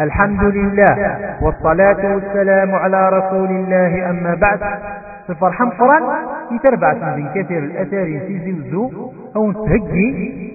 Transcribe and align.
الحمد 0.00 0.42
لله 0.42 0.94
والصلاة 1.42 2.14
والسلام 2.14 2.70
على 2.70 3.08
رسول 3.08 3.48
الله 3.48 4.10
أما 4.10 4.34
بعد 4.34 4.60
الفرحة 5.30 5.64
مقران 5.64 6.02
يتربع 6.52 7.16
من 7.16 7.28
كثير 7.28 7.58
الأثار 7.58 8.20
في 8.26 8.52
زوزو 8.52 8.90
أو 9.36 9.50
نتهجي 9.50 10.08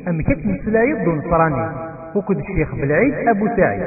أم 0.08 0.22
كتن 0.22 0.58
سلايب 0.66 1.06
دون 1.06 1.22
صراني 1.22 1.70
وكد 2.16 2.38
الشيخ 2.38 2.76
بالعيد 2.76 3.14
أبو 3.28 3.48
سعيد. 3.58 3.82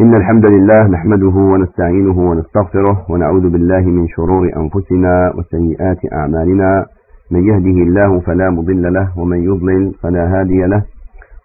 إن 0.00 0.14
الحمد 0.14 0.44
لله 0.56 0.88
نحمده 0.88 1.36
ونستعينه 1.52 2.18
ونستغفره 2.18 3.06
ونعوذ 3.10 3.50
بالله 3.50 3.80
من 3.80 4.08
شرور 4.08 4.50
أنفسنا 4.56 5.32
وسيئات 5.38 6.12
أعمالنا. 6.12 6.86
من 7.30 7.40
يهده 7.44 7.78
الله 7.86 8.20
فلا 8.20 8.50
مضل 8.50 8.92
له 8.92 9.18
ومن 9.18 9.38
يضلل 9.38 9.94
فلا 10.02 10.40
هادي 10.40 10.60
له. 10.66 10.82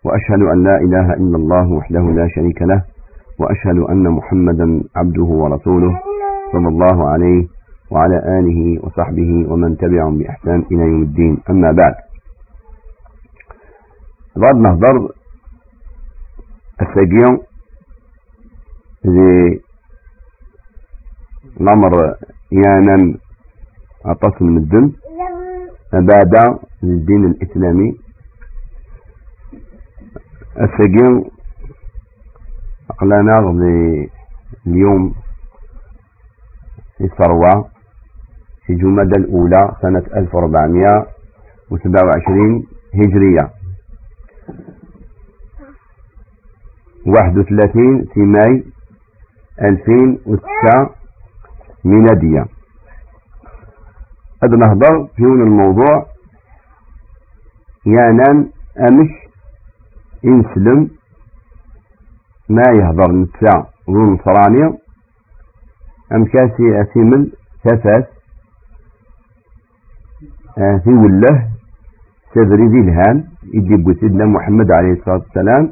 وأشهد 0.05 0.41
أن 0.53 0.63
لا 0.63 0.75
إله 0.85 1.13
إلا 1.13 1.37
الله 1.37 1.71
وحده 1.71 1.99
لا 2.01 2.27
شريك 2.35 2.61
له 2.61 2.83
وأشهد 3.39 3.77
أن 3.91 4.03
محمدا 4.09 4.83
عبده 4.95 5.23
ورسوله 5.23 5.99
صلى 6.53 6.67
الله 6.67 7.09
عليه 7.09 7.47
وعلى 7.91 8.17
آله 8.39 8.59
وصحبه 8.85 9.31
ومن 9.51 9.77
تبعهم 9.77 10.17
بإحسان 10.17 10.59
إلى 10.71 10.81
يوم 10.83 11.01
الدين. 11.03 11.37
أما 11.49 11.71
بعد 11.71 11.95
بعد 14.37 14.55
نهضر 14.55 14.95
السجيون 16.81 17.33
الأمر 21.61 21.93
يانا 22.51 23.17
أتصل 24.05 24.45
من 24.45 24.57
الدن 24.57 24.91
بعد 25.93 26.33
الدين 26.83 27.23
السجن 30.61 31.23
أقلنا 32.89 33.33
اليوم 34.67 35.13
في 36.97 37.03
الثروة 37.03 37.69
في 38.65 38.73
جمادى 38.75 39.19
الأولى 39.19 39.75
سنة 39.81 40.03
1427 40.15 42.67
هجرية. 42.93 43.51
31 47.05 48.05
في 48.13 48.19
ماي 48.19 48.63
2006 49.61 50.89
ميلادية. 51.85 52.45
هذا 54.43 54.55
نهضر 54.57 55.07
في 55.15 55.41
الموضوع 55.41 56.05
يانان 57.85 58.49
أمش 58.89 59.09
ينسلم 60.23 60.89
ما 62.49 62.63
يهضر 62.79 63.11
نتسع 63.11 63.63
ونصراني 63.87 64.77
أم 66.13 66.25
كاسي 66.25 66.81
أثيمل 66.81 67.31
تفاس 67.63 68.03
في 70.55 70.89
وله 70.89 71.47
سبري 72.33 72.67
ذي 72.67 72.79
الهان 72.79 73.23
يجيب 73.53 73.93
سيدنا 73.99 74.25
محمد 74.25 74.71
عليه 74.77 74.93
الصلاة 74.93 75.15
والسلام 75.17 75.69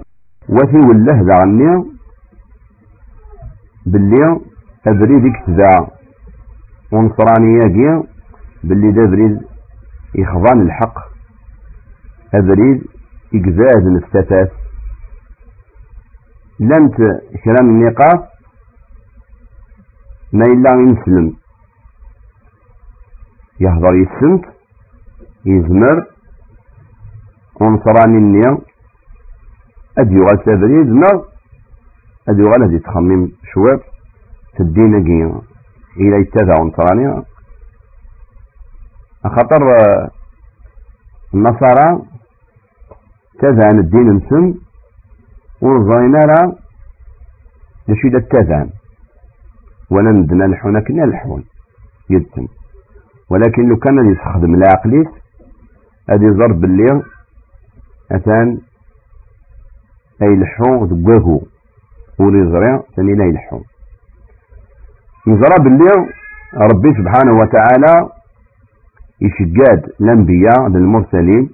وفي 0.50 0.78
وله 0.88 1.17
ذعني 1.22 1.83
باللي 3.85 4.39
أبري 4.88 5.16
ذيك 5.22 5.35
تذاع 5.47 5.88
ونصراني 6.91 7.59
يجي 7.66 8.03
باللي 8.63 9.07
بريد 9.07 9.41
يخضان 10.16 10.61
الحق 10.61 10.97
أبريد 12.33 12.83
إجزاز 13.35 13.83
نفتتات 13.87 14.51
لنت 16.59 16.95
كرام 17.43 17.69
النقاط. 17.69 18.29
ما 20.33 20.43
إلا 20.43 20.71
ينسلم 20.71 21.35
يهضر 23.59 23.95
يسنت 23.95 24.45
يزمر. 25.45 26.05
ونصراني 27.61 28.17
النية. 28.17 28.57
أدي 29.97 30.16
يغال 30.16 30.38
سافري 30.45 30.73
يزمر. 30.81 31.25
أدي 32.29 32.41
يغال 32.41 32.63
هدي 32.63 32.79
تخمم 32.79 33.31
شوية 33.53 33.81
تدينا 34.57 35.03
قيا 35.07 35.41
إلى 35.97 36.22
يتفع 36.22 36.61
ونصراني 36.61 37.23
خاطر 39.23 39.61
النصارى. 41.33 42.12
تذان 43.43 43.79
الدين 43.79 44.09
نسن 44.15 44.53
ورزاينا 45.61 46.19
راه 46.19 46.55
لشي 47.87 48.09
دا 48.09 48.69
ولندنا 49.91 50.43
لحونا 50.43 50.79
كنا 50.79 51.03
لحون 51.11 51.43
يدتن 52.09 52.47
ولكن 53.29 53.69
لو 53.69 53.75
كان 53.75 54.11
يستخدم 54.11 54.53
العقليس 54.55 55.07
هذه 56.09 56.31
ضرب 56.39 56.61
باللي 56.61 57.03
أثان 58.11 58.57
أي 60.21 60.35
لحون 60.35 60.87
دقاهو 60.87 61.41
ولي 62.19 62.51
زرع 62.51 62.83
ثاني 62.95 63.13
لا 63.15 63.53
باللي 65.63 65.91
ربي 66.53 66.89
سبحانه 66.99 67.33
وتعالى 67.41 68.09
يشجاد 69.21 69.91
الأنبياء 70.01 70.67
للمرسلين 70.69 71.49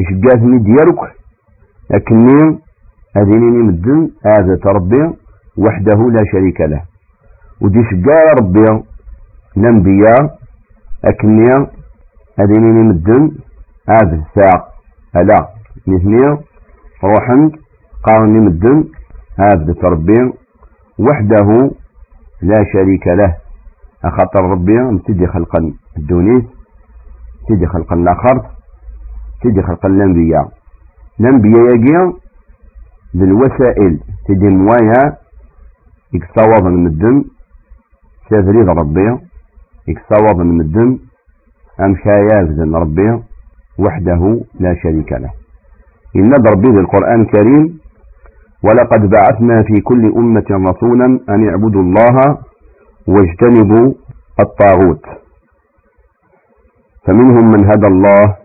يشجعتني 0.00 0.58
ديالك 0.58 1.00
لكني 1.90 2.58
هذيني 3.16 3.62
مدن 3.68 4.10
هذا 4.26 4.56
تربي 4.56 5.02
وحده 5.58 6.10
لا 6.10 6.22
شريك 6.32 6.60
له. 6.60 6.82
ودي 7.60 7.82
شجاع 7.90 8.32
ربي 8.40 8.84
الانبياء 9.56 10.38
اكني 11.04 11.50
هذيني 12.38 12.82
مدن 12.88 13.22
هذا 13.88 14.22
الساق. 14.22 14.68
ألا 15.16 15.48
مثني 15.86 16.22
روحا 17.04 17.50
قارني 18.04 18.38
مدن 18.40 18.84
هذا 19.38 19.72
تربي 19.72 20.32
وحده 20.98 21.70
لا 22.42 22.64
شريك 22.72 23.06
له. 23.06 23.36
أخاطر 24.04 24.44
ربي 24.44 24.80
امتدي 24.80 25.26
خلقا 25.26 25.72
الدونيس 25.96 26.44
امتدي 27.40 27.66
خلقا 27.66 27.96
الآخر. 27.96 28.57
تدي 29.42 29.62
خلق 29.62 29.86
الأنبياء. 29.86 30.48
الأنبياء 31.20 31.64
يجي 31.74 32.12
بالوسائل 33.14 34.00
تدي 34.28 34.48
موايا 34.56 35.16
يكصواب 36.14 36.64
من 36.72 36.86
الدم 36.86 37.24
سافريد 38.30 38.68
ربي 38.68 39.18
يكصواب 39.88 40.38
من 40.46 40.60
الدم 40.60 40.98
أمشايا 41.80 42.42
بذن 42.42 42.74
ربي 42.74 43.22
وحده 43.78 44.40
لا 44.60 44.74
شريك 44.82 45.12
له. 45.12 45.30
إن 46.16 46.32
ربي 46.52 46.80
القرآن 46.80 47.20
الكريم 47.20 47.78
ولقد 48.64 49.10
بعثنا 49.10 49.62
في 49.62 49.80
كل 49.80 50.02
أمة 50.16 50.70
رسولا 50.70 51.20
أن 51.28 51.48
اعبدوا 51.48 51.82
الله 51.82 52.38
واجتنبوا 53.08 53.94
الطاغوت. 54.40 55.04
فمنهم 57.06 57.46
من 57.54 57.64
هدى 57.64 57.86
الله 57.86 58.36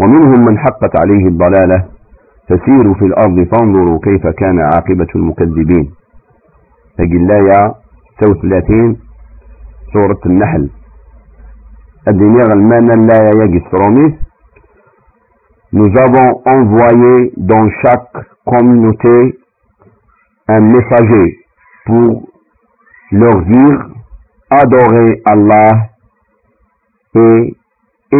ومنهم 0.00 0.40
من 0.48 0.58
حقت 0.58 0.92
عليه 1.00 1.26
الضلالة 1.28 1.84
فسيروا 2.48 2.94
في 2.94 3.04
الأرض 3.04 3.48
فانظروا 3.52 3.98
كيف 4.02 4.26
كان 4.26 4.60
عاقبة 4.60 5.06
المكذبين. 5.16 5.90
فجلايا 6.98 7.74
سو 8.20 8.34
ثلاثين 8.42 8.96
سورة 9.92 10.20
النحل. 10.26 10.70
الدنيا 12.08 12.42
غلمانا 12.50 12.92
لا 13.10 13.44
يجي 13.44 13.62
روميس 13.74 14.12
Nous 15.74 15.88
avons 16.04 16.42
envoyé 16.44 17.32
dans 17.38 17.66
chaque 17.82 18.12
communauté 18.44 19.38
un 20.48 20.60
messager 20.60 21.38
pour 21.86 22.28
leur 23.10 23.40
dire 23.46 23.86
adorez 24.50 25.22
Allah 25.24 25.88
et 27.14 27.56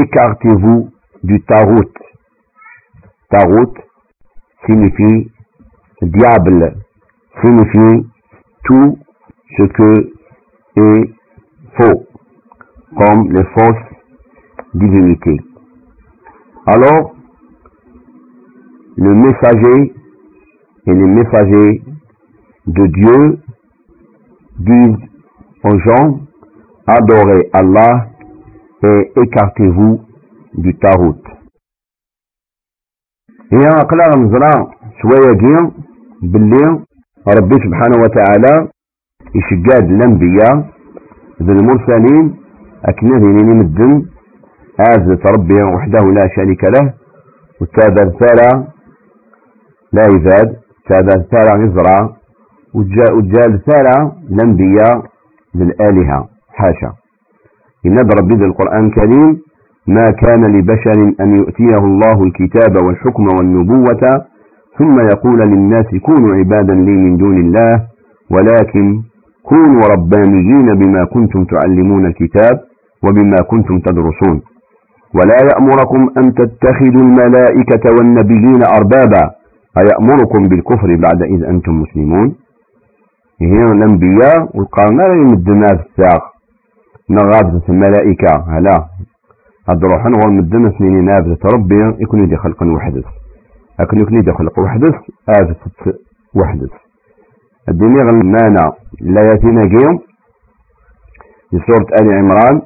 écartez-vous 0.00 0.90
du 1.22 1.40
Tarot. 1.42 1.92
Tarot 3.30 3.74
signifie 4.66 5.30
diable, 6.02 6.76
signifie 7.42 8.06
tout 8.64 8.98
ce 9.56 9.62
que 9.64 10.12
est 10.76 11.14
faux, 11.76 12.06
comme 12.96 13.32
les 13.32 13.44
fausses 13.44 13.88
divinités. 14.74 15.40
Alors, 16.66 17.14
le 18.96 19.14
messager 19.14 19.94
et 20.86 20.92
les 20.92 21.06
messagers 21.06 21.82
de 22.66 22.86
Dieu 22.86 23.38
disent 24.58 25.08
aux 25.64 25.78
gens, 25.78 26.20
adorez 26.86 27.48
Allah 27.52 28.08
et 28.84 29.12
écartez-vous 29.16 30.02
tarot. 30.82 31.22
هي 33.52 33.66
أقلام 33.68 34.30
زرع 34.32 34.54
شوية 35.02 35.72
باللي 36.22 36.84
ربي 37.28 37.54
سبحانه 37.64 37.96
وتعالى 38.04 38.68
يشقاد 39.34 39.90
الأنبياء 39.90 40.54
ذي 41.42 41.52
المرسلين 41.52 42.36
أكنا 42.84 43.18
ذي 43.18 43.54
مدن 43.56 44.06
آز 44.80 45.08
ربي 45.36 45.62
وحده 45.62 46.04
لا 46.12 46.28
شريك 46.36 46.64
له 46.64 46.94
والتابع 47.60 48.04
ثالة 48.20 48.66
لا 49.92 50.02
يزاد 50.14 50.56
تابع 50.88 51.22
ثالة 51.32 51.64
يزرع 51.64 52.16
وجال 52.74 53.62
ثالة 53.64 54.12
الأنبياء 54.30 55.04
للآلهة 55.54 56.28
حاشا 56.48 56.92
إن 57.86 57.96
ربي 58.20 58.34
ذي 58.36 58.44
القرآن 58.44 58.86
الكريم 58.86 59.42
ما 59.86 60.10
كان 60.10 60.42
لبشر 60.56 60.98
أن 61.20 61.36
يؤتيه 61.36 61.76
الله 61.84 62.16
الكتاب 62.26 62.84
والحكم 62.86 63.26
والنبوة 63.38 64.24
ثم 64.78 64.96
يقول 65.12 65.38
للناس 65.40 65.86
كونوا 66.06 66.34
عبادا 66.36 66.74
لي 66.74 66.90
من 67.04 67.16
دون 67.16 67.36
الله 67.40 67.72
ولكن 68.30 69.02
كونوا 69.42 69.82
ربانيين 69.94 70.68
بما 70.74 71.04
كنتم 71.04 71.44
تعلمون 71.44 72.06
الكتاب 72.06 72.60
وبما 73.04 73.36
كنتم 73.50 73.78
تدرسون. 73.78 74.42
ولا 75.14 75.36
يأمركم 75.50 76.00
أن 76.18 76.34
تتخذوا 76.34 77.02
الملائكة 77.08 77.84
والنبيين 77.98 78.60
أربابا 78.78 79.24
أيأمركم 79.78 80.42
بالكفر 80.48 80.96
بعد 80.96 81.22
إذ 81.22 81.44
أنتم 81.44 81.72
مسلمون؟ 81.82 82.34
هي 83.42 83.64
الأنبياء 83.64 84.38
والقرن 84.56 84.96
لا 84.96 85.14
يمدنا 85.14 85.66
الساق. 85.72 86.22
نغاد 87.10 87.62
الملائكة 87.68 88.32
هلا. 88.48 88.91
هاد 89.68 89.84
روحا 89.84 90.08
هو 90.08 90.30
مدنا 90.30 90.70
سنين 90.78 91.04
نابذة 91.04 91.38
ربي 91.54 92.02
يكون 92.02 92.20
يدي 92.24 92.36
خلقا 92.36 92.66
وحدث. 92.66 93.04
لكن 93.80 94.00
يكون 94.00 94.18
يدي 94.18 94.32
خلق 94.32 94.58
وحدث 94.58 94.94
آفة 95.28 95.94
وحدث. 96.34 96.70
الدنيا 97.68 98.02
غلمانا 98.04 98.72
لا 99.00 99.22
يأتينا 99.30 99.62
جيوم 99.62 99.98
في 101.50 101.58
سورة 101.66 101.86
آل 102.00 102.12
عمران 102.12 102.62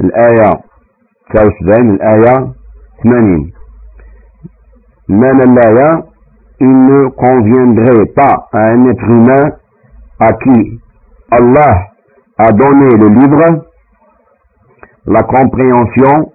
الآية 0.00 0.52
79 1.34 1.90
الآية 1.94 2.52
80 3.04 3.52
مانا 5.08 5.40
الآية 5.44 6.10
un 6.62 6.90
être 8.90 9.04
humain 9.04 9.52
à 10.18 10.32
qui 10.34 10.80
Allah 11.30 11.88
a 12.38 12.50
donné 12.52 12.88
le 12.88 13.08
livre, 13.08 13.64
la 15.06 15.22
compréhension 15.22 16.32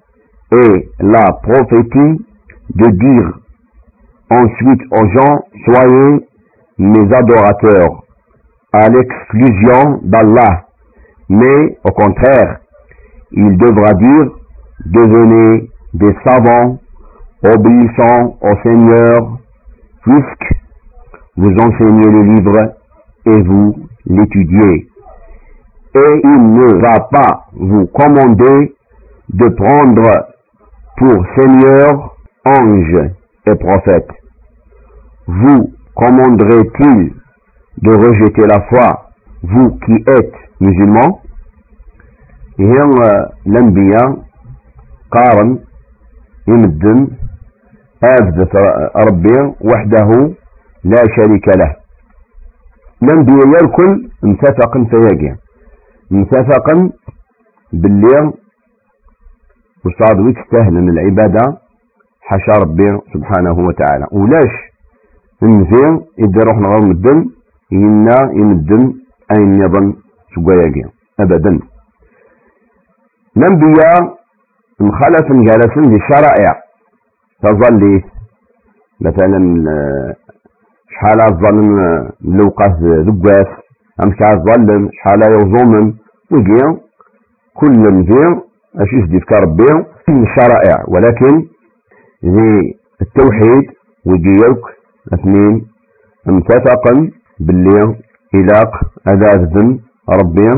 et 0.51 0.89
la 0.99 1.33
prophétie 1.43 2.25
de 2.73 2.87
dire 2.87 3.39
ensuite 4.29 4.81
aux 4.91 5.07
gens, 5.07 5.45
soyez 5.65 6.27
mes 6.77 7.13
adorateurs 7.13 8.03
à 8.73 8.89
l'exclusion 8.89 10.01
d'Allah, 10.03 10.65
mais 11.29 11.77
au 11.83 11.91
contraire, 11.91 12.59
il 13.31 13.57
devra 13.57 13.93
dire, 13.93 14.31
devenez 14.85 15.69
des 15.93 16.15
savants, 16.23 16.79
obéissant 17.43 18.37
au 18.41 18.55
Seigneur, 18.63 19.37
puisque 20.03 20.53
vous 21.37 21.53
enseignez 21.53 22.09
le 22.09 22.23
livre 22.35 22.75
et 23.25 23.41
vous 23.41 23.75
l'étudiez 24.05 24.87
Et 25.94 26.20
il 26.24 26.52
ne 26.52 26.80
va 26.80 27.00
pas 27.10 27.46
vous 27.52 27.86
commander 27.86 28.74
de 29.28 29.48
prendre 29.48 30.28
pour 30.96 31.26
Seigneur 31.36 32.16
ange 32.44 33.10
et 33.46 33.54
prophète. 33.56 34.08
Vous 35.26 35.72
commanderait-il 35.94 37.12
de 37.82 37.90
rejeter 37.90 38.46
la 38.46 38.60
foi, 38.68 39.10
vous 39.42 39.70
qui 39.84 39.94
êtes 40.18 40.34
musulmans 40.60 41.20
هي 42.60 42.78
الأنبياء 43.46 44.08
قارن 45.10 45.58
يمدن 46.48 47.08
أفدت 48.04 48.52
ربي 49.06 49.54
وحده 49.60 50.10
لا 50.84 51.02
شريك 51.16 51.46
له 51.60 51.76
الأنبياء 53.02 53.64
الكل 53.64 54.10
متفق 54.22 54.72
فياقي 54.90 55.36
متفقا 56.11 56.89
باللي 57.73 58.33
وصاد 59.85 60.19
ويك 60.19 60.37
من 60.53 60.89
العبادة. 60.89 61.57
حشا 62.21 62.61
ربي 62.61 62.99
سبحانه 63.13 63.57
وتعالى. 63.67 64.07
ولاش؟ 64.11 64.53
نزين 65.43 65.93
إذا 66.19 66.41
رحنا 66.49 66.67
غير 66.73 66.89
مدن 66.89 67.29
ينا 67.71 68.31
يمدن 68.33 68.93
أين 69.37 69.53
يظن 69.53 69.93
سقاياقي 70.35 70.83
أبدا. 71.19 71.59
الأنبياء 73.37 74.17
مخالف 74.79 75.27
جالسين 75.31 75.83
في 75.83 75.97
الشرائع 76.03 76.61
مثلا 79.01 79.39
شحال 80.89 81.19
الظلم 81.31 81.69
لوقاس 82.21 82.75
ذقاس. 82.81 83.64
أم 84.03 84.09
شحال 84.17 84.37
الظلم 84.37 84.89
شحال 84.97 85.21
يوظومن 85.35 85.93
ويجي 86.31 86.61
كل 87.59 87.79
مزيان 87.93 88.33
أش 88.75 88.93
يجدي 88.93 89.19
في 89.19 89.35
ربي. 89.43 89.85
الشرائع 90.09 90.75
ولكن 90.87 91.33
ذي 92.25 92.77
التوحيد 93.01 93.63
ويجيوك 94.05 94.61
اثنين. 95.13 95.65
متفقا 96.25 97.09
باللي 97.39 97.79
إلاق 98.35 98.71
أذاذ 99.07 99.53
ربي 100.19 100.49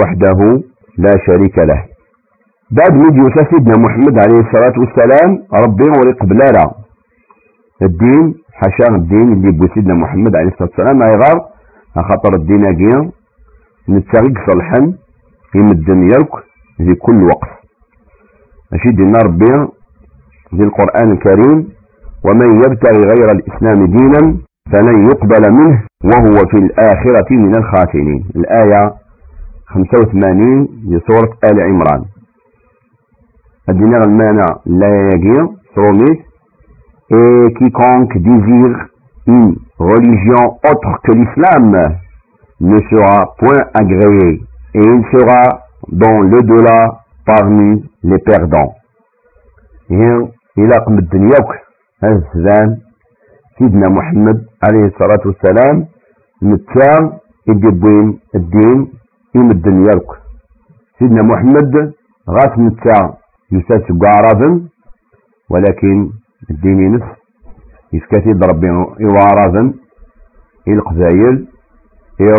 وحده 0.00 0.62
لا 0.98 1.12
شريك 1.26 1.58
له. 1.58 1.84
بعد 2.70 2.92
ميديو 2.92 3.24
سيدنا 3.50 3.74
محمد 3.84 4.14
عليه 4.22 4.40
الصلاة 4.46 4.74
والسلام 4.82 5.30
ربي 5.64 5.84
وريق 5.98 6.24
بلالا 6.24 6.70
الدين 7.82 8.34
حاشا 8.52 8.94
الدين 8.94 9.32
اللي 9.32 9.50
بو 9.52 9.66
سيدنا 9.74 9.94
محمد 9.94 10.36
عليه 10.36 10.48
الصلاة 10.48 10.68
والسلام 10.78 11.02
غار 11.02 11.53
خاطر 12.02 12.30
الدين 12.40 12.66
اجيا 12.68 13.10
نتساقق 13.88 14.34
صلحا 14.52 14.92
يمدن 15.54 16.02
يرك 16.02 16.32
في 16.76 16.94
كل 16.94 17.22
وقت. 17.24 17.50
ماشي 18.72 18.90
دينا 18.90 19.18
ربي 19.24 19.72
في 20.50 20.62
القرآن 20.62 21.12
الكريم 21.12 21.68
ومن 22.26 22.48
يبتغي 22.56 23.02
غير 23.12 23.28
الإسلام 23.36 23.86
دينا 23.86 24.36
فلن 24.72 25.04
يقبل 25.04 25.52
منه 25.52 25.82
وهو 26.04 26.36
في 26.50 26.56
الآخرة 26.64 27.30
من 27.30 27.56
الخاسرين. 27.58 28.24
الآية 28.36 28.94
85 29.66 30.68
لسورة 30.88 31.30
آل 31.44 31.60
عمران. 31.60 32.04
الدين 33.68 33.94
المانع 33.94 34.44
لا 34.66 35.08
يجير 35.14 35.48
سروميس 35.74 36.18
et 37.12 37.52
quiconque 37.58 38.16
désire 38.18 38.76
une 39.26 39.54
religion 39.78 40.58
autre 40.70 41.00
que 41.04 41.12
l'islam 41.12 41.82
ne 42.60 42.78
sera 42.90 43.34
point 43.38 43.62
agréé 43.74 44.42
et 44.74 44.78
il 44.78 45.04
sera 45.12 45.64
dans 45.90 46.20
le 46.20 46.40
delà 46.42 47.00
parmi 47.24 47.84
les 48.02 48.18
perdants. 48.18 48.74
الدنيا 50.88 51.38
سيدنا 53.58 53.88
محمد 53.90 54.38
عليه 54.66 54.84
الصلاة 54.86 55.22
والسلام 55.26 55.86
نتا 56.42 57.18
يدبين 57.48 58.18
الدين 58.34 58.78
يمد 59.34 59.66
يرك 59.66 60.10
سيدنا 60.98 61.22
محمد 61.22 61.92
غاس 62.30 62.58
نتا 62.58 62.98
يساس 63.52 63.86
قعرابا 64.02 64.50
ولكن 65.50 66.10
الدين 66.50 66.78
ينس 66.80 67.02
يسكتي 67.94 68.30
ربي 68.52 68.66
يوارابا 69.00 69.62
القبايل 70.68 71.46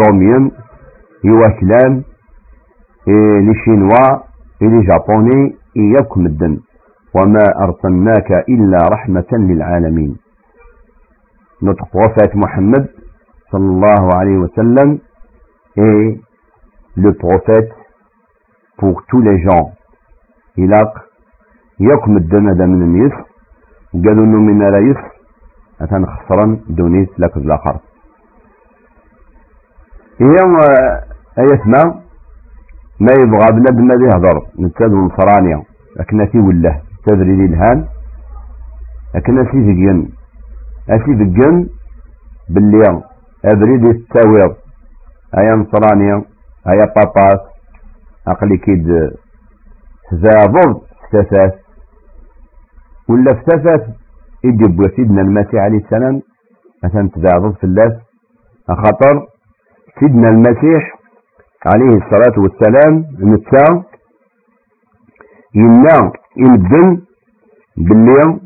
روميان 0.07 0.51
يواكلان 1.23 2.03
لي 3.45 3.53
شينوا 3.65 4.07
لي 4.61 4.81
جابوني 4.87 5.55
إياكم 5.77 6.25
الدن 6.25 6.59
وما 7.15 7.43
أرسلناك 7.63 8.31
إلا 8.49 8.77
رحمة 8.93 9.31
للعالمين. 9.31 10.15
notre 11.61 11.85
prophète 11.87 12.35
Mohammed 12.35 12.89
sallallahu 13.51 14.09
alayhi 14.19 14.37
wa 14.37 14.49
sallam 14.55 14.97
est 15.77 16.19
le 16.97 17.13
prophète 17.13 17.71
pour 18.77 19.01
tous 19.07 19.21
les 19.21 19.41
gens. 19.43 19.71
Il 20.57 20.73
a 20.73 20.93
يكم 21.79 22.17
الدم 22.17 22.43
من 22.45 22.81
النيس. 22.81 23.13
قالوا 23.93 24.25
انه 24.25 24.39
من 24.39 24.59
لا 24.59 24.79
يس 24.79 25.14
أتان 25.81 26.05
خسرا 26.05 26.59
دونيس 26.69 27.09
لك 27.17 27.37
الآخر. 27.37 27.79
هي 30.21 30.35
أيسمع 31.39 31.83
ما 32.99 33.13
يبغى 33.23 33.47
بنادم 33.51 33.87
ما 33.87 33.93
يهضر 33.93 34.47
نتسادو 34.59 35.05
نصرانيا 35.05 35.63
لكن 35.99 36.25
في 36.25 36.39
وله 36.39 36.81
تدري 37.07 37.35
لي 37.35 37.45
الهان. 37.45 37.87
لكن 39.15 39.45
في 39.45 39.57
ذقن 39.57 40.09
أسي 40.89 41.11
ذقن 41.11 41.67
باللي 42.49 43.03
أبريد 43.45 43.81
يستويض 43.83 44.55
أيا 45.37 45.55
نصراني 45.55 46.25
أيا 46.67 46.85
باباس. 46.95 47.39
أقلي 48.27 48.57
كيد. 48.57 49.11
تزابض 50.11 50.81
ستفاس 51.07 51.53
ولا 53.09 53.33
فتفات 53.33 53.87
يجب 54.47 54.81
سيدنا 54.95 55.21
المسيح 55.21 55.61
عليه 55.63 55.77
السلام 55.77 56.21
مثلا 56.83 57.09
تزابض 57.15 57.53
في 57.55 57.63
اللاس 57.63 57.93
خطر. 58.69 59.27
سيدنا 59.99 60.29
المسيح 60.29 60.81
عليه 61.73 61.93
الصلاة 62.01 62.35
والسلام 62.43 62.93
نتا 63.31 63.83
ينا 65.55 65.97
يمدن 66.37 67.01
باللي 67.77 68.39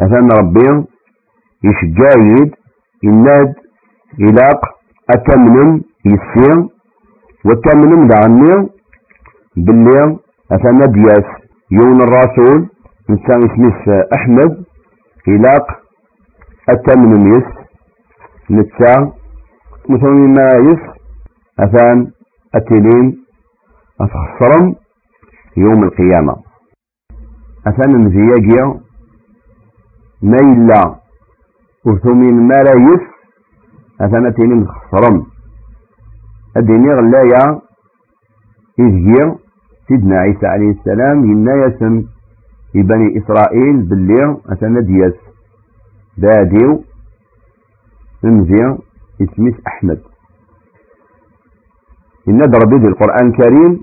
مثلا 0.00 0.28
ربي 0.40 0.68
يشجايد 1.64 2.54
يناد 3.04 3.54
يلاق 4.18 4.60
أتمنم 5.14 5.82
يسير 6.12 6.56
وتمنم 7.46 8.08
دعني 8.08 8.68
باللي 9.56 10.18
أثنى 10.52 10.86
دياس 10.96 11.26
يون 11.70 11.98
الرسول 12.06 12.68
إنسان 13.10 13.38
اسمه 13.50 14.04
أحمد. 14.16 14.65
يلاق 15.28 15.66
أتمنم 16.68 17.32
يس 17.34 17.44
نتسا 18.50 19.12
مثل 19.88 20.28
ما 20.38 20.48
يس 20.68 20.82
أثان 21.60 22.10
أتلين 22.54 23.24
أتخسرم 24.00 24.74
يوم 25.56 25.84
القيامة. 25.84 26.36
أثان 27.66 27.98
مزياجيا 28.06 28.80
ما 30.22 30.36
إلا 30.36 30.96
لا 32.66 32.72
يس 32.88 33.00
أثنا 34.00 34.30
تيني 34.30 34.54
مخصرم 34.54 35.26
أديني 36.56 36.94
غلايا 36.94 37.60
إذ 38.78 38.94
سيدنا 39.88 40.18
عيسى 40.18 40.46
عليه 40.46 40.70
السلام 40.70 41.30
ينا 41.30 41.54
يسم 41.66 42.02
بني 42.82 43.18
إسرائيل 43.18 43.82
باللي 43.82 44.36
أثنا 44.52 44.80
دياس. 44.80 45.14
داديو 46.18 46.82
نمزي 48.24 48.78
اسمه 49.22 49.54
أحمد. 49.66 49.98
إن 52.28 52.38
ضرب 52.38 52.84
القرآن 52.84 53.26
الكريم 53.28 53.80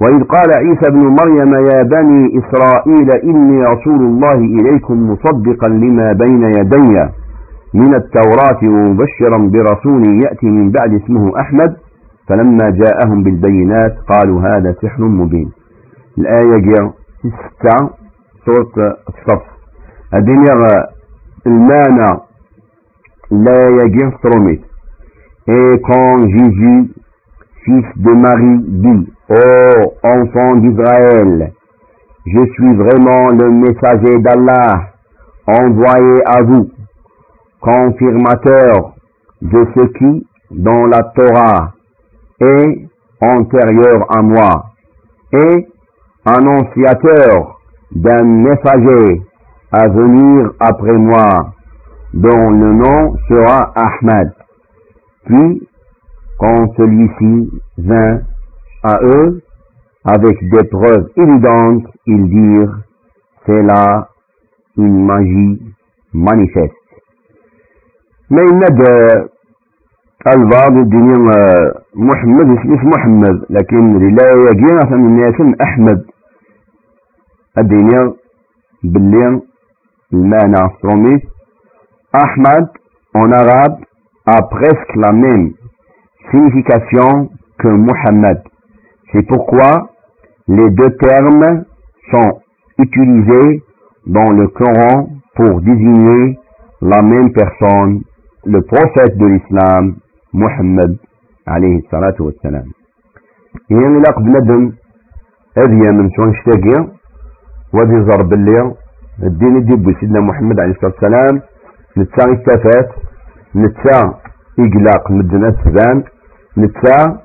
وإذ 0.00 0.24
قال 0.24 0.48
عيسى 0.56 0.86
ابن 0.88 0.98
مريم 1.20 1.52
يا 1.54 1.82
بني 1.82 2.38
إسرائيل 2.38 3.08
إني 3.24 3.62
رسول 3.62 4.00
الله 4.00 4.34
إليكم 4.34 5.10
مصدقا 5.10 5.68
لما 5.68 6.12
بين 6.12 6.42
يدي 6.42 7.08
من 7.74 7.94
التوراة 7.94 8.60
ومبشرا 8.64 9.38
برسول 9.38 10.02
يأتي 10.24 10.46
من 10.46 10.70
بعد 10.70 10.94
اسمه 11.02 11.40
أحمد 11.40 11.76
فلما 12.28 12.70
جاءهم 12.70 13.22
بالبينات 13.22 13.96
قالوا 14.12 14.40
هذا 14.40 14.74
سحر 14.82 15.04
مبين. 15.04 15.50
الآية 16.18 16.58
جاء 16.58 16.92
ستة 17.23 17.89
سورة 18.45 18.97
الصف 19.09 19.43
الدنيا 20.13 20.53
المعنى 21.47 22.19
لا 23.31 23.69
يجي 23.83 24.11
تروميت 24.23 24.69
et 25.51 25.81
quand 25.81 26.27
Jésus, 26.27 26.93
fils 27.63 27.85
de 27.95 28.11
Marie, 28.11 28.59
dit 28.67 29.11
Ô 29.29 29.93
enfant 30.03 30.57
d'Israël, 30.57 31.53
je 32.27 32.43
suis 32.53 32.75
vraiment 32.75 33.29
le 33.29 33.49
messager 33.49 34.19
d'Allah, 34.19 34.91
envoyé 35.47 36.21
à 36.27 36.43
vous, 36.43 36.69
confirmateur 37.59 38.93
de 39.41 39.65
ce 39.75 39.87
qui, 39.97 40.27
dans 40.51 40.85
la 40.85 40.99
Torah, 41.15 41.73
est 42.41 42.87
antérieur 43.21 44.05
à 44.15 44.21
moi, 44.21 44.65
et 45.33 45.67
annonciateur 46.24 47.60
d'un 47.92 48.24
messager 48.24 49.22
à 49.72 49.88
venir 49.88 50.52
après 50.60 50.92
moi, 50.92 51.54
dont 52.12 52.50
le 52.50 52.72
nom 52.72 53.16
sera 53.28 53.72
Ahmed. 53.74 54.32
Puis, 55.26 55.68
quand 56.38 56.66
celui-ci 56.76 57.50
vint 57.78 58.20
à 58.82 58.98
eux, 59.02 59.42
avec 60.04 60.36
des 60.48 60.68
preuves 60.68 61.08
évidentes, 61.16 61.86
ils 62.06 62.28
dirent, 62.28 62.78
c'est 63.46 63.62
là 63.62 64.08
une 64.76 65.06
magie 65.06 65.62
manifeste. 66.12 66.72
Mais 68.30 68.42
il 68.50 68.58
n'a 68.58 68.68
de, 68.68 69.30
elle 70.26 70.44
va 70.50 70.68
devenir 70.70 71.83
محمد 71.95 72.57
اسمه 72.59 72.83
محمد 72.85 73.45
لكن 73.49 73.99
لا 73.99 74.29
يجينا 74.47 74.95
من 74.95 75.05
الناس 75.05 75.55
أحمد 75.61 76.05
الدنيا 77.57 78.13
باللي 78.83 79.41
المعنى 80.13 80.55
astronomique 80.67 81.27
Ahmad 82.13 82.69
en 83.13 83.31
arabe 83.31 83.77
a 84.25 84.41
presque 84.43 84.95
la 84.95 85.11
même 85.11 85.53
signification 86.31 87.29
que 87.59 87.67
Muhammad. 87.67 88.41
C'est 89.11 89.27
pourquoi 89.27 89.91
les 90.47 90.69
deux 90.71 90.97
termes 90.97 91.65
sont 92.11 92.41
utilisés 92.79 93.63
dans 94.07 94.31
le 94.31 94.47
Coran 94.47 95.09
pour 95.35 95.61
désigner 95.61 96.39
la 96.81 97.01
même 97.03 97.31
personne, 97.31 98.01
le 98.45 98.61
prophète 98.61 99.17
de 99.17 99.25
l'islam, 99.27 99.95
Muhammad 100.33 100.97
عليه 101.48 101.78
الصلاة 101.78 102.14
والسلام. 102.20 102.64
يعني 103.70 103.96
لا 104.04 104.10
قد 104.16 104.22
ندم 104.22 104.72
هذه 105.58 105.90
من 105.98 106.10
شو 106.10 106.22
نشتاقي 106.30 106.88
وذي 107.74 107.98
ضرب 108.10 108.32
اللي 108.32 108.74
الدين 109.22 109.56
يدي 109.56 109.94
سيدنا 110.00 110.20
محمد 110.20 110.60
عليه 110.60 110.72
الصلاة 110.72 110.92
والسلام. 110.92 111.42
نتسا 111.98 112.24
استفات 112.34 112.88
نتسا 113.56 114.00
إقلاق 114.58 115.10
مدن 115.10 115.44
أسفان 115.44 116.04
نتسا 116.58 117.20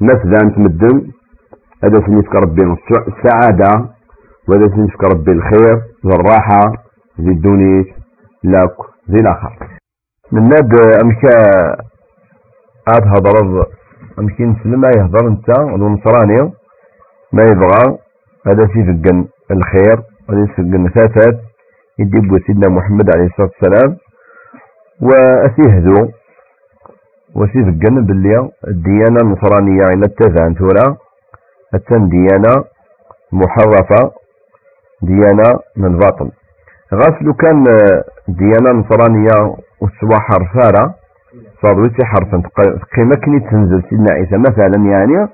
مثلا 0.00 0.50
تمدن 0.56 0.96
هذا 1.84 1.98
سنفك 2.06 2.34
ربي 2.34 2.62
السعادة 3.08 3.70
وهذا 4.48 4.68
سنفك 4.76 5.04
ربي 5.14 5.32
الخير 5.32 5.76
والراحة 6.04 6.72
ذي 7.20 7.30
الدونيس 7.30 7.86
لك 8.44 8.76
ذي 9.10 9.16
الآخر. 9.20 9.56
من 10.32 10.42
ناد 10.42 10.72
أمكا 11.04 11.36
عاد 12.88 13.04
هضر 13.14 13.66
أمكي 14.18 14.44
نسلم 14.44 14.80
ما 14.80 14.90
يهضر 14.96 15.28
انت 15.28 15.48
ونصراني 15.60 16.52
ما 17.32 17.42
يبغى 17.50 17.98
هذا 18.46 18.66
في 18.66 18.80
فقن 18.88 19.24
الخير 19.50 19.96
هذا 20.30 20.46
في 20.46 20.52
فقن 20.56 20.88
ثاثات 20.88 21.36
يدي 21.98 22.38
سيدنا 22.46 22.68
محمد 22.68 23.06
عليه 23.16 23.26
الصلاة 23.26 23.50
والسلام. 23.54 23.96
وأسيهدو 25.02 26.08
وسيف 27.34 27.66
الجنة 27.74 28.00
باللي 28.06 28.50
الديانة 28.68 29.18
النصرانية 29.22 29.82
إلى 29.94 30.04
التزعن 30.06 30.54
تورا 30.54 30.96
التن 31.74 32.08
ديانة 32.08 32.64
محرفة 33.32 34.12
ديانة 35.02 35.60
من 35.76 35.98
باطل 35.98 36.30
غاسلو 36.94 37.34
كان 37.34 37.64
ديانة 38.28 38.70
نصرانية 38.80 39.56
وسوا 39.80 40.18
حرفارة. 40.20 40.94
صار 41.62 41.80
ويسي 41.80 42.04
حرفا 42.04 42.42
قيمة 42.96 43.14
كني 43.24 43.40
تنزل 43.40 43.82
سيدنا 43.90 44.06
عيسى 44.12 44.36
مثلا 44.38 44.90
يعني 44.90 45.28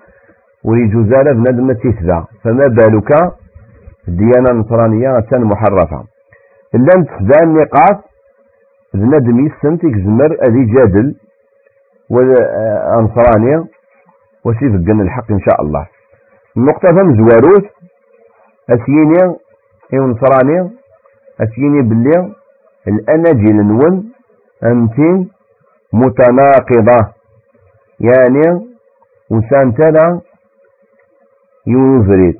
وليجوزالة 0.65 1.33
بنادم 1.33 1.73
تيسذا 1.73 2.25
فما 2.45 2.67
بالك؟ 2.67 3.11
الديانة 4.09 4.51
النصرانية 4.51 5.21
تن 5.21 5.45
محرفة. 5.45 6.05
إلا 6.75 7.01
نتسذا 7.01 7.43
النقاط 7.43 8.05
بنادم 8.95 9.47
يستنتج 9.47 9.95
زمر 10.05 10.37
أذي 10.49 10.65
جادل 10.75 11.15
وأنصرانية 12.11 13.65
وسيف 14.45 14.75
الجنة 14.75 15.03
الحق 15.03 15.31
إن 15.31 15.41
شاء 15.41 15.63
الله. 15.63 15.87
النقطة 16.57 16.89
فم 16.89 17.15
زواروث 17.17 17.65
أسيني 18.71 19.37
إيو 19.93 20.07
نصراني 20.07 20.71
أسيني 21.41 21.83
باللي 21.83 22.33
الأناجيل 22.89 23.57
نون 23.57 24.05
أنت 24.65 25.27
متناقضة. 26.01 27.01
يعني 28.01 28.47
وسان 29.31 29.75
تلا 29.75 30.21
يوفريد 31.67 32.37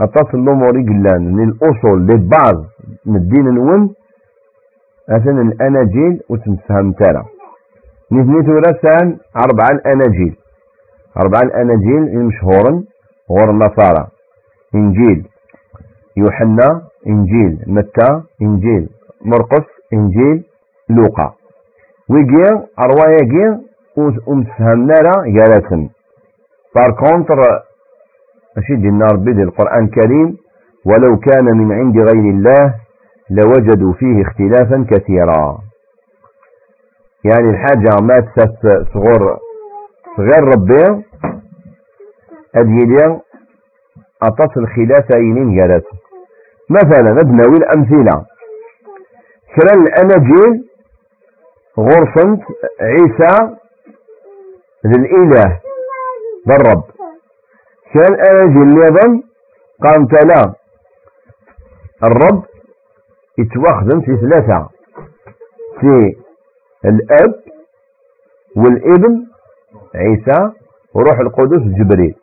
أتصل 0.00 0.38
الأمور 0.38 0.70
قلان 0.70 1.22
من 1.34 1.48
الأصول 1.48 1.98
لبعض 2.06 2.56
من 3.06 3.16
الدين 3.16 3.44
نون 3.54 3.94
أثنى 5.08 5.40
الأناجيل 5.40 6.20
وتنفهم 6.28 6.92
تلا 6.92 7.22
نثنيت 8.12 8.48
ورسان 8.48 9.06
أربع 9.44 9.66
الأناجيل. 9.72 10.36
أربع 11.22 11.40
الأناجيل 11.44 12.02
المشهورا 12.16 12.72
غور 13.30 13.50
النصارى. 13.50 14.08
إنجيل 14.74 15.28
يوحنا 16.16 16.82
إنجيل 17.06 17.64
متى 17.66 18.22
إنجيل 18.42 18.88
مرقس 19.24 19.66
إنجيل 19.92 20.44
لوقا. 20.88 21.34
ويجي 22.10 22.44
أروايا 22.84 23.60
ومتفهمنا 24.26 24.92
لا 24.92 25.14
جالتن 25.26 25.88
بار 26.74 26.90
كونتر 27.00 27.40
أشد 28.58 28.84
النار 28.84 29.16
بدي 29.16 29.42
القرآن 29.42 29.84
الكريم 29.84 30.36
ولو 30.86 31.16
كان 31.18 31.56
من 31.56 31.72
عند 31.72 31.96
غير 31.96 32.30
الله 32.34 32.74
لوجدوا 33.30 33.92
فيه 33.92 34.22
اختلافا 34.22 34.86
كثيرا. 34.90 35.58
يعني 37.24 37.50
الحاجة 37.50 38.02
ما 38.02 38.20
تسات 38.20 38.86
صغور 38.94 39.38
غير 40.18 40.44
ربي 40.54 41.04
أديليا 42.54 43.20
أتصل 44.22 44.66
خلاف 44.66 45.06
أينين 45.16 45.56
جالت 45.56 45.84
مثلا 46.70 47.12
نبنوي 47.12 47.56
الأمثلة. 47.56 48.24
كرا 49.54 49.82
الأناجيل 49.82 50.65
غرفة 51.78 52.38
عيسى 52.80 53.56
للإله 54.84 55.60
بالرب 56.46 56.84
كان 57.94 58.14
الأناجيل 58.14 58.80
أيضا 58.82 59.22
قام 59.82 60.06
تلا 60.06 60.54
الرب 62.04 62.42
يتوخذم 63.38 64.00
في 64.00 64.16
ثلاثة. 64.16 64.68
في 65.80 66.16
الأب 66.84 67.34
والابن 68.56 69.26
عيسى 69.94 70.52
وروح 70.94 71.18
القدس 71.20 71.58
جبريل. 71.58 72.14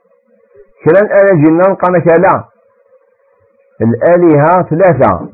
كلا 0.85 0.99
الأناجيل 1.01 1.53
نلقى 1.53 1.87
كلا 2.01 2.45
الآلهة 3.81 4.63
ثلاثة. 4.69 5.29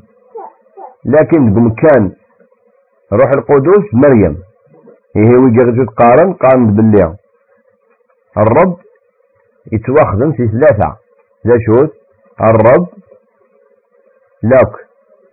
لكن 1.04 1.52
بمكان 1.54 2.12
روح 3.12 3.30
القدس 3.36 3.84
مريم. 4.04 4.36
هي 5.16 5.30
ويجي 5.42 5.84
تقارن 5.84 6.32
قارن 6.32 6.74
باللي 6.76 7.16
الرب 8.38 8.76
يتواخذن 9.72 10.32
في 10.32 10.48
ثلاثة. 10.48 10.96
ذا 11.46 11.56
شوت 11.66 11.92
الرب 12.40 12.86
لك 14.42 14.72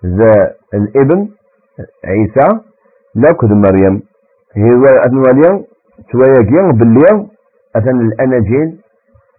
ذا 0.05 0.53
الابن 0.73 1.29
عيسى 2.05 2.47
لك 3.15 3.43
ذا 3.45 3.55
مريم. 3.55 4.01
هي 4.53 4.69
مريم 5.11 5.65
توايا 6.11 6.71
باللي 6.71 7.27
أثن 7.75 8.01
الأناجيل. 8.01 8.77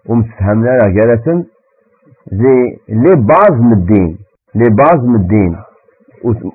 ومتفهمنا 0.09 0.71
لا 0.71 0.91
جالسن. 0.97 1.45
زي 2.33 2.79
لي 2.89 3.13
باز 3.17 3.61
من 3.61 3.73
الدين. 3.73 4.19
لي 4.55 4.69
باز 4.71 5.01
من 5.05 5.15
الدين. 5.15 5.57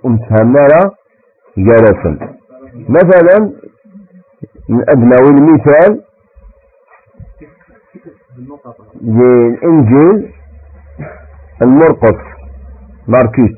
ومتفهمنا 0.03 0.67
جالسن 1.57 2.19
مثلا 2.89 3.53
أدنى 4.69 5.15
المثال 5.29 6.03
الإنجيل 9.01 10.33
المرقس 11.63 12.19
ماركيس. 13.07 13.57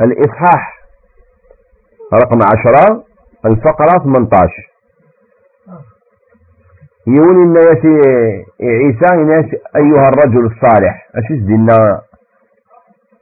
الإصحاح 0.00 0.78
رقم 2.14 2.38
عشرة 2.42 3.04
الفقرة 3.46 3.98
18 4.04 4.48
يقول 7.06 7.36
الناس 7.36 7.86
عيسى 8.60 9.14
الناس 9.14 9.44
أيها 9.76 10.08
الرجل 10.08 10.46
الصالح. 10.46 11.08
أشيس 11.14 11.42
دينا 11.42 12.00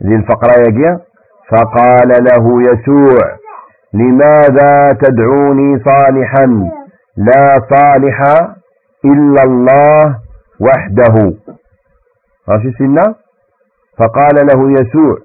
ذي 0.02 0.14
الفقرة 0.14 0.54
يجي 0.68 0.98
فقال 1.50 2.08
له 2.08 2.62
يسوع 2.62 3.38
لماذا 3.94 4.88
تدعوني 5.02 5.78
صالحا؟ 5.84 6.70
لا 7.16 7.60
صالح 7.74 8.18
إلا 9.04 9.42
الله 9.44 10.18
وحده. 10.60 11.34
سنة 12.78 13.14
فقال 13.98 14.46
له 14.54 14.70
يسوع 14.72 15.16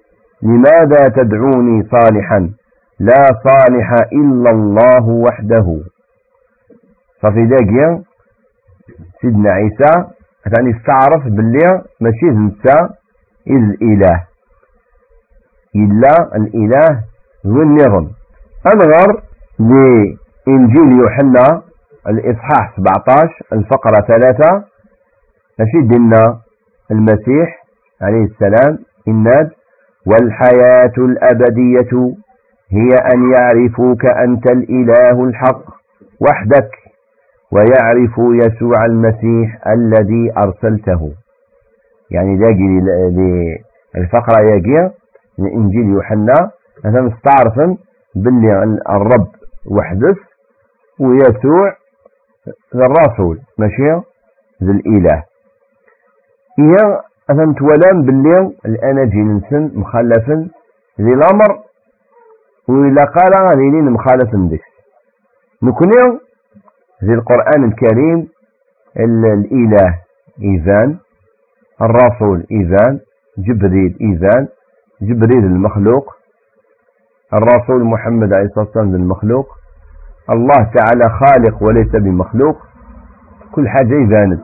لماذا 0.41 1.07
تدعوني 1.15 1.87
صالحا؟ 1.91 2.49
لا 2.99 3.23
صالح 3.47 3.93
إلا 4.13 4.49
الله 4.49 5.09
وحده. 5.09 5.79
ففي 7.21 7.45
ذاك 7.45 8.01
سيدنا 9.21 9.49
عيسى 9.53 10.05
يعني 10.45 10.77
استعرف 10.77 11.23
باللي 11.27 11.81
ماشي 12.01 12.25
نسى 12.25 12.89
الإله. 13.47 14.34
إلا 15.75 16.35
الإله 16.35 16.89
هو 17.45 17.61
النظم. 17.61 18.07
أنظر 18.73 19.21
لإنجيل 19.59 20.99
يوحنا 20.99 21.61
الإصحاح 22.07 22.75
17 22.77 23.29
الفقرة 23.53 24.05
3 24.07 24.63
نشيد 25.59 25.95
لنا 25.99 26.39
المسيح 26.91 27.63
عليه 28.01 28.23
السلام 28.23 28.77
الناد 29.07 29.49
والحياة 30.07 30.93
الأبدية 30.97 32.15
هي 32.69 32.89
أن 33.13 33.31
يعرفوك 33.31 34.05
أنت 34.05 34.51
الإله 34.51 35.23
الحق 35.23 35.63
وحدك 36.21 36.69
ويعرفوا 37.51 38.35
يسوع 38.35 38.85
المسيح 38.85 39.67
الذي 39.67 40.33
أرسلته. 40.45 41.11
يعني 42.11 42.37
لاقي 42.37 42.81
الفقرة 43.97 44.55
يجي 44.55 44.89
من 45.39 45.47
إنجيل 45.47 45.85
يوحنا 45.89 46.33
مثلا 46.85 47.01
مستعرفا 47.01 47.77
باللي 48.15 48.63
الرب 48.89 49.27
وحدث 49.71 50.17
ويسوع 50.99 51.73
الرسول 52.75 53.39
ماشي؟ 53.57 54.01
ذي 54.63 54.71
الإله. 54.71 55.23
هي 56.59 56.75
أثم 57.29 57.53
تولام 57.53 58.01
باللي 58.05 58.51
الأناجيل 58.65 59.25
نسن 59.35 59.71
مخلفا 59.79 60.49
ذي 61.01 61.13
الأمر 61.13 61.59
وإلا 62.67 63.03
قال 63.05 63.31
غاديين 63.49 63.91
مخالف 63.91 64.35
ديك 64.49 64.61
نكوني 65.63 66.19
ذي 67.03 67.13
القرآن 67.13 67.63
الكريم 67.63 68.27
الإله 68.97 69.99
إيذان 70.41 70.97
الرسول 71.81 72.45
إيذان 72.51 72.99
جبريل 73.37 73.97
إيذان 74.01 74.47
جبريل 75.01 75.45
المخلوق 75.45 76.15
الرسول 77.33 77.83
محمد 77.83 78.37
عليه 78.37 78.45
الصلاة 78.45 78.65
والسلام 78.65 78.95
المخلوق 78.95 79.47
الله 80.33 80.71
تعالى 80.77 81.19
خالق 81.19 81.63
وليس 81.63 81.91
بمخلوق. 81.95 82.57
كل 83.51 83.69
حاجة 83.69 83.93
يبانت 83.93 84.41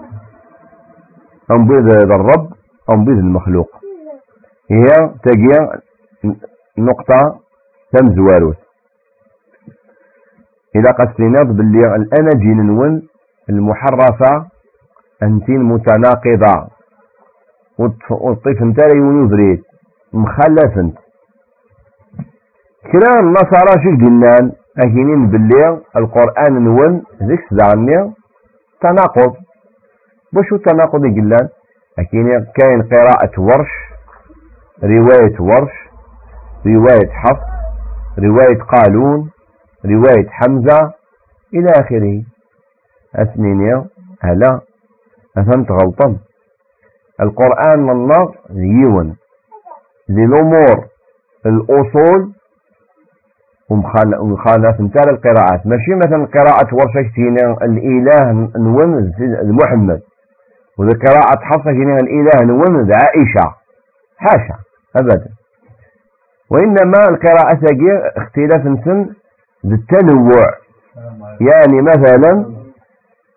أنبيض 1.51 1.85
الرب 2.11 2.49
أنبيض 2.93 3.17
المخلوق. 3.17 3.69
هي 4.71 4.85
تجي 5.23 5.81
نقطة 6.77 7.39
تم 7.93 8.05
زواروس 8.15 8.55
إذا 10.75 10.91
قسينا 10.91 11.43
باللي 11.43 11.95
الأناجيل 11.95 12.65
نون 12.65 13.07
المحرفة 13.49 14.47
أنتين 15.23 15.63
متناقضة. 15.63 16.67
والطيف 18.11 18.61
نتاعي 18.61 18.97
يبريد 18.97 19.63
مخلف 19.63 19.70
انت 20.13 20.97
كلا 22.91 23.19
النصارى 23.19 23.73
شو 23.83 23.89
قلنا 24.05 24.51
أكينين 24.77 25.27
باللي 25.31 25.81
القرآن 25.95 26.63
نون 26.63 27.03
ذيك 27.23 27.39
سدعني 27.49 28.13
تناقض. 28.81 29.35
بشو 30.33 30.55
التناقض 30.55 31.05
يقلان 31.05 31.49
أكينين 31.99 32.45
كاين 32.57 32.81
قراءة 32.81 33.39
ورش 33.39 33.71
رواية 34.83 35.35
ورش 35.39 35.73
رواية 36.65 37.09
حفص 37.11 37.47
رواية 38.19 38.61
قالون 38.63 39.29
رواية 39.85 40.29
حمزة 40.29 40.93
إلى 41.53 41.67
آخره. 41.81 42.23
أثنين 43.15 43.85
هلا 44.21 44.61
أفهمت 45.37 45.71
غلطا؟ 45.71 46.17
القرآن 47.21 47.89
الله 47.89 48.33
يون. 48.55 49.15
ذي 50.11 50.23
الأمور 50.23 50.85
الأصول 51.45 52.31
ومخالف 53.69 54.81
نتاع 54.81 55.03
القراءات. 55.13 55.67
ماشي 55.67 55.95
مثلا 55.95 56.25
قراءة 56.25 56.69
ورشة 56.73 57.09
كتينا 57.09 57.57
الإله 57.61 58.31
نون 58.57 59.13
محمد 59.43 60.01
وذي 60.77 60.91
قراءة 61.07 61.39
حفصة 61.41 61.71
كتينا 61.71 61.97
الإله 62.03 62.45
نون 62.45 62.89
عائشة. 63.03 63.55
حاشا 64.17 64.55
أبدا. 65.01 65.29
وإنما 66.51 66.99
القراءة 67.09 67.55
تجي 67.65 67.91
اختلاف 68.17 68.63
سن 68.85 69.09
بالتنوع. 69.63 70.47
يعني 71.41 71.81
مثلا 71.81 72.45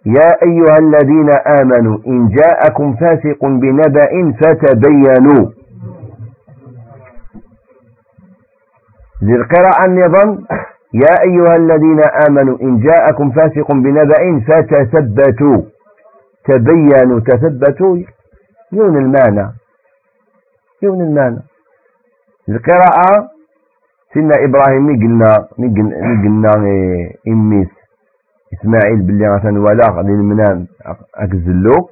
يا 0.07 0.29
أيها 0.43 0.79
الذين 0.81 1.31
آمنوا 1.61 1.99
إن 2.07 2.29
جاءكم 2.29 2.97
فاسق 2.97 3.45
بنبأ 3.45 4.33
فتبينوا. 4.41 5.51
للقراءة 9.29 9.83
النظام 9.89 10.31
يا 10.95 11.15
أيها 11.29 11.55
الذين 11.61 12.01
آمنوا 12.29 12.57
إن 12.63 12.79
جاءكم 12.87 13.31
فاسق 13.31 13.73
بنبأ 13.75 14.23
فتثبتوا. 14.49 15.63
تبينوا 16.49 17.21
تثبتوا 17.21 17.97
يون 18.73 18.97
المعنى. 18.97 19.47
يون 20.83 21.01
المعنى. 21.01 21.41
القراءة 22.49 23.29
سيدنا 24.15 24.33
إبراهيم 24.47 24.87
قلنا 25.03 25.31
قلنا 26.25 26.53
إميس 27.29 27.69
إسماعيل 28.55 29.01
باللي 29.07 29.29
ولا 29.59 29.87
غادي 29.91 30.09
المنام 30.09 30.67
أكزلو 31.15 31.89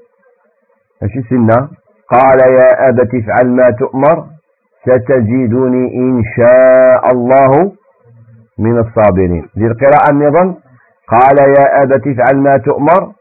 أشي 1.03 1.23
سنة 1.31 1.69
قال 2.15 2.39
يا 2.59 2.89
أبت 2.89 3.11
افعل 3.15 3.49
ما 3.51 3.71
تؤمر. 3.79 4.32
ستجدني 4.83 5.85
إن 5.97 6.23
شاء 6.37 7.03
الله 7.15 7.73
من 8.59 8.79
الصابرين. 8.79 9.45
ذي 9.59 9.67
القراءة 9.67 10.11
النظام 10.13 10.55
قال 11.09 11.37
يا 11.59 11.83
أبت 11.83 12.07
افعل 12.07 12.43
ما 12.43 12.57
تؤمر. 12.57 13.13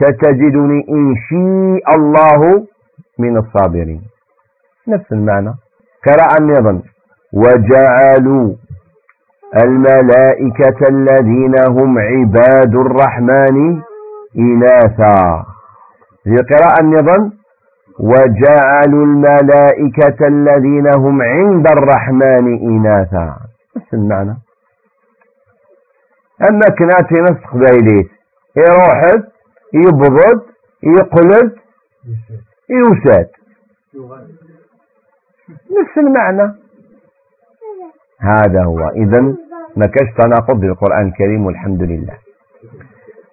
ستجدني 0.00 0.86
إن 0.90 1.14
شاء 1.28 1.96
الله 1.96 2.66
من 3.18 3.36
الصابرين. 3.36 4.00
نفس 4.88 5.12
المعنى. 5.12 5.54
قراءة 6.06 6.36
النظام 6.40 6.82
وجعلوا 7.32 8.54
الملائكة 9.64 10.80
الذين 10.90 11.54
هم 11.70 11.98
عباد 11.98 12.74
الرحمن 12.74 13.82
إناثا. 14.38 15.44
في 16.24 16.36
قراءة 16.50 16.80
النظام 16.82 17.39
وجعلوا 18.00 19.04
الملائكة 19.04 20.26
الذين 20.26 20.86
هم 20.96 21.22
عند 21.22 21.66
الرحمن 21.72 22.46
إناثا. 22.68 23.36
نفس 23.76 23.94
المعنى. 23.94 24.36
أما 26.48 26.66
كناتي 26.78 27.14
نفس 27.14 27.42
قبيليت 27.52 28.10
يروحد 28.56 29.22
يبضد 29.74 30.42
يقلد 30.82 31.52
يوساد 32.70 33.28
نفس 35.80 35.98
المعنى. 35.98 36.54
هذا 38.20 38.64
هو. 38.64 38.88
إذا 38.88 39.20
ما 39.76 39.86
كاش 39.86 40.08
تناقض 40.18 40.60
بالقرآن 40.60 41.06
الكريم 41.08 41.46
والحمد 41.46 41.82
لله. 41.82 42.14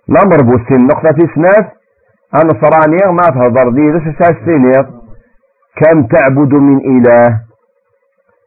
نمر 0.10 0.38
بوسين 0.44 0.88
نقطة 0.88 1.28
في 1.34 1.40
أنا 2.36 2.50
صرانيا 2.62 3.12
ما 3.12 3.28
تهضر 3.30 3.70
دي 3.70 3.82
لسه 3.82 4.16
ساسينير 4.20 4.84
كم 5.76 6.04
تعبد 6.08 6.54
من 6.54 6.78
إله؟ 6.78 7.40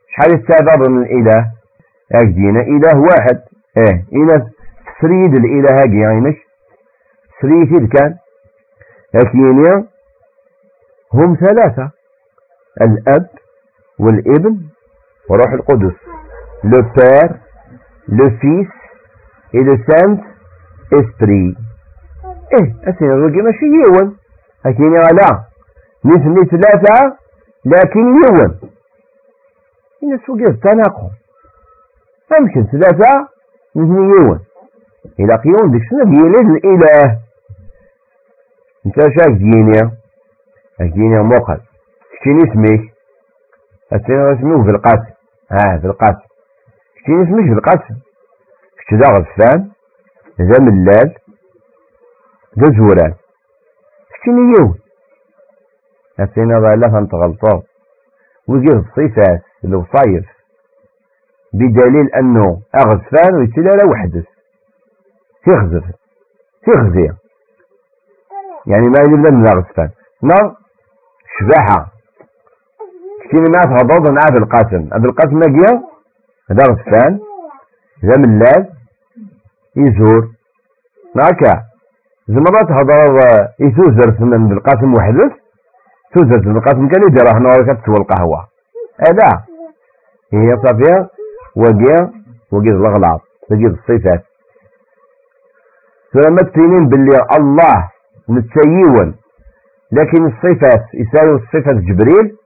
شحال 0.08 0.32
السبب 0.34 0.90
من 0.90 1.02
الإله 1.02 1.50
أجدينا 2.14 2.60
إله 2.60 3.00
واحد. 3.00 3.40
إيه 3.78 4.04
إله 4.12 4.46
سريد 5.00 5.34
الإله 5.38 5.82
هاجي 5.82 6.00
يعني 6.00 6.36
سريد 7.40 7.88
كان. 7.88 8.16
لكن 9.14 9.84
هم 11.14 11.36
ثلاثة. 11.36 11.90
الأب 12.82 13.26
والابن 13.98 14.56
وروح 15.30 15.52
القدس. 15.52 15.96
Le 16.62 16.82
Père, 16.96 17.34
le 18.08 18.26
Fils 18.40 18.68
et 19.54 19.64
le 19.64 19.76
Saint-Esprit. 19.88 21.56
إيه 22.54 22.74
الرقي 23.00 23.42
ماشي 23.42 23.64
يون 23.64 24.16
أكيني 24.66 24.98
لا 24.98 25.44
نسمي 26.04 26.44
ثلاثة 26.46 27.16
لكن 27.64 28.00
يون 28.00 28.58
الناس 30.02 30.28
وقف 30.30 30.50
التناقض 30.50 31.10
يمكن 32.40 32.64
ثلاثة 32.72 33.28
نسمي 33.76 34.08
يون 34.10 34.40
إلى 35.20 35.34
قيون 35.34 35.70
ديك 35.70 35.82
شنو 35.90 36.04
ديالي 36.04 36.58
الإله. 36.58 37.18
إنت 38.86 38.94
شاك 39.00 39.28
دينيا 39.28 39.90
أكيني 40.80 41.22
موقف. 41.22 41.60
شكين 42.20 42.36
اسمك 42.36 42.92
أسئلة 43.92 44.32
اسمه 44.32 44.64
في 44.64 44.70
القاسم 44.70 45.12
آه 45.52 45.78
في 45.78 45.86
القاسم 45.86 46.28
كاين 47.06 47.22
اسمش 47.22 47.48
بالقسم 47.50 47.94
كنت 48.90 49.00
دا 49.00 49.08
غفان 49.08 49.70
ذا 50.40 50.64
ملال 50.64 51.14
ذا 52.58 52.66
زوران 52.78 53.14
كتيني 54.14 54.52
يوم 54.58 54.74
أتينا 56.20 56.54
لا 56.54 57.08
تغلطو. 57.12 57.62
ويجي 58.48 58.72
الصفات 58.76 59.42
الوصايف 59.64 60.26
بدليل 61.52 62.14
أنه 62.14 62.60
أغفان 62.74 63.34
ويتلا 63.34 63.70
لا 63.70 63.90
وحدث 63.90 64.24
تغزف. 65.46 65.84
تغزي. 66.66 67.08
يعني 68.66 68.86
ما 68.88 69.00
يجب 69.00 69.18
من 69.18 69.48
أغفان 69.48 69.90
نار 70.22 70.56
شباحة. 71.38 71.92
كتيني 73.24 73.46
ما 73.56 73.62
تغضض 73.62 74.10
مع 74.10 74.20
أبي 74.30 74.38
القاسم. 74.38 74.88
أبي 74.92 75.06
القاسم 75.06 75.34
ما 75.34 75.46
هذا 76.50 76.64
غسان 76.70 77.20
ذا 78.04 78.14
ملال 78.18 78.72
يزور. 79.76 80.30
هكا 82.30 82.34
زمرات 82.34 82.70
هضر 82.72 83.18
يسوزر 83.60 84.10
ثمن 84.18 84.48
بالقاسم 84.48 84.92
وحدث 84.98 85.32
سوزر 86.14 86.38
بالقاسم 86.38 86.88
كان 86.88 87.02
يدير 87.08 87.28
هنا 87.36 87.50
كتسوى 87.50 87.96
القهوة. 87.96 88.46
هذا 89.08 89.42
هي 90.32 90.56
صافية 90.56 91.08
وقيا 91.56 92.10
وقيا 92.52 92.72
الغلاط 92.72 93.20
وقيا 93.50 93.68
الصفات 93.68 94.24
فلما 96.12 96.38
تفينين 96.50 96.80
باللي 96.88 97.18
الله 97.38 97.90
متسيون 98.28 99.14
لكن 99.92 100.26
الصفات 100.26 100.84
يساوي 100.94 101.34
الصفة 101.34 101.72
جبريل 101.72 102.36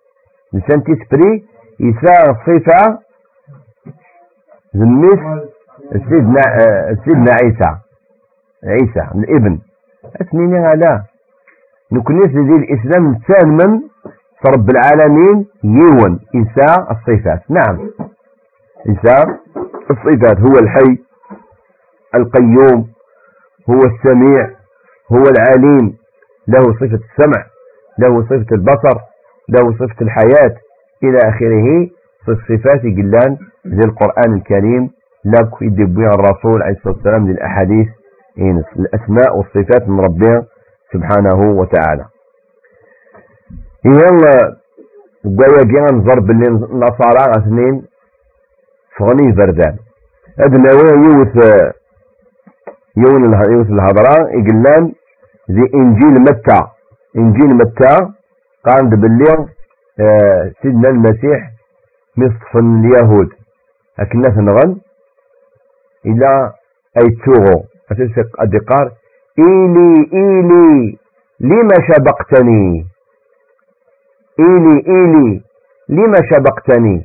لسان 0.52 0.82
تسبري 0.84 1.44
يساوي 1.80 2.30
الصفة 2.36 2.98
ذميس 4.76 5.44
سيدنا 5.92 6.42
سيدنا 7.04 7.32
عيسى. 7.42 7.76
عيسى 8.64 9.10
الابن. 9.14 9.58
اثنين 10.20 10.54
هذا 10.54 11.04
نكنيس 11.92 12.28
ذي 12.28 12.56
الإسلام 12.62 13.18
سالما 13.28 13.82
رب 14.56 14.68
العالمين 14.70 15.46
يون 15.64 16.20
إنساء 16.34 16.92
الصفات. 16.92 17.42
نعم. 17.50 17.90
إنساء 18.88 19.24
الصفات. 19.90 20.38
هو 20.38 20.54
الحي 20.62 20.98
القيوم 22.18 22.88
هو 23.70 23.78
السميع 23.78 24.50
هو 25.12 25.22
العليم. 25.34 25.96
له 26.48 26.60
صفة 26.60 27.00
السمع 27.08 27.44
له 27.98 28.22
صفة 28.22 28.46
البصر 28.52 29.00
له 29.48 29.72
صفة 29.72 29.96
الحياة. 30.02 30.54
إلى 31.02 31.16
آخره 31.24 31.88
قلان 32.82 33.36
ذي 33.66 33.84
القرآن 33.88 34.34
الكريم. 34.34 34.90
لك 35.24 35.62
يدبوا 35.62 36.02
الرسول 36.04 36.62
عليه 36.62 36.76
الصلاة 36.76 36.94
والسلام 36.94 37.30
للأحاديث. 37.30 37.88
الأسماء 38.38 39.36
والصفات 39.36 39.88
من 39.88 40.00
ربنا 40.00 40.44
سبحانه 40.92 41.50
وتعالى. 41.60 42.04
إيهان 43.86 44.18
قوية 45.24 45.64
جيان 45.64 46.00
ضرب 46.02 46.30
اللي 46.30 46.50
نصارى 46.70 47.30
أثنين 47.38 47.86
فغني 48.98 49.32
بردان 49.32 49.76
أدنى 50.40 50.68
يوث 51.06 51.36
يون 52.96 53.24
يوث 53.52 53.66
الهضراء 53.70 54.38
يقلان 54.38 54.92
ذي 55.50 55.70
إنجيل 55.74 56.20
متى. 56.20 56.60
إنجيل 57.16 57.56
متى 57.56 57.96
قام 58.64 58.88
بالليل 58.90 59.48
آه، 60.00 60.52
سيدنا 60.62 60.88
المسيح 60.88 61.50
مصف 62.16 62.56
اليهود. 62.56 63.28
أكنا 64.00 64.40
نغن 64.42 64.76
إلى 66.06 66.52
أي 66.98 67.16
أتسق 67.92 68.40
الدقار. 68.42 68.92
إيلي 69.38 69.94
إيلي 70.12 70.98
لما 71.40 71.76
شبقتني؟ 71.88 72.86
إيلي 74.40 74.76
إيلي 74.88 75.42
لما 75.88 76.18
شبقتني؟ 76.32 77.04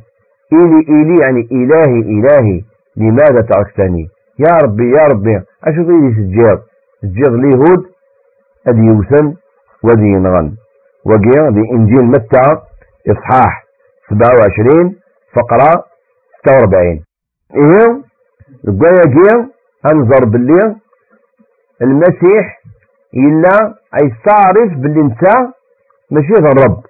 إيلي 0.53 0.79
إيلي 0.89 1.15
يعني 1.21 1.47
إلهي 1.51 1.99
إلهي 1.99 2.63
لماذا 2.97 3.41
تركتني؟ 3.41 4.07
يا 4.39 4.53
ربي 4.63 4.83
يا 4.91 5.03
ربي 5.13 5.35
أشوف 5.63 5.89
إيلي 5.89 6.13
سجير 6.15 6.57
سجير 7.01 7.35
اليهود 7.35 7.85
أدي 8.67 8.79
يوسن 8.87 9.35
وذي 9.83 10.07
ينغن. 10.15 10.55
وقيا 11.05 11.49
بإنجيل 11.49 12.05
متى 12.05 12.41
إصحاح 13.09 13.63
27 14.09 14.95
فقرة 15.35 15.83
46 16.45 17.03
إيه؟ 17.55 18.01
القاية 18.67 19.03
جيا 19.13 19.49
أنظر 19.85 20.25
باللي 20.29 20.75
المسيح 21.81 22.61
إلا 23.13 23.75
يستعرف 24.03 24.73
باللي 24.77 25.01
أنت 25.01 25.23
ماشي 26.11 26.33
الرب. 26.33 26.83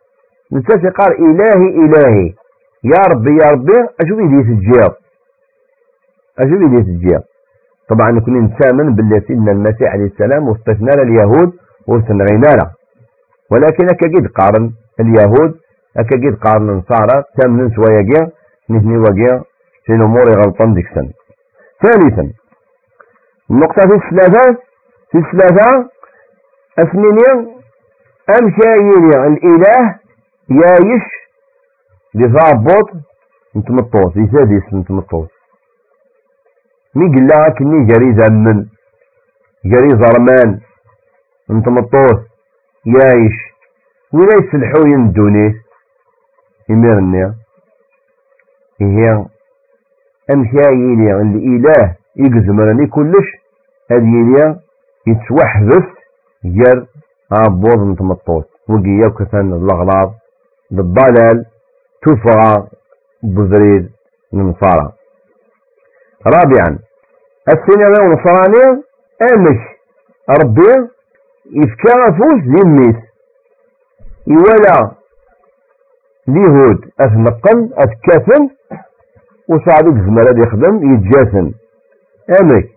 أنت 0.53 0.71
قال 0.71 1.11
إلهي 1.25 1.67
إلهي. 1.85 2.33
يا 2.83 3.01
ربي 3.13 3.33
يا 3.43 3.51
ربي 3.51 3.73
أشوف 4.03 4.19
يدي 4.19 4.43
سجير 4.43 4.89
أجل 6.39 6.65
إليه 6.65 6.83
تجيه 6.83 7.19
طبعا 7.89 8.11
نكون 8.11 8.37
نتامن 8.45 8.95
باللي 8.95 9.19
سيدنا 9.27 9.51
المسيح 9.51 9.89
عليه 9.93 10.05
السلام 10.05 10.47
واستثنى 10.49 10.89
اليهود 11.01 11.53
وثنغينا 11.87 12.51
له 12.59 12.71
ولكن 13.51 13.85
أكيد 13.93 14.27
قارن 14.27 14.71
اليهود 14.99 15.51
أكيد 15.97 16.35
قارن 16.35 16.69
النصارى 16.69 17.23
تامن 17.41 17.69
سوايا 17.75 18.01
جيا 18.01 18.31
نهني 18.69 18.97
وجيا 18.97 19.43
في 19.85 19.93
الأمور 19.93 20.23
غلطان 20.45 20.73
ديك 20.73 20.87
سن 20.95 21.09
ثالثا 21.83 22.31
النقطة 23.51 23.81
في 23.87 23.95
الثلاثة 23.95 24.57
في 25.11 25.17
الثلاثة 25.17 25.89
أثنين 26.79 27.55
أمشايري 28.41 29.27
الإله 29.27 29.99
يايش 30.49 31.03
لضابط 32.15 32.89
نتمطوط 33.55 34.17
يسادس 34.17 34.73
نتمطوط. 34.73 35.29
مي 36.95 37.05
قلا 37.15 37.49
كني 37.59 37.85
جري 37.85 38.13
زمن 38.21 38.65
جري 39.65 39.89
زرمان 39.89 40.59
نتمطوط 41.51 42.19
يايش. 42.85 43.37
ولا 44.13 44.35
يسلحو 44.41 44.87
يندوني 44.93 45.61
يميرني. 46.69 47.33
هي 48.81 49.25
أمشايري 50.35 51.21
الإله 51.21 51.95
يقزمرني 52.15 52.87
كلش؟ 52.87 53.27
هذه 53.91 54.03
يلي 54.03 54.59
يتوحبس 55.07 55.87
جر 56.45 56.85
عبوض 57.31 57.79
نتمطوط 57.91 58.45
وقيا 58.69 59.09
كثن 59.19 59.53
الأغلاط 59.53 60.11
بالضلال 60.71 61.45
تفرع 62.01 62.67
بذريد 63.23 63.89
نصارى 64.33 64.93
رابعا 66.35 66.79
السينما 67.53 67.99
والنصرانية 68.01 68.83
آمش. 69.33 69.59
ربي 70.43 70.89
يفكر 71.51 72.11
فوز 72.17 72.41
للميس 72.43 72.95
يولا 74.27 74.91
ليهود 76.27 76.91
اثنقل 76.99 77.69
أثكاثن 77.73 78.49
وصعدك 79.49 79.93
زمالة 80.05 80.41
يخدم 80.47 80.93
يتجاثن. 80.93 81.51
أمك 82.41 82.69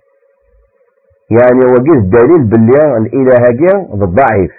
يعني 1.31 1.61
وجه 1.73 1.99
دليل 1.99 2.43
باللي 2.45 2.97
الاله 2.97 3.89
بالضعيف 3.95 4.53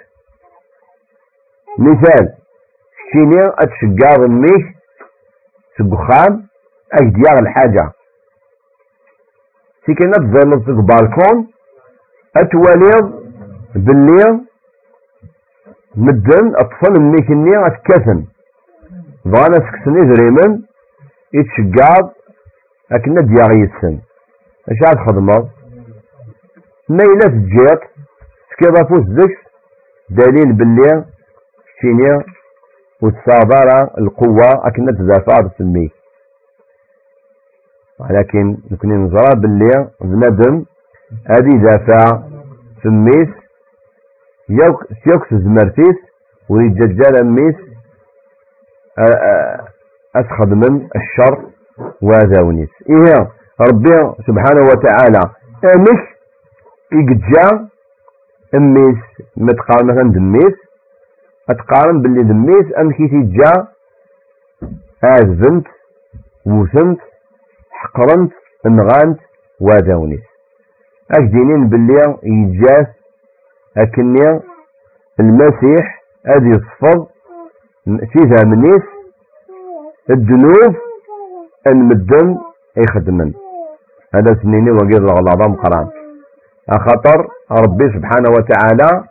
مثال 1.78 2.34
شيني 3.12 3.42
أتشقاض 3.62 4.20
الميش 4.20 4.64
سقخان 5.78 6.46
اجدياغ 6.92 7.38
الحاجة. 7.38 7.92
سي 9.86 9.94
كنا 9.94 10.12
تظلت 10.12 10.62
في 10.64 10.70
البالكون 10.70 11.48
أتواليض 12.36 13.24
باللي 13.74 14.40
مدن 15.96 16.54
أطفال 16.56 16.96
الني 16.96 17.66
أتكثن. 17.66 18.24
بغانا 19.24 19.54
سكسني 19.54 20.14
دريمن 20.14 20.62
يتشقاض 21.34 22.12
اكنا 22.92 23.20
دياغ 23.20 23.50
يتسن. 23.62 23.98
اش 24.68 24.78
عاد 24.86 24.98
خدمة؟ 25.06 25.48
ميلة 26.88 27.26
تجيط 27.26 27.80
سكيضا 28.52 28.88
فوس 28.88 29.04
دكس 29.08 29.40
دليل 30.10 30.52
باللي 30.52 31.04
شيني 31.80 32.24
وتصادر 33.02 33.90
القوة 33.98 34.66
أكنة 34.66 34.92
تدافع 34.92 35.48
تسميه 35.48 35.88
ولكن 38.00 38.56
نكون 38.70 39.04
نزرى 39.04 39.40
باللي 39.40 39.88
بنادم 40.00 40.64
هذه 41.26 41.62
دافع 41.64 42.22
سميس 42.82 43.28
سيوكس 45.04 45.34
زمرتيس 45.34 45.96
ويتججال 46.48 47.26
ميس 47.26 47.56
أسخد 50.16 50.48
من 50.48 50.88
الشر 50.96 51.44
وذاونيس 52.02 52.68
إيه. 52.90 53.30
ربي 53.60 54.14
سبحانه 54.26 54.62
وتعالى. 54.62 55.20
أمس 55.76 56.02
يقجا 56.92 57.68
أميس 58.54 58.98
متقال 59.36 59.86
مثلا 59.86 60.12
دميس 60.12 60.54
أتقارن 61.50 62.02
باللي 62.02 62.22
دميس 62.22 62.66
أمشي 62.78 63.08
تيجا 63.08 63.52
أذنت 65.04 65.66
وثنت 66.46 67.00
حقرنت 67.70 68.32
انغانت 68.66 69.20
واداونيس 69.60 70.22
أكدينين 71.18 71.68
باللي 71.68 72.18
يجاس 72.22 72.86
أكني 73.76 74.40
المسيح 75.20 76.02
أدي 76.26 76.48
يصفض 76.48 77.06
في 77.84 78.46
منيس 78.46 78.82
الدنوب 80.10 80.74
المدن 81.68 82.38
يخدمن. 82.76 83.32
هذا 84.14 84.42
سنيني 84.42 84.70
وقيل 84.70 85.04
العظام 85.04 85.54
قران 85.62 85.88
أخطر 86.70 87.18
ربي 87.62 87.86
سبحانه 87.96 88.30
وتعالى 88.36 89.04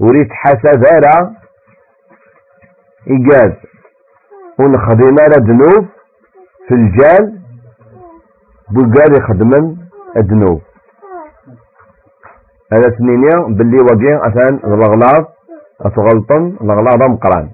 وريت 0.00 0.28
حسابارا 0.32 1.34
إيجاز. 3.10 3.52
ونخدم 4.58 5.16
على 5.24 5.36
ذنوب 5.48 5.86
في 6.68 6.74
الجال 6.74 7.38
بلقار 8.70 9.10
يخدمن 9.20 9.76
الذنوب 10.16 10.60
هذا 12.72 12.88
سنينيا 12.98 13.36
باللي 13.56 13.76
وجه 13.90 14.18
عشان 14.24 14.54
الأغلاط 14.64 15.26
أتغلطن 15.80 16.56
الأغلاط 16.60 17.10
مقران. 17.10 17.48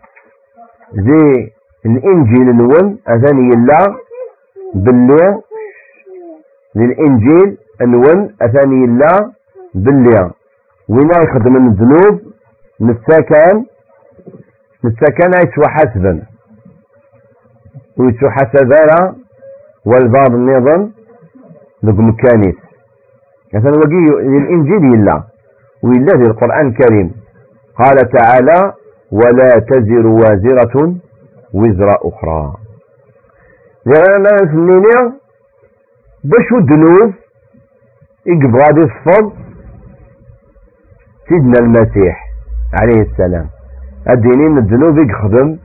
زي 0.93 1.51
الإنجيل 1.87 2.57
نون 2.57 2.99
أثاني 3.09 3.43
يلا 3.53 3.83
باللي 4.75 5.41
للإنجيل 6.75 7.59
نون 7.83 8.35
أثاني 8.43 8.85
يلا 8.85 9.33
باللي 9.75 10.31
وين 10.89 11.11
يخدم 11.25 11.57
الذنوب؟ 11.57 12.21
نتساكن 12.81 13.65
نتسكن 14.85 15.31
يسوى 15.45 15.69
حسبا. 15.69 16.23
ويسوى 17.99 18.31
حسبانا 18.31 19.17
والبعض 19.85 20.31
النظام 20.35 20.93
ذوك 21.85 21.99
مكانيس 21.99 22.57
مثلا 23.55 23.79
وقي 23.79 24.23
للإنجيل 24.23 24.85
يلا 24.95 25.23
ويلا 25.83 26.25
في 26.25 26.31
القرآن 26.31 26.69
الكريم. 26.69 27.13
قال 27.79 27.97
تعالى 28.11 28.73
ولا 29.13 29.49
تزر 29.49 30.07
وازرة 30.07 30.97
وزر 31.55 31.91
أخرى. 32.03 32.55
لأننا 33.87 34.37
سنينيا 34.53 35.18
باش 36.25 36.53
الذنوب 36.53 37.15
يقبض 38.27 38.57
غادي 38.63 38.81
يصفد 38.81 39.33
سيدنا 41.29 41.59
المسيح 41.61 42.25
عليه 42.81 43.01
السلام. 43.11 43.47
الدينين 44.11 44.59
الذنوب 44.59 44.99
يخدم 45.11 45.59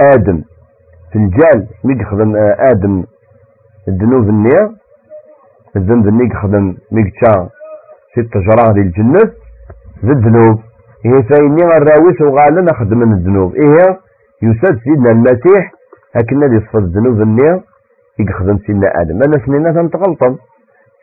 آدم. 0.00 0.42
في 1.12 1.18
الجال 1.18 1.68
مي 1.84 2.02
يخدم 2.02 2.36
آه، 2.36 2.56
آدم. 2.72 3.04
الذنوب 3.88 4.28
النية 4.28 4.70
الذنب 5.76 6.08
الني 6.08 6.28
يخدم 6.34 6.76
ميكتا 6.92 7.48
في 8.14 8.20
التجرة 8.20 8.72
ديال 8.72 8.86
الجنة. 8.86 9.32
ذي 10.04 10.12
الذنوب. 10.12 10.58
هي 11.04 11.22
فايني 11.22 11.62
الراويس 11.76 12.20
وغالا 12.20 12.60
نخدم 12.72 12.98
من 12.98 13.12
الذنوب. 13.12 13.54
إيه 13.54 13.98
يساد 14.42 14.78
سيدنا 14.84 15.10
المسيح. 15.10 15.72
لكن 16.16 16.42
الذي 16.42 16.56
يصفى 16.56 16.78
الذنوب 16.78 17.20
النية. 17.22 17.62
يخدم 18.20 18.58
سيدنا 18.66 18.88
آدم. 19.00 19.20
أنا 19.26 19.46
سنينا 19.46 19.72
تنتغلطن 19.72 20.36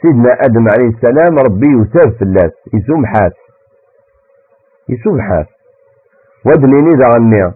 سيدنا 0.02 0.34
آدم 0.46 0.66
عليه 0.74 0.90
السلام 0.96 1.34
ربي 1.48 1.70
يساب 1.82 2.52
يسوم 2.74 3.06
حاس. 3.06 3.34
يسوم 4.90 5.22
حاس. 5.22 5.46
ودنيني 6.46 6.90
ذا 7.00 7.08
غنيا 7.16 7.54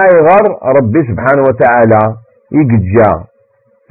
آي 0.00 0.20
غر 0.28 0.44
ربي 0.78 1.00
سبحانه 1.10 1.42
وتعالى 1.48 2.16
يقجا 2.52 3.24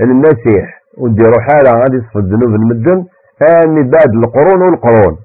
المسيح. 0.01 0.81
وديرو 0.97 1.33
حالة 1.41 1.71
غادي 1.71 1.97
يصف 1.97 2.17
الذنوب 2.17 2.55
المدن. 2.55 3.05
أني 3.41 3.81
بعد 3.83 4.11
القرون 4.15 4.61
والقرون. 4.61 5.17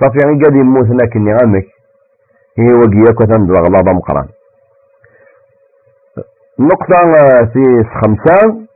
صافي 0.00 0.18
يعني 0.24 0.42
قاعد 0.42 0.58
يموت 0.58 1.02
لكني 1.02 1.32
غامك. 1.34 1.66
هي 2.58 2.74
وقيا 2.74 3.12
كثن 3.18 3.42
الأغلاظ 3.44 3.88
مقران. 3.96 4.28
النقطة 6.60 7.00
في 7.52 7.84
خمسة. 8.00 8.69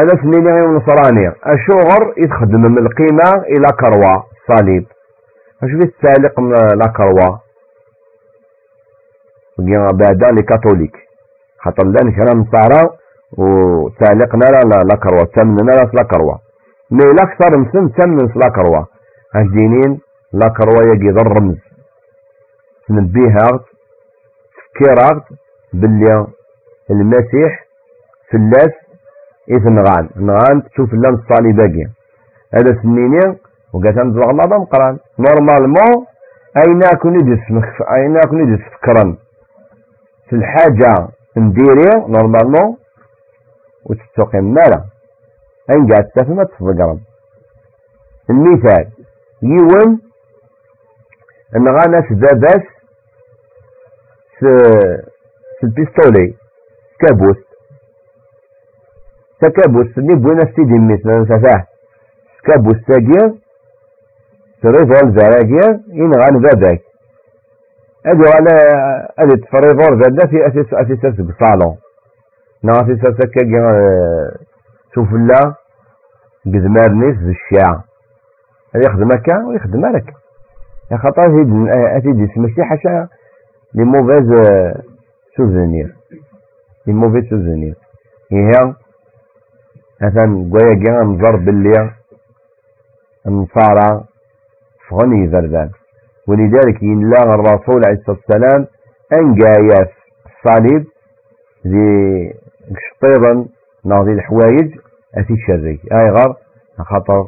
هذا 0.00 0.22
سنين 0.22 0.46
غير 0.48 0.68
نصرانية 0.70 1.28
الشغر 1.28 2.14
يتخدم 2.16 2.60
من 2.60 2.78
القيمة 2.78 3.28
إلى 3.52 3.68
كروة 3.80 4.14
صليب. 4.50 4.86
اش 5.62 5.70
في 5.70 5.84
السالق 5.90 6.40
لا 6.80 6.92
كروة. 6.96 7.40
بعدا 10.00 10.26
لي 10.34 10.42
كاثوليك. 10.48 10.96
خاطر 11.58 11.86
لأن 11.86 12.12
كلام 12.12 12.40
نصارى 12.40 12.82
وتعليقنا 13.38 14.46
لا 14.54 14.78
لا 14.90 14.96
كروة 15.04 15.24
تمننا 15.36 15.72
لا 15.78 15.90
لا 15.94 16.02
كروة. 16.02 16.38
مي 16.90 17.04
الأكثر 17.10 17.58
مسن 17.58 17.92
تمن 17.92 18.32
لاكروا 18.36 18.84
أجدينين 19.36 20.00
لاكروا 20.32 20.92
يجي 20.94 21.10
ذا 21.10 21.22
الرمز. 21.26 21.58
تنبيها 22.88 23.48
تفكيرات 24.56 25.22
باللي 25.72 26.26
المسيح 26.90 27.66
فلاس 28.30 28.74
إذ 29.50 29.68
نغان 29.68 30.08
نغان 30.16 30.62
تشوف 30.62 30.94
اللام 30.94 31.14
الصالي 31.14 31.52
باقي. 31.52 31.84
هذا 32.54 32.82
سنيني 32.82 33.38
وقالت 33.72 33.98
أنا 33.98 34.30
الله 34.30 34.58
مقران 34.58 34.98
نورمالمون 35.18 36.06
أين 36.56 36.80
أكون 36.94 37.14
يدس 37.14 37.40
أين 37.96 38.16
أكون 38.16 38.40
يدس 38.40 38.62
فكرا 38.74 39.16
في 40.28 40.36
الحاجة 40.36 41.08
نديري 41.36 41.90
نورمالمون 42.08 42.76
وتستقيم 43.86 44.44
مالا. 44.44 44.84
أين 45.70 45.86
قاعد 45.86 46.04
تفهم 46.16 46.42
تفكرا 46.42 47.00
المثال 48.30 48.86
يون 49.42 50.00
أن 51.56 51.68
غانا 51.68 52.00
باباس 52.10 52.64
في 54.38 55.64
البيستولي. 55.64 56.34
كابوس. 57.00 57.49
تكابوس 59.40 59.98
اللي 59.98 60.14
بوينا 60.14 60.40
ستيدي 60.52 60.78
مثلا 60.78 61.24
سفاه 61.24 61.66
كابوس 62.44 62.84
تاقيا 62.88 63.34
تريفول 64.62 65.16
زراقيا 65.18 65.80
ينغان 65.88 66.40
باباك 66.42 66.80
ادو 68.06 68.24
على 68.36 68.54
ادي 69.18 69.36
تفريفور 69.42 70.02
زادا 70.02 70.26
في 70.30 70.46
أساس 70.46 71.14
في 71.14 71.20
الصالون 71.22 71.76
نا 72.62 72.72
أساس 72.72 73.16
كاكيا 73.34 73.64
شوف 74.94 75.12
لا 75.12 75.54
قزمار 76.46 76.90
نيس 76.92 77.16
الشيعة 77.18 77.84
هذا 78.74 78.84
يخدم 78.86 79.08
هكا 79.12 79.46
ويخدم 79.46 79.84
هكا 79.84 80.12
يا 80.92 80.96
خاطر 80.96 81.22
هذه 81.96 82.28
ماشي 82.36 82.62
حاشا 82.64 83.08
لي 83.74 83.84
موفيز 83.84 84.28
سوفونير 85.36 85.94
لي 86.86 86.92
موفيز 86.92 87.24
سوفونير 87.30 87.74
هي 88.32 88.74
قويا 90.02 90.74
كان 90.84 91.06
نظر 91.06 91.36
باللي 91.36 91.90
النصارى 93.26 94.04
فغني 94.88 95.26
ذردان 95.26 95.70
ولذلك 96.28 96.82
ينلا 96.82 97.20
الرسول 97.34 97.80
عليه 97.86 97.98
الصلاة 97.98 98.16
والسلام 98.16 98.66
أن 99.18 99.34
جايف 99.34 99.88
الصليب 100.26 100.84
ذي 101.66 102.32
شطيبا 102.86 103.46
ناضي 103.84 104.12
الحوايج 104.12 104.78
أتي 105.14 105.32
الشري 105.32 105.80
أي 105.92 106.10
غار 106.10 106.36
خطر 106.78 107.26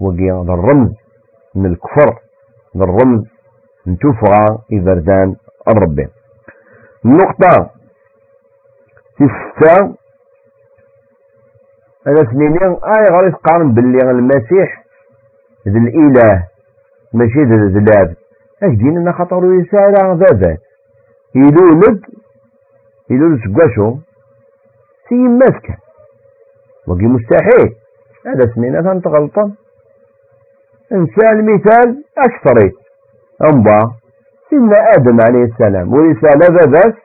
وقيا 0.00 0.42
الرمز 0.42 0.90
من 1.54 1.66
الكفر 1.66 2.18
الرمز 2.76 3.24
نتوفغا 3.88 4.58
إذردان 4.72 5.36
الربي 5.68 6.08
النقطة 7.04 7.70
ستة 9.14 9.94
أنا 12.06 12.16
سنيني 12.30 12.58
آي 12.64 13.04
غير 13.16 13.30
قارن 13.30 13.74
باللي 13.74 13.98
المسيح 14.10 14.84
ذي 15.68 15.78
الإله 15.78 16.46
ماشي 17.14 17.42
ذي 17.42 17.54
الذلاب 17.54 18.14
اش 18.62 18.74
دينا 18.76 19.12
خطر 19.12 19.44
يسارع 19.44 20.12
بابات 20.12 20.60
يلولد 21.34 22.00
يلولد 23.10 23.40
سقاشو. 23.44 23.96
سي 25.08 25.14
ماسكة 25.14 25.76
وقي 26.88 27.06
مستحيل. 27.06 27.74
هذا 28.26 28.54
سنينة 28.54 28.92
أنت 28.92 29.06
غلطان 29.06 29.52
إنسان 30.92 31.40
المثال 31.40 32.04
أكثريت 32.18 32.74
أنبا 33.52 33.78
سيدنا 34.50 34.76
آدم 34.96 35.18
عليه 35.28 35.44
السلام 35.44 35.92
ورسالة 35.94 36.48
بابات 36.48 36.96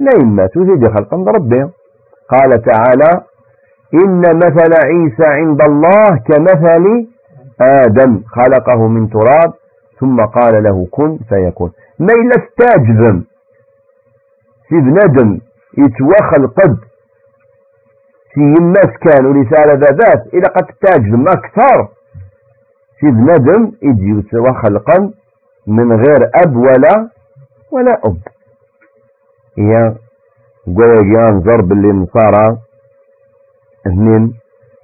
لا 0.00 0.10
يمات 0.22 0.56
وزيد 0.56 0.88
خلقا 0.88 1.16
ربي. 1.16 1.70
قال 2.28 2.50
تعالى 2.50 3.24
إن 3.94 4.20
مثل 4.20 4.72
عيسى 4.84 5.30
عند 5.30 5.62
الله 5.62 6.08
كمثل 6.28 7.06
آدم. 7.60 8.22
خلقه 8.26 8.88
من 8.88 9.08
تراب 9.10 9.52
ثم 10.00 10.20
قال 10.20 10.62
له 10.62 10.86
كن 10.90 11.18
فيكون. 11.28 11.72
ما 11.98 12.12
إلا 12.12 12.36
استاجذم 12.44 13.24
في 14.68 14.74
بنادم 14.74 15.40
يتواخل 15.78 16.46
قد 16.46 16.76
في 18.34 18.40
يماس 18.40 18.90
كان 19.00 19.26
ورسالة 19.26 19.74
ذات. 19.74 20.26
إلى 20.34 20.46
قد 20.56 20.66
تاجذم 20.80 21.24
أكثر. 21.28 21.88
في 22.98 23.10
بنادم 23.10 23.72
يجي 23.82 24.18
يتواخل 24.18 24.78
قد 24.78 25.10
من 25.66 25.92
غير 25.92 26.30
أب 26.44 26.56
ولا 26.56 27.08
ولا 27.72 28.00
أب. 28.04 28.18
هي 29.58 29.94
قوي 30.66 31.40
ضرب 31.40 31.72
اللي 31.72 31.88
نصارى 31.88 32.58
اثنين 33.86 34.34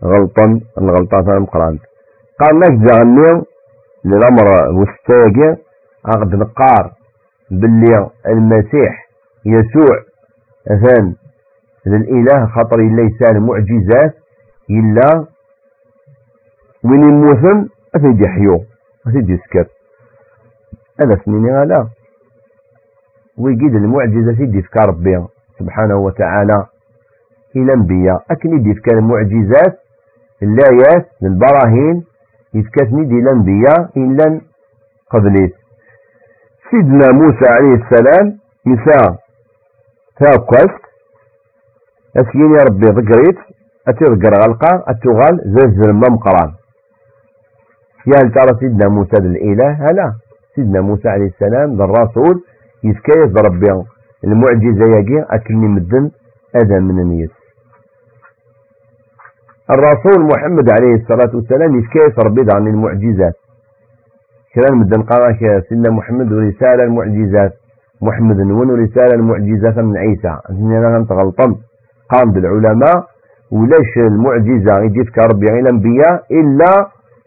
غلطا 0.04 0.60
الغلطات 0.78 1.24
مقران 1.28 1.78
قال 2.40 2.60
لك 2.60 2.70
جانيو 2.70 3.44
للأمر 4.04 4.46
وستاقي 4.78 5.56
أغد 6.16 6.34
نقار 6.34 6.92
باللي 7.50 8.10
المسيح 8.26 9.08
يسوع 9.46 9.96
أثان 10.70 11.14
للإله 11.86 12.46
خطر 12.46 12.80
ليس 12.80 13.22
المعجزات 13.32 14.14
إلا 14.70 15.26
وين 16.84 17.02
يموثن 17.02 17.68
أفيدي 17.94 18.28
حيو 18.28 18.64
أفيدي 19.06 19.36
سكر 19.36 19.66
هذا 21.00 21.20
سنيني 21.24 21.64
لا 21.64 21.88
ويجد 23.38 23.74
المعجزة 23.74 24.34
في 24.34 24.62
فكار 24.62 24.88
ربي 24.88 25.26
سبحانه 25.58 25.96
وتعالى. 25.96 26.66
أكن 28.30 28.52
يدي 28.52 28.74
فكار 28.74 28.98
المعجزات 28.98 29.78
اللايات 30.42 31.06
البراهين 31.22 32.04
يتكتني 32.54 33.04
دي 33.04 33.14
الأنبياء 33.14 33.90
إلا 33.96 34.40
قبليت. 35.10 35.54
سيدنا 36.70 37.06
موسى 37.12 37.46
عليه 37.50 37.74
السلام 37.84 38.38
يسا 38.66 39.16
تاكوست 40.20 40.82
أسكين 42.16 42.50
يا 42.58 42.64
ربي 42.70 42.86
ذكريت. 42.86 43.38
أتذكر 43.88 44.32
غلقة 44.42 44.84
أتغال 44.88 45.40
زلزل 45.44 45.94
ممقران 45.94 46.52
يا 48.06 48.20
ترى 48.34 48.58
سيدنا 48.60 48.88
موسى 48.88 49.16
الإله؟ 49.20 49.70
هلا. 49.72 50.12
سيدنا 50.54 50.80
موسى 50.80 51.08
عليه 51.08 51.26
السلام 51.26 51.82
الرسول. 51.82 52.44
يتكيف 52.84 53.32
بربي 53.34 53.84
المعجزة 54.24 54.96
يجي 54.98 55.22
أكلني 55.30 55.68
مدن 55.68 56.10
أذى 56.56 56.80
من 56.80 56.98
النيس. 57.00 57.37
الرسول 59.70 60.18
محمد 60.32 60.66
عليه 60.76 60.94
الصلاة 60.94 61.36
والسلام 61.36 61.78
يتكيف 61.78 62.14
ربي 62.26 62.42
عن 62.56 62.66
المعجزات؟ 62.66 63.34
كلام 64.54 64.80
مدن 64.80 65.02
قراك 65.02 65.40
سيدنا 65.68 65.90
محمد 65.98 66.32
ورسالة 66.32 66.84
المعجزات. 66.84 67.52
محمد 68.02 68.40
ون 68.40 68.70
ورسالة 68.70 69.14
المعجزات 69.14 69.78
من 69.78 69.96
عيسى. 69.96 70.32
أنا 70.50 70.96
أنت 70.96 71.12
غلطان 71.12 71.54
قام 72.12 72.32
بالعلماء. 72.32 72.96
ولاش 73.52 73.92
المعجزة 73.96 74.72
يجيك 74.84 75.18
ربي 75.18 75.46
غير 75.52 75.60
الأنبياء؟ 75.62 76.14
إلا 76.30 76.72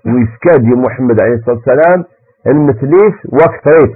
ويفكاد 0.05 0.65
محمد 0.85 1.17
عليه 1.23 1.35
الصلاة 1.35 1.55
والسلام 1.55 1.99
المثليث 2.47 3.15
وكثريت 3.25 3.95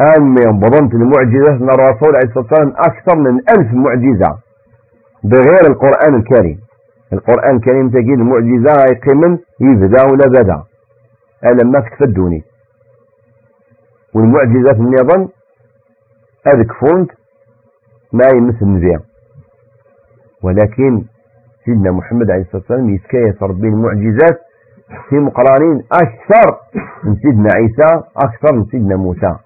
أن 0.00 0.34
بضمت 0.34 0.94
المعجزة 0.94 1.52
من 1.62 1.70
الرسول 1.76 2.12
عليه 2.16 2.28
الصلاة 2.28 2.44
والسلام 2.44 2.72
أكثر 2.88 3.16
من 3.18 3.34
ألف 3.54 3.68
معجزة. 3.84 4.38
بغير 5.24 5.62
القرآن 5.70 6.14
الكريم. 6.14 6.60
القرآن 7.12 7.56
الكريم 7.56 7.90
تجد 7.90 8.08
المعجزة 8.18 8.72
يقيم 8.92 9.38
يبدأ 9.60 10.02
ولا 10.12 10.26
بدأ. 10.40 10.62
ألا 11.44 11.70
ما 11.70 11.80
تكفدوني. 11.80 12.42
والمعجزات 14.14 14.76
النظام 14.76 15.28
أذك 16.46 16.72
فونت 16.72 17.10
ما 18.12 18.24
يمثل 18.36 18.64
نبيع 18.66 18.98
ولكن 20.42 21.04
سيدنا 21.64 21.90
محمد 21.90 22.30
عليه 22.30 22.42
الصلاة 22.42 22.56
والسلام 22.62 22.90
يتكيف 22.94 23.42
ربي 23.42 23.68
المعجزات 23.68 24.40
في 25.08 25.16
مقرانين 25.16 25.82
أكثر 25.92 26.58
من 27.04 27.16
سيدنا 27.16 27.48
عيسى 27.56 28.04
أكثر 28.16 28.56
من 28.56 28.64
سيدنا 28.64 28.96
موسى. 28.96 29.36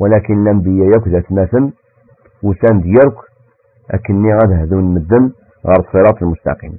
ولكن 0.00 0.42
الأنبياء 0.42 0.88
يكذا 0.88 1.22
مثل 1.30 1.72
وسان 2.42 2.80
ديالك 2.80 3.16
أكني 3.90 4.34
غاد 4.34 4.52
هذون 4.52 4.84
مدن 4.94 5.32
غير 5.66 5.78
الصراط 5.78 6.22
المستقيم. 6.22 6.78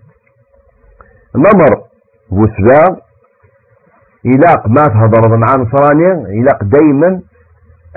النمر 1.35 1.71
بوسبا 2.31 3.01
إلاق 4.25 4.67
ما 4.67 4.87
تهضر 4.87 5.37
مع 5.37 5.47
نصراني 5.59 6.11
إلاق 6.39 6.63
دايما 6.63 7.21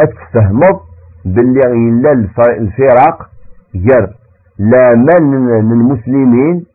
أتفهمض 0.00 0.80
باللي 1.24 1.60
إلا 1.88 2.12
الفرق 2.12 3.28
جر. 3.74 4.14
لا 4.58 4.90
من 5.20 5.72
المسلمين 5.72 6.66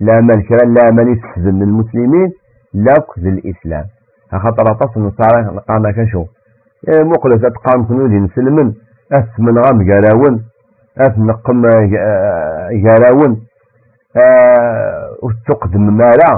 لا 0.00 0.20
من 0.20 0.42
كرا 0.48 0.68
لا 0.76 0.90
من 0.90 1.12
يتخزن 1.12 1.62
المسلمين 1.62 2.32
لاك 2.74 3.18
ذي 3.18 3.28
الإسلام. 3.28 3.84
خاطر 4.32 4.64
أطاس 4.72 4.96
النصارى 4.96 5.60
قانا 5.68 5.90
كشو 5.90 6.24
إيه، 6.88 7.04
مقلة 7.04 7.40
أتقام 7.48 7.86
كنودي 7.88 8.14
نسلمن 8.14 8.72
أثمن 9.12 9.58
غام 9.58 9.82
جراون. 9.82 10.44
أثنقم 11.00 11.62
جراون 12.84 13.32
وتقدم 15.22 15.96
مالا. 15.96 16.32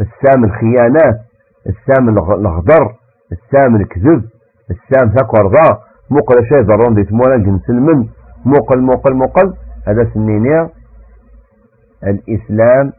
السام 0.00 0.44
الخيانات 0.44 1.20
السام 1.66 2.08
الغدر 2.08 2.94
السام 3.32 3.76
الكذب 3.76 4.24
السام 4.70 5.08
ذا 5.08 5.26
مقل 6.10 6.46
شيء 6.48 6.62
ضرون 6.62 6.94
دي 6.94 7.04
تمولا 7.04 7.36
جنسلمن 7.36 8.08
مقل 8.44 8.82
مقل 8.82 9.14
مقل. 9.16 9.54
هذا 9.88 10.10
سنينيا 10.14 10.70
الإسلام. 12.04 12.92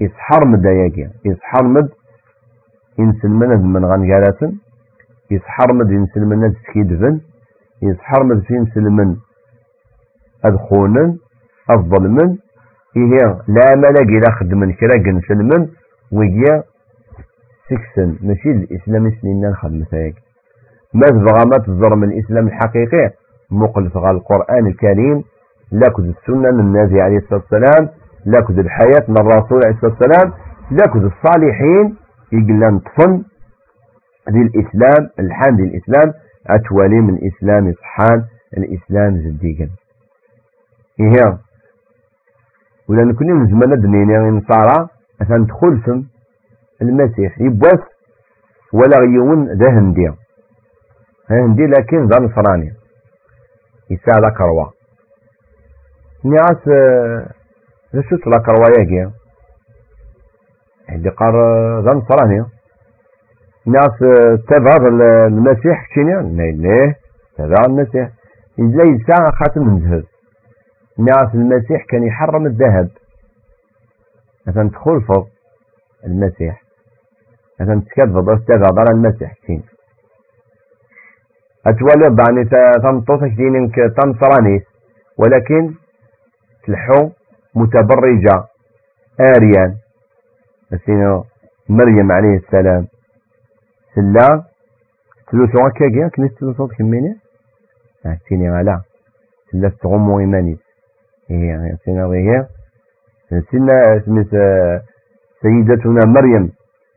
يسحر 0.00 0.48
مد 0.48 0.64
ياكي 0.64 1.08
يسحر 1.24 1.64
مد 1.64 1.88
ينسلمن 2.98 3.72
من 3.72 3.84
غنجالاتن 3.84 4.52
يسحر 5.30 5.74
مد 5.74 5.90
ينسلمن 5.90 6.52
تسكيدفن 6.52 7.20
يسحر 7.82 8.24
مد 8.24 8.40
في 8.40 8.54
ينسلمن 8.54 9.16
أدخونا 10.48 11.16
أفضل 11.70 12.08
من 12.08 12.36
هي 12.96 13.18
لا 13.48 13.76
ملاقي 13.76 14.18
لا 14.24 14.34
خدمن 14.40 14.72
كرا 14.72 14.96
جنسلمن 14.96 15.68
ويجي 16.12 16.62
سكسن. 17.68 18.16
ماشي 18.22 18.50
الإسلام 18.50 19.10
سنين 19.10 19.50
نخدم 19.50 19.84
هيك 19.92 20.14
ما 20.94 21.06
تبغى 21.10 21.44
ما 21.52 21.58
تزرم 21.66 22.04
الإسلام 22.04 22.46
الحقيقي؟ 22.46 23.10
مقلف 23.50 23.96
على 23.96 24.16
القرآن 24.16 24.66
الكريم. 24.66 25.24
لاكد 25.72 26.04
السنة 26.04 26.50
من 26.50 26.60
النبي 26.60 27.00
عليه 27.00 27.16
الصلاة 27.16 27.40
والسلام. 27.40 27.88
لاكد 28.26 28.58
الحياة 28.58 29.04
من 29.08 29.16
الرسول 29.20 29.60
عليه 29.66 29.76
الصلاة 29.76 29.92
والسلام. 29.92 30.32
لاكد 30.70 31.04
الصالحين. 31.04 31.96
يقلن 32.32 32.78
طفن 32.78 33.22
ذي 34.30 34.42
الإسلام 34.42 35.10
الحان 35.18 35.56
ذي 35.56 35.62
الإسلام 35.62 36.14
أتوالي 36.46 37.00
من 37.00 37.14
الإسلام. 37.14 37.72
صحان. 37.72 38.24
الإسلام 38.58 39.16
زديقا 39.16 39.68
إيه 41.00 41.38
ولا 42.88 43.04
نكون 43.04 43.26
من 43.32 43.46
زمان 43.46 43.80
دنيا 43.80 44.20
نصارى 44.30 44.88
أثان 45.22 45.46
تخلفم 45.46 46.04
المسيح 46.82 47.40
يبوث 47.40 47.82
ولا 48.72 48.98
غيون 48.98 49.48
ذا 49.48 49.70
هندي 49.78 50.08
هندي 51.30 51.66
لكن 51.66 52.06
ذا 52.06 52.18
نصراني 52.24 52.72
يساعد 53.90 54.32
كروا 54.38 54.66
نعاس 56.24 56.68
ذا 57.94 58.02
شو 58.10 58.16
تلا 58.16 58.38
كروا 58.46 58.80
يجي 58.80 59.10
عندي 60.88 61.08
قار 61.08 61.34
ذا 61.80 61.90
نصراني 61.98 62.44
ناس 63.66 63.98
تبع 64.48 64.88
المسيح 65.26 65.86
كينيا 65.94 66.22
ليه 66.52 66.96
تبع 67.38 67.56
المسيح 67.68 68.10
إزاي 68.60 68.98
ساعة 69.08 69.30
خاتم 69.32 69.60
من 69.66 70.02
ناس 70.98 71.34
المسيح 71.34 71.84
كان 71.88 72.02
يحرم 72.06 72.46
الذهب. 72.46 72.88
مثلا 74.46 74.68
تدخل 74.68 75.00
فوق 75.02 75.28
المسيح. 76.04 76.62
مثلا 77.60 77.80
تكذب 77.80 78.30
استغض 78.30 78.78
على 78.78 78.90
المسيح 78.94 79.34
كين 79.46 79.62
أتولي 81.66 82.16
بعني 82.18 82.44
تنطوسك 82.82 83.36
دينك 83.36 83.74
تنصرانيس 83.74 84.62
ولكن 85.18 85.74
تلحو 86.66 87.10
متبرجة 87.54 88.44
آريان 89.20 89.76
مريم 91.68 92.12
عليه 92.12 92.36
السلام. 92.36 92.86
سلا 93.94 94.42
تلوثو 95.30 95.66
هكاكيا 95.66 96.08
كنت 96.08 96.38
تلوثو 96.38 96.66
كميني 96.66 97.16
سيني 98.28 98.50
غالا 98.50 98.80
سلا 99.52 99.68
تغمو 99.68 100.20
إيمانيس 100.20 100.58
هي 101.30 101.76
سينا 101.84 102.04
غير 102.06 102.44
سينا 103.50 104.00
سميت 104.06 104.30
سيدتنا 105.42 106.00
مريم 106.06 106.52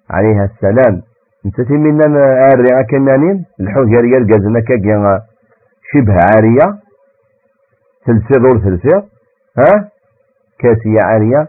عليها 0.10 0.46
السلام. 0.46 1.02
أنت 1.46 1.62
تمينا 1.62 2.06
اري 2.54 2.84
كنانين 2.90 3.46
الحجر 3.60 4.06
يرقزنا 4.06 4.60
كا 4.60 5.24
شبه 5.92 6.14
عارية. 6.14 6.80
ثلثي 8.06 8.40
دور 8.40 8.60
ثلثي 8.60 8.96
ها؟ 9.58 9.90
كاسية 10.60 11.02
عارية. 11.04 11.48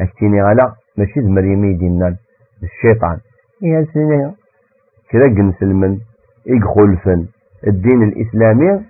أكتيني 0.00 0.42
غلا 0.42 0.74
ماشي 0.96 1.20
مريم 1.20 1.64
يدينا 1.64 2.16
الشيطان. 2.62 3.18
هي 3.62 3.86
سنة 3.94 4.34
كرق 5.10 5.38
نسلمن 5.38 5.98
يدخل 6.46 6.98
الدين 7.66 8.02
الإسلامي 8.02 8.80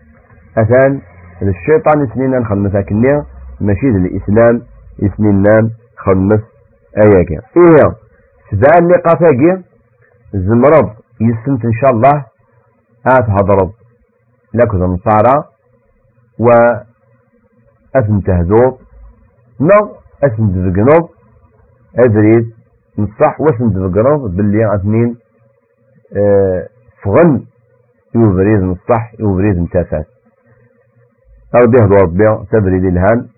أثان 0.59 1.01
الشيطان 1.43 2.09
سنين 2.14 2.30
نخلمس 2.30 2.72
كنيا 2.89 3.24
ماشي 3.61 3.87
الإسلام 3.89 4.62
سنين 5.16 5.70
خلمس 5.97 6.41
أياك 7.05 7.30
إيه 7.30 7.95
سبع 8.51 8.78
اللقاء 8.78 9.16
فاقي 9.20 9.62
زمرض 10.34 10.91
يسنت 11.20 11.64
إن 11.64 11.72
شاء 11.72 11.91
الله 11.91 12.24
آت 13.07 13.30
هضرب. 13.30 13.72
لكذا 14.55 14.84
النصارى 14.84 15.45
و 16.39 16.49
تهذوب 18.20 18.78
نو 19.61 19.95
أثن 20.24 20.53
تذقنوب 20.55 21.11
أدريد 21.99 22.53
نصح 22.99 23.41
وأثن 23.41 23.72
تذقنوب 23.74 24.37
باللي 24.37 24.74
اثنين 24.74 25.16
آه 26.16 26.68
فغن 27.03 27.45
يوفريد 28.14 28.61
نصح 28.61 29.14
يوفريد 29.20 29.57
انتافات 29.57 30.07
أو 31.55 31.61
به 31.66 31.86
ربيع 32.03 32.44
تبريد 32.53 32.84
الهان 32.84 33.28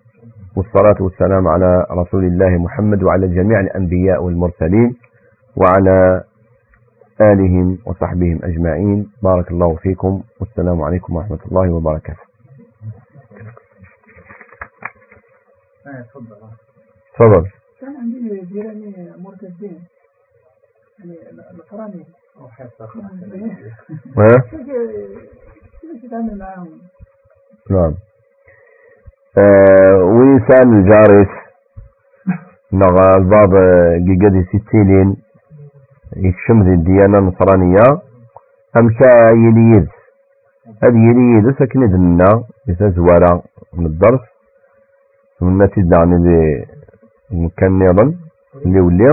والصلاة 0.57 0.97
والسلام 1.01 1.49
على 1.49 1.87
رسول 1.91 2.25
الله 2.25 2.59
محمد 2.59 3.03
وعلى 3.03 3.29
جميع 3.29 3.61
الأنبياء 3.61 4.23
والمرسلين 4.23 4.97
وعلى 5.57 6.25
آلهم 7.21 7.79
وصحبهم 7.87 8.41
أجمعين. 8.43 9.11
بارك 9.23 9.51
الله 9.51 9.77
فيكم. 9.77 10.23
والسلام 10.41 10.83
عليكم 10.83 11.17
ورحمة 11.17 11.39
الله 11.47 11.71
وبركاته. 11.75 12.23
تفضل. 17.15 17.47
كان 17.81 17.97
عندي 17.97 18.41
جيراني 18.53 19.13
مرتدين. 19.19 19.79
يعني 20.99 21.19
نصراني 21.59 22.05
أو 22.41 22.49
حتى 22.49 22.87
كيف 25.81 26.05
تتعامل 26.05 26.39
معاهم؟ 26.39 26.69
نعم. 27.71 27.95
آه 29.39 29.97
ويسان 30.05 30.69
الجارس 30.79 31.29
نغا 32.73 33.11
البعض 33.19 33.51
جيجادي 34.07 34.43
ستيلين 34.45 35.17
يكشم 36.17 36.63
ذي 36.63 36.75
الديانة 36.75 37.19
النصرانية 37.19 37.87
أمشا 38.81 39.11
يليد 39.35 39.89
هذا 40.83 40.97
يليد 41.09 41.55
سكن 41.59 41.81
دنا 41.91 42.45
يتزوارا 42.69 43.43
من 43.75 43.87
الدرس 43.87 44.21
ثم 45.41 45.65
تدعى 45.65 46.07
ذي 46.07 46.65
المكان 47.33 47.79
نيضا 47.79 48.15
اللي 48.67 48.81
ولي 48.81 49.11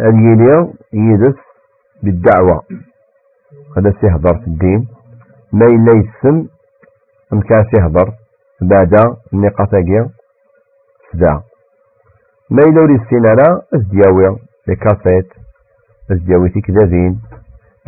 هذا 0.00 0.18
يلي 0.30 0.72
يدس 0.92 1.38
بالدعوة 2.02 2.62
هذا 3.76 3.94
سيهضر 4.00 4.38
في 4.40 4.46
الدين 4.46 4.88
ما 5.52 5.66
إلا 5.66 5.92
يسم 6.00 6.46
أمكان 7.32 7.64
سيهضر 7.74 8.12
بعد 8.62 9.16
النقاطاكي 9.32 10.08
سدا 11.12 11.34
ما 12.50 12.62
إلا 12.68 12.82
ولي 12.84 12.94
السينارا 13.02 13.62
أسدياوي 13.74 14.38
لكاسيت 14.68 15.32
أسدياوي 16.12 16.48
تكذابين 16.48 17.20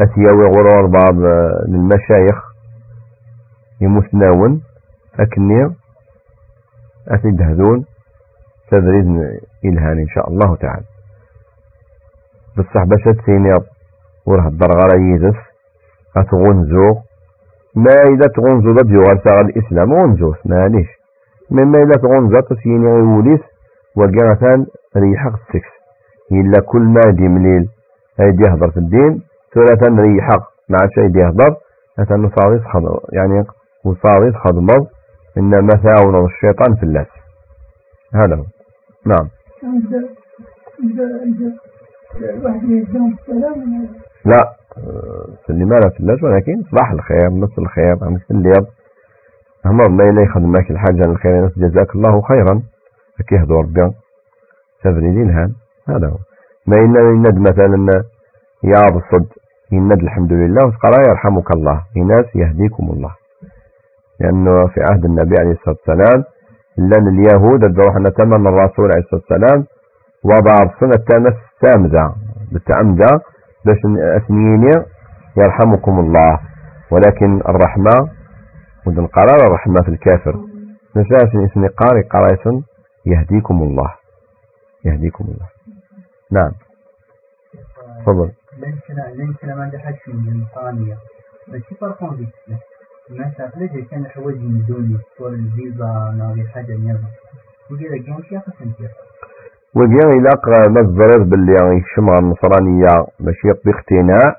أسياوي 0.01 0.43
غرور 0.57 0.87
بعض 0.87 1.17
المشايخ 1.69 2.39
يمثناون 3.81 4.63
أكني 5.21 5.75
أسيد 7.09 7.43
هذون 7.43 7.85
تدريد 8.71 9.07
إلهان 9.65 9.99
إن 9.99 10.09
شاء 10.15 10.29
الله 10.29 10.57
تعالى. 10.57 10.85
بصح 12.59 12.85
باش 12.85 13.17
تسينيض 13.19 13.65
وراه 14.27 14.49
الدرغة 14.49 14.97
يدس 14.97 15.37
أتغنزو 16.17 16.95
ما 16.95 17.03
إذا 17.77 18.27
تغنزو 18.37 18.71
يغال 18.71 19.21
ساغ 19.29 19.41
الإسلام 19.41 19.93
غنزوس 19.93 20.37
معليش 20.47 20.89
مما 21.51 21.79
إذا 21.79 21.93
تغنزو 22.03 22.41
تسيني 22.41 22.87
غيوليس 22.87 23.41
وقاثان 23.97 24.67
ريحق 24.97 25.33
السكس 25.33 25.73
إلا 26.33 26.61
كل 26.67 26.83
ما 26.83 27.01
دي 27.11 27.29
مليل 27.29 27.69
هيدي 28.21 28.43
يهضر 28.49 28.71
في 28.71 28.77
الدين 28.77 29.23
ثلاثا 29.55 30.03
ريحق 30.09 30.43
مع 30.69 30.79
شيء 30.95 31.07
دي 31.07 31.19
يهضر 31.19 31.57
مثلا 31.99 32.17
نصاغيس 32.17 32.63
خضر 32.63 33.01
يعني 33.13 33.45
وصاغيس 33.85 34.35
خضمر 34.35 34.87
إنما 35.39 35.69
ثاون 35.69 36.25
الشيطان 36.27 36.75
في 36.77 36.83
اللاس 36.83 37.07
هذا 38.15 38.37
هو. 38.37 38.45
نعم. 39.07 39.29
لا. 44.25 44.64
سلم 45.47 45.69
لا 45.69 45.91
فلاش 45.99 46.23
ولكن 46.23 46.63
صباح 46.71 46.91
الخير 46.93 47.31
نص 47.31 47.59
الخير 47.59 47.97
الليل. 48.31 48.67
هم 49.67 49.77
ما 49.77 50.11
إلا 50.11 50.23
يخدمك 50.23 50.71
الحاجة 50.71 51.03
الخير 51.11 51.41
ناس 51.41 51.59
جزاك 51.59 51.95
الله 51.95 52.23
خيرا. 52.23 52.63
هكي 53.21 53.37
هدو 53.43 53.61
ربي. 53.61 53.91
سافري 54.83 55.23
الهان 55.23 55.53
هذا 55.89 56.09
هو. 56.09 56.19
ما 56.67 56.85
إلا 56.85 57.01
يند 57.01 57.39
مثلا 57.39 58.03
يا 58.65 58.83
الصد. 58.97 59.29
يند 59.73 60.03
الحمد 60.03 60.33
لله. 60.33 60.67
وتقرأ 60.67 61.09
يرحمك 61.09 61.57
الله. 61.57 61.81
الناس 61.97 62.27
يهديكم 62.35 62.91
الله. 62.91 63.15
لأنه 64.21 64.67
في 64.67 64.81
عهد 64.91 65.05
النبي 65.05 65.35
عليه 65.41 65.51
الصلاة 65.51 65.77
والسلام 65.87 66.25
لأن 66.79 67.09
اليهود 67.09 67.65
الدروح 67.65 67.97
أن 67.97 68.05
تمن 68.05 68.47
الرسول 68.47 68.91
عليه 68.95 69.05
الصلاة 69.05 69.23
والسلام 69.31 69.65
وضع 70.25 70.55
السنة 70.63 70.95
التامة 70.99 71.37
السامدة 71.63 72.15
بالتعمدة 72.53 73.21
باش 73.65 73.79
أثنيني 74.17 74.85
يرحمكم 75.37 75.99
الله. 76.01 76.41
ولكن 76.91 77.41
الرحمة 77.41 78.11
ودن 78.87 79.07
قرار 79.07 79.47
الرحمة 79.47 79.77
في 79.85 79.89
الكافر. 79.89 80.45
نساس 80.97 81.29
اسم 81.35 81.67
قاري 81.67 82.03
قراية 82.03 82.63
يهديكم 83.07 83.63
الله. 83.63 83.95
يهديكم 84.85 85.25
الله. 85.25 85.49
نعم. 86.31 86.53
تفضل. 88.01 88.31
كلام 89.41 89.61
عندي 89.61 89.77
كان 93.91 94.07
من 95.29 95.37
الفيزا 95.45 96.17
جون 98.07 98.23
شي 98.23 98.39
وجاء 99.77 100.09
إلى 100.19 100.31
مصدر 100.71 101.23
باللي 101.25 101.55
يشمع 101.79 102.19
النصرانية 102.19 102.87
ماشي 103.21 103.49
باقتناع 103.65 104.37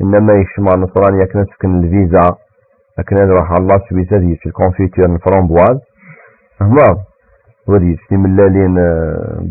إنما 0.00 0.32
يشمع 0.40 0.72
النصرانية 0.74 1.24
كنا 1.24 1.44
تسكن 1.44 1.84
الفيزا 1.84 2.36
لكن 2.98 3.16
هذا 3.22 3.32
راح 3.32 3.50
الله 3.60 3.76
سبيسا 3.90 4.18
في 4.40 4.46
الكونفيتير 4.46 5.04
الفرامبواز 5.04 5.78
هما 6.60 6.88
ودي 7.68 7.96
في 7.96 8.16
ملالين 8.16 8.78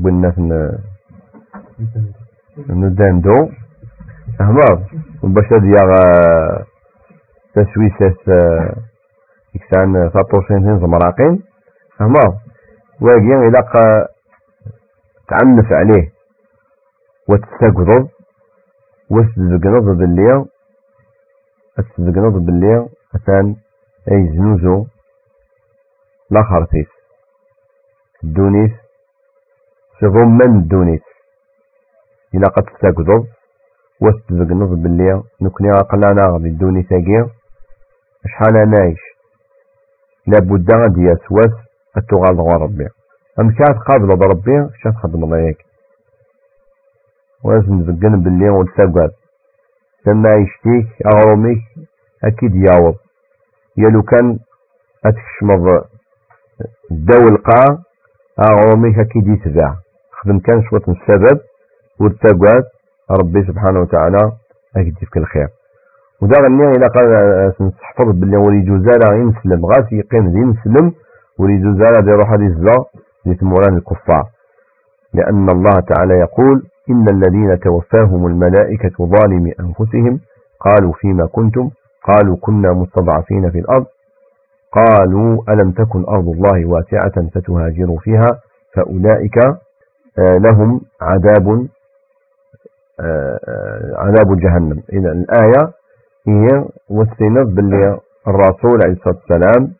قلنا 0.05 0.31
في 0.31 0.41
نداندو 2.69 3.49
هما 4.41 4.65
باش 5.23 5.45
هذه 5.57 5.75
تسويسة 7.53 8.15
إكسان 9.55 10.09
فاطوشين 10.09 10.79
زمراقين. 10.79 11.39
هما 12.01 12.37
واقيا 13.01 13.47
إلا 13.47 13.61
تعنف 15.29 15.71
عليه 15.71 16.11
وتستقضض 17.29 18.09
وتزقنض 19.11 19.97
بالليل 19.97 20.45
تزقنض 21.77 22.45
بالليل 22.45 22.85
مثلا 23.13 23.55
أي 24.11 24.27
زنوزو 24.37 24.85
لا 26.31 26.43
خرطيس 26.43 26.87
الدونيس 28.23 28.71
ضمن 30.03 30.55
الدونيس؟ 30.55 31.01
إلا 32.35 32.47
قد 32.55 32.63
تستقضض 32.63 33.25
وتزقنض 34.01 34.69
بالليل. 34.83 35.23
نكني 35.41 35.71
قلنا 35.71 36.31
غادي 36.31 36.47
الدونيس 36.47 36.85
أجي 36.91 37.29
شحال 38.27 38.57
أنا 38.57 38.75
عايش 38.81 38.99
لابد 40.27 40.67
غادي 40.75 41.01
يسوس 41.01 41.53
التغال 41.97 42.39
ربي. 42.61 42.87
أم 43.39 43.49
كانت 43.49 43.77
قابلة 43.87 44.15
بربي 44.15 44.69
شات 44.83 44.93
خدم 45.03 45.23
الله 45.23 45.37
ياك 45.37 45.57
ولازم 47.43 47.81
تبقن 47.83 48.21
باللي 48.23 48.49
وتساقات 48.49 49.11
لما 50.07 50.29
يشتيك 50.35 50.87
أغرميك 51.13 51.61
أكيد 52.23 52.55
يعوض 52.55 52.95
يلو 53.77 54.01
كان 54.01 54.39
أتشمض 55.05 55.83
الدول 56.91 57.31
القاع 57.33 57.77
أغرميك 58.51 58.95
أكيد 58.99 59.27
يتبع 59.27 59.75
خدم 60.11 60.39
كان 60.39 60.63
شوية 60.69 60.81
السبب 60.87 61.39
وتساقات 61.99 62.65
ربي 63.19 63.43
سبحانه 63.47 63.79
وتعالى 63.79 64.31
أكيد 64.77 64.95
يفك 65.01 65.17
الخير. 65.17 65.47
ودا 66.21 66.41
غني 66.41 66.63
إلا 66.71 66.87
قال 66.95 67.07
نحفظ 67.61 68.19
باللي 68.19 68.37
ولي 68.37 68.61
جوزالا 68.61 69.15
ينسلم 69.15 69.65
غاس 69.65 69.91
يقين 69.91 70.27
ذي 70.27 70.39
نسلم 70.39 70.91
ولي 71.39 71.57
جوزالا 71.57 71.99
دي 72.05 72.11
روح 72.11 72.29
هذه 72.33 72.47
الزلا 72.47 72.85
لثمران 73.31 73.77
الكفار. 73.77 74.25
لأن 75.13 75.49
الله 75.49 75.75
تعالى 75.95 76.13
يقول 76.19 76.63
إن 76.89 77.05
الذين 77.13 77.59
توفاهم 77.59 78.27
الملائكة 78.27 79.05
ظالمي 79.05 79.53
أنفسهم 79.59 80.19
قالوا 80.59 80.93
فيما 80.93 81.25
كنتم 81.25 81.69
قالوا 82.03 82.37
كنا 82.41 82.73
مستضعفين 82.73 83.51
في 83.51 83.59
الأرض 83.59 83.85
قالوا 84.71 85.43
ألم 85.49 85.71
تكن 85.71 86.05
أرض 86.09 86.27
الله 86.27 86.65
واسعة 86.65 87.27
فتهاجروا 87.35 87.97
فيها 87.99 88.39
فأولئك 88.75 89.37
آه، 90.19 90.37
لهم 90.39 90.81
عذاب 91.01 91.67
آه، 92.99 93.39
آه، 93.47 93.93
عذاب 93.97 94.39
جهنم. 94.39 94.83
إذا 94.93 95.11
الآية 95.11 95.73
هي 96.27 96.65
وسنت 96.89 97.47
باللي 97.55 97.99
الرسول 98.27 98.79
عليه 98.85 98.93
الصلاة 98.93 99.15
والسلام 99.29 99.73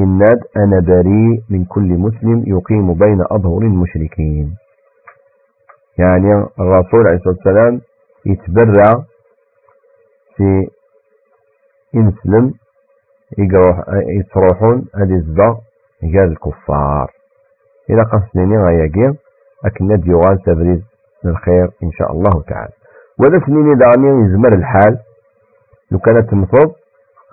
إناد 0.00 0.40
أنا 0.56 0.80
بريء 0.86 1.42
من 1.50 1.64
كل 1.64 1.88
مسلم 2.06 2.44
يقيم 2.46 2.94
بين 2.94 3.20
أظهر 3.30 3.58
المشركين. 3.58 4.56
يعني 5.98 6.32
الرسول 6.60 7.00
عليه 7.06 7.16
الصلاة 7.16 7.36
والسلام 7.36 7.80
يتبرع 8.26 9.04
في 10.36 10.68
إنسلم 11.94 12.52
يتروحون 14.18 14.86
الإزباء 14.96 15.60
قال 16.02 16.28
الكفار. 16.32 17.10
إلى 17.90 18.02
قصدني 18.02 18.56
غياقين 18.58 19.16
أكن 19.64 19.86
ديوان 20.00 20.38
تبريز 20.46 20.80
للخير 21.24 21.68
إن 21.82 21.90
شاء 21.92 22.12
الله 22.12 22.42
تعالى. 22.48 22.72
وذا 23.20 23.46
سنين 23.46 23.78
دعني 23.78 24.24
يزمر 24.24 24.48
الحال. 24.48 24.98
لو 25.90 25.98
كانت 25.98 26.34
مصب 26.34 26.72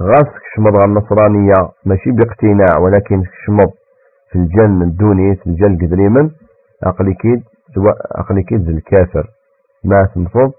غاس 0.01 0.25
كشمض 0.43 0.73
على 0.81 0.89
النصرانية 0.91 1.53
ماشي 1.85 2.11
باقتناع 2.11 2.79
ولكن 2.81 3.23
كشمض 3.23 3.71
في 4.29 4.35
الجنة 4.35 4.83
الدوني 4.85 5.35
في 5.35 5.47
الجن 5.47 5.77
قدريما 5.87 6.31
عقلي 6.83 7.13
كيد 7.13 7.43
عقلي 8.15 8.43
كيد 8.43 8.69
الكافر. 8.69 9.27
ما 9.83 10.09
تنفض 10.15 10.51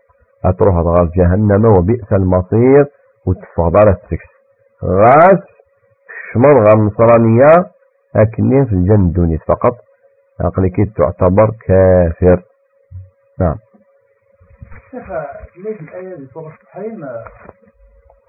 هتروح 0.44 0.76
غاز 0.76 1.08
جهنم 1.16 1.64
وبئس 1.66 2.12
المصير 2.12 2.86
وتفضل 3.26 3.88
السكس. 3.88 4.28
غاس 4.84 5.40
كشمض 6.08 6.56
على 6.68 6.80
النصرانية 6.80 7.70
لكن 8.14 8.64
في 8.64 8.72
الجنة 8.72 8.94
الدوني 9.06 9.38
فقط. 9.38 9.76
عقلي 10.40 10.70
كيد 10.70 10.92
تعتبر 10.92 11.50
كافر. 11.66 12.42
نعم. 13.40 13.56
شيخ 14.90 15.04
ليش 15.64 15.80
الآية 15.80 16.16
في 16.16 16.26
سورة 16.34 16.52
الحريم 16.62 17.00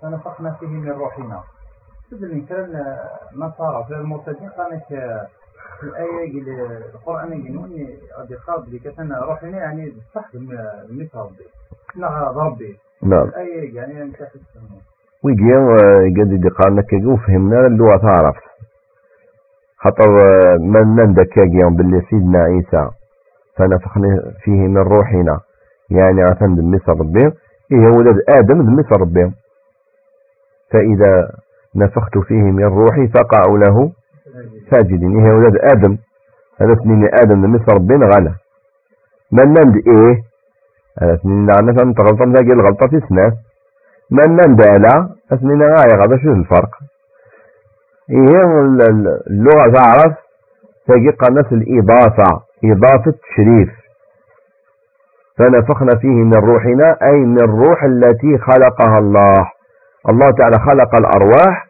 فنفخنا 0.06 0.52
فيه 0.60 0.68
من 0.68 0.90
روحنا. 0.90 1.44
تدري 2.12 2.42
كان 2.42 2.96
نصارى 3.36 3.84
في 3.88 3.94
المرتدين 3.94 4.50
قالت 4.50 4.84
في 5.80 5.84
الآية 5.84 6.42
القرآن 6.96 7.34
يقولون 7.34 7.72
غادي 8.20 8.36
خاض 8.36 8.64
اللي 8.64 8.80
كتنا 8.80 9.20
روحنا 9.20 9.58
يعني 9.58 9.94
صح 10.16 10.30
بالمثل 10.34 11.18
ربي. 11.18 11.46
لا 11.96 12.32
ربي. 12.32 12.78
نعم. 13.04 13.24
الآية 13.28 13.76
يعني 13.76 14.04
مش 14.04 14.16
ويجي 15.24 15.54
قد 16.22 16.32
يدي 16.32 16.50
قالنا 16.50 16.82
كي 16.82 17.06
وفهمنا 17.06 17.68
اللغة 17.68 17.98
تعرف. 17.98 18.36
خطر 19.78 20.12
من 20.60 20.96
نندك 20.96 21.38
يوم 21.38 21.76
باللي 21.76 22.02
سيدنا 22.10 22.40
عيسى 22.40 22.90
فنفخنا 23.58 24.34
فيه 24.44 24.52
من 24.68 24.78
روحنا. 24.78 25.40
يعني 25.90 26.22
عثم 26.22 26.56
بالمثل 26.56 26.92
ربي 26.92 27.26
إيه 27.72 27.88
ولد 27.98 28.18
آدم 28.38 28.58
بالمثل 28.66 29.02
ربي. 29.02 29.45
فإذا 30.72 31.32
نفخت 31.76 32.18
فيه 32.18 32.44
من 32.44 32.64
روحي 32.64 33.08
فقعوا 33.08 33.58
له 33.58 33.92
ساجدين. 34.72 35.20
إيه 35.20 35.32
أولاد 35.32 35.58
آدم. 35.74 35.98
هذا 36.62 36.76
سنين 36.84 37.10
آدم 37.24 37.46
لمثل 37.46 37.66
ربنا 37.74 38.06
غلا. 38.06 38.34
من 39.32 39.48
نند 39.48 39.76
إيه؟ 39.88 40.24
هذا 41.02 41.20
سنين 41.24 41.46
لعنا 41.46 41.74
فهمت 41.74 42.00
غلطة 42.00 42.26
من 42.26 42.52
الغلطة 42.52 42.88
في 42.88 43.08
سنة. 43.10 43.34
من 44.12 44.36
نند 44.36 44.62
ألا؟ 44.62 45.10
سنين 45.40 45.62
غاية 45.62 45.96
غدا 46.02 46.18
شو 46.18 46.32
الفرق. 46.32 46.70
إيه 48.10 48.62
اللغة 49.30 49.74
تعرف 49.74 50.14
تجي 50.88 51.10
قناة 51.10 51.50
الإضافة 51.52 52.42
إضافة 52.64 53.12
تشريف. 53.12 53.70
فنفخنا 55.38 56.00
فيه 56.02 56.08
من 56.08 56.34
روحنا 56.34 56.98
أي 57.04 57.18
من 57.18 57.38
الروح 57.44 57.84
التي 57.84 58.38
خلقها 58.38 59.00
الله. 59.00 59.55
الله 60.12 60.32
تعالى 60.38 60.58
خلق 60.66 60.92
الأرواح. 61.00 61.68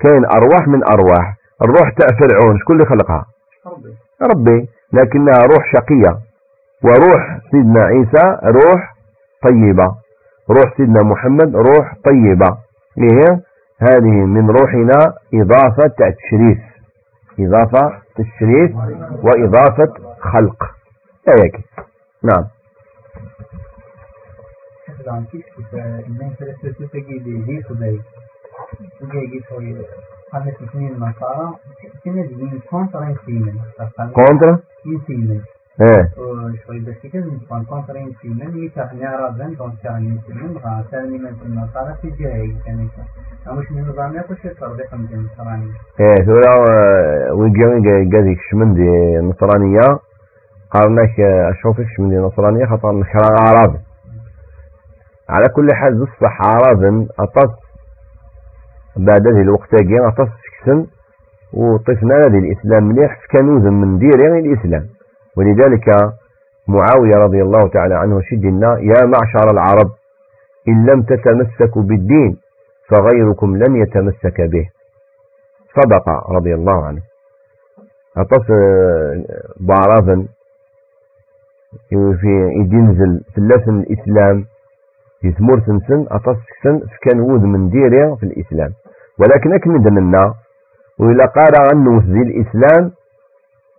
كاين 0.00 0.24
أرواح 0.24 0.68
من 0.68 0.80
أرواح. 0.92 1.34
الروح 1.64 1.90
تاع 1.90 2.08
فرعون 2.18 2.58
شكون 2.58 2.76
اللي 2.76 2.86
خلقها؟ 2.88 3.26
ربي. 4.34 4.68
لكنها 4.92 5.40
روح 5.52 5.72
شقية. 5.72 6.18
وروح 6.84 7.38
سيدنا 7.50 7.84
عيسى 7.84 8.38
روح 8.44 8.94
طيبة. 9.48 9.94
روح 10.50 10.76
سيدنا 10.76 11.00
محمد 11.04 11.56
روح 11.56 11.94
طيبة. 12.04 12.56
هي 12.98 13.20
هذه 13.80 14.24
من 14.26 14.50
روحنا 14.50 14.98
إضافة 15.34 15.88
تشريف 15.98 16.58
إضافة 17.40 17.92
تشريف 18.16 18.76
وإضافة 19.22 19.92
خلق. 20.20 20.70
هيك. 21.28 21.54
نعم. 22.22 22.44
كونترا 34.12 34.58
إيه 35.80 36.10
شوي 36.66 36.80
بس 36.80 37.06
كده 37.12 37.26
نكون 37.26 37.64
كونترين 37.64 38.12
في 38.20 38.28
من 38.28 38.64
يتعني 38.64 39.04
رابن 39.16 39.54
دون 39.54 39.72
تعني 39.82 40.18
في 40.26 40.32
من 40.32 40.56
غا 40.56 40.84
ثاني 40.90 41.18
من 41.18 41.66
صار 41.74 41.94
في 42.02 42.10
جاي 42.10 42.56
كان 42.66 42.88
مش 43.56 43.72
من 43.72 43.82
نظام 43.88 44.12
شيء 44.42 44.52
صار 44.60 44.72
بكم 44.72 45.00
من 45.00 45.26
نصرانية 45.26 45.72
إيه 46.00 46.24
ثورة 46.26 46.52
ويجي 47.34 48.10
جازيك 48.10 48.38
شمن 48.50 48.74
دي 48.74 49.18
نصرانية 49.18 49.98
قالناك 50.70 51.20
اشوفك 51.20 51.86
شمن 51.96 52.08
دي 52.08 52.16
نصرانية 52.16 52.66
خطر 52.66 52.92
نحرا 52.92 53.36
عرب 53.48 53.76
على 55.28 55.44
كل 55.56 55.68
حال 55.74 56.06
تصبح 56.06 56.38
عرب 56.46 57.08
اطس 57.20 57.54
بعد 58.96 59.26
هذه 59.26 59.42
الوقت 59.42 59.74
جين 59.74 60.04
اطس 60.04 60.28
سكسن 60.44 60.86
وطفنا 61.52 62.14
هذه 62.14 62.38
الإسلام 62.38 62.88
مليح 62.88 63.26
كانوز 63.30 63.62
من 63.62 63.98
ديرين 63.98 64.46
الإسلام. 64.46 64.86
ولذلك 65.36 65.86
معاوية 66.68 67.16
رضي 67.16 67.42
الله 67.42 67.68
تعالى 67.72 67.94
عنه 67.94 68.20
شدنا 68.20 68.78
يا 68.78 69.04
معشر 69.06 69.46
العرب 69.52 69.90
إن 70.68 70.86
لم 70.86 71.02
تتمسكوا 71.02 71.82
بالدين 71.82 72.36
فغيركم 72.88 73.56
لن 73.56 73.76
يتمسك 73.76 74.40
به. 74.40 74.68
صدق 75.76 76.08
رضي 76.30 76.54
الله 76.54 76.84
عنه. 76.86 77.00
أطف 78.16 78.46
بعرافا 79.60 80.26
في 81.90 82.52
يدينزل 82.60 83.20
في 83.34 83.38
اللسن 83.38 83.80
الإسلام 83.80 84.44
يثمر 85.24 85.60
سنسن 85.66 86.06
أطف 86.10 86.38
سن 86.62 86.80
كان 87.02 87.20
وذ 87.20 87.40
من 87.40 87.68
ديري 87.70 88.16
في 88.16 88.22
الإسلام. 88.26 88.72
ولكن 89.18 89.54
أكمد 89.54 89.92
منا 89.92 90.34
وإذا 90.98 91.26
قال 91.26 91.52
عنه 91.72 92.00
في 92.00 92.22
الإسلام 92.22 92.92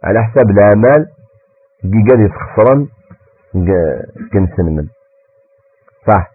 على 0.04 0.24
حساب 0.24 0.50
الأعمال 0.50 1.08
قد 1.84 2.20
يتخسرن 2.20 2.88
كنسن 4.34 4.88
صح. 6.08 6.32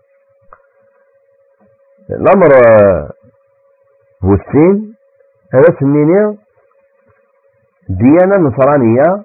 الأمر 2.10 2.48
هو 4.24 4.34
السين 4.34 4.94
هذا 5.54 5.78
سميني 5.80 6.36
ديانة 7.88 8.48
نصرانية 8.48 9.24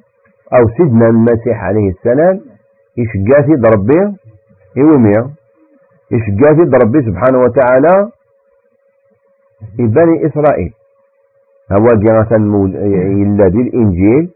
أو 0.53 0.69
سيدنا 0.77 1.07
المسيح 1.07 1.63
عليه 1.63 1.89
السلام 1.89 2.41
يشقاتي 2.97 3.55
ضربي 3.55 4.17
يوميا 6.11 6.25
يشقاتي 6.25 6.63
ضربي 6.69 7.01
سبحانه 7.11 7.39
وتعالى 7.43 8.11
بني 9.79 10.25
إسرائيل. 10.27 10.73
هو 11.71 11.87
جاءت 11.87 12.31
الذي 12.31 13.61
الإنجيل 13.61 14.33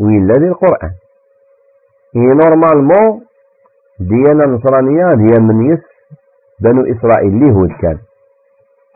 وإلا 0.00 0.34
دي 0.38 0.46
القرآن. 0.46 0.92
هي 2.16 2.20
نورمالمون 2.20 3.24
ديانة 4.00 4.44
نصرانية 4.44 5.04
هي 5.04 5.40
من 5.40 5.72
يس 5.72 5.80
بنو 6.60 6.82
إسرائيل 6.96 7.32
اليهود 7.42 7.72
كان؟ 7.82 7.98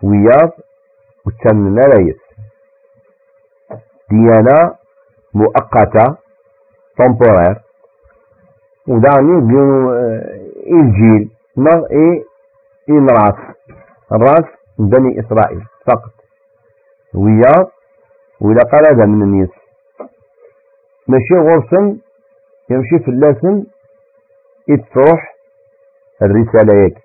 وياض 0.02 0.50
وتسمنا 1.26 1.80
لا 1.80 2.00
يس. 2.00 2.20
ديانة 4.10 4.74
مؤقتة 5.34 6.16
تمبورير 6.98 7.56
ودعني 8.88 9.40
بينو 9.40 9.92
الجيل 10.72 11.30
نر 11.56 11.86
اي 11.90 12.24
ان 12.90 13.06
راس 13.10 13.56
الرأس 14.12 14.48
بني 14.78 15.20
إسرائيل 15.20 15.62
فقط. 15.86 16.12
وإذا 18.40 18.62
قال 18.72 18.82
هذا 18.90 19.06
من 19.06 19.22
الناس. 19.22 19.48
ماشي 21.08 21.34
غرسن 21.34 21.98
يمشي 22.70 22.98
في 22.98 23.08
اللسن 23.10 23.64
يتروح 24.68 25.36
الرسالة 26.22 26.82
ياك 26.82 26.96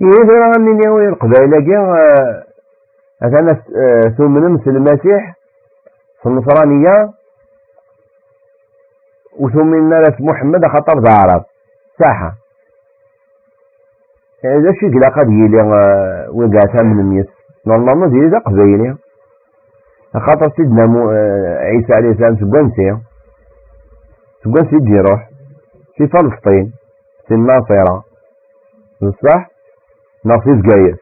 إذا 0.00 0.52
غني 0.56 0.72
نيوي 0.84 1.08
القبائل 1.08 1.50
كاع 1.70 2.08
أثناء 3.22 3.60
ثم 4.18 4.38
نمس 4.38 4.68
المسيح 4.68 5.34
في 6.22 6.26
النصرانية. 6.28 7.10
وثم 9.38 9.88
ناس 9.88 10.20
محمد 10.20 10.66
خطر 10.66 11.00
ذا 11.00 11.12
عرب 11.12 11.44
ساحة 12.04 12.34
هذا 14.44 14.72
شي 14.80 14.86
كلا 14.90 15.08
قد 15.16 15.28
يلي 15.28 15.62
وقعتها 16.32 16.82
من 16.84 17.00
الميس 17.00 17.26
نورمالمون 17.66 18.10
ديالي 18.10 18.28
ذا 18.28 18.38
قبايلي 18.38 18.96
خاطر 20.14 20.52
سيدنا 20.56 20.82
عيسى 21.60 21.92
عليه 21.96 22.10
السلام 22.10 22.36
سكوانسي 22.36 22.98
سكوانسي 24.42 24.76
يجي 24.76 24.92
يروح 24.92 25.28
في 25.96 26.06
فلسطين 26.06 26.72
في 27.28 27.34
الناصرة. 27.34 28.04
بصح 29.02 29.50
ناصي 30.24 30.50
زقاير 30.60 30.96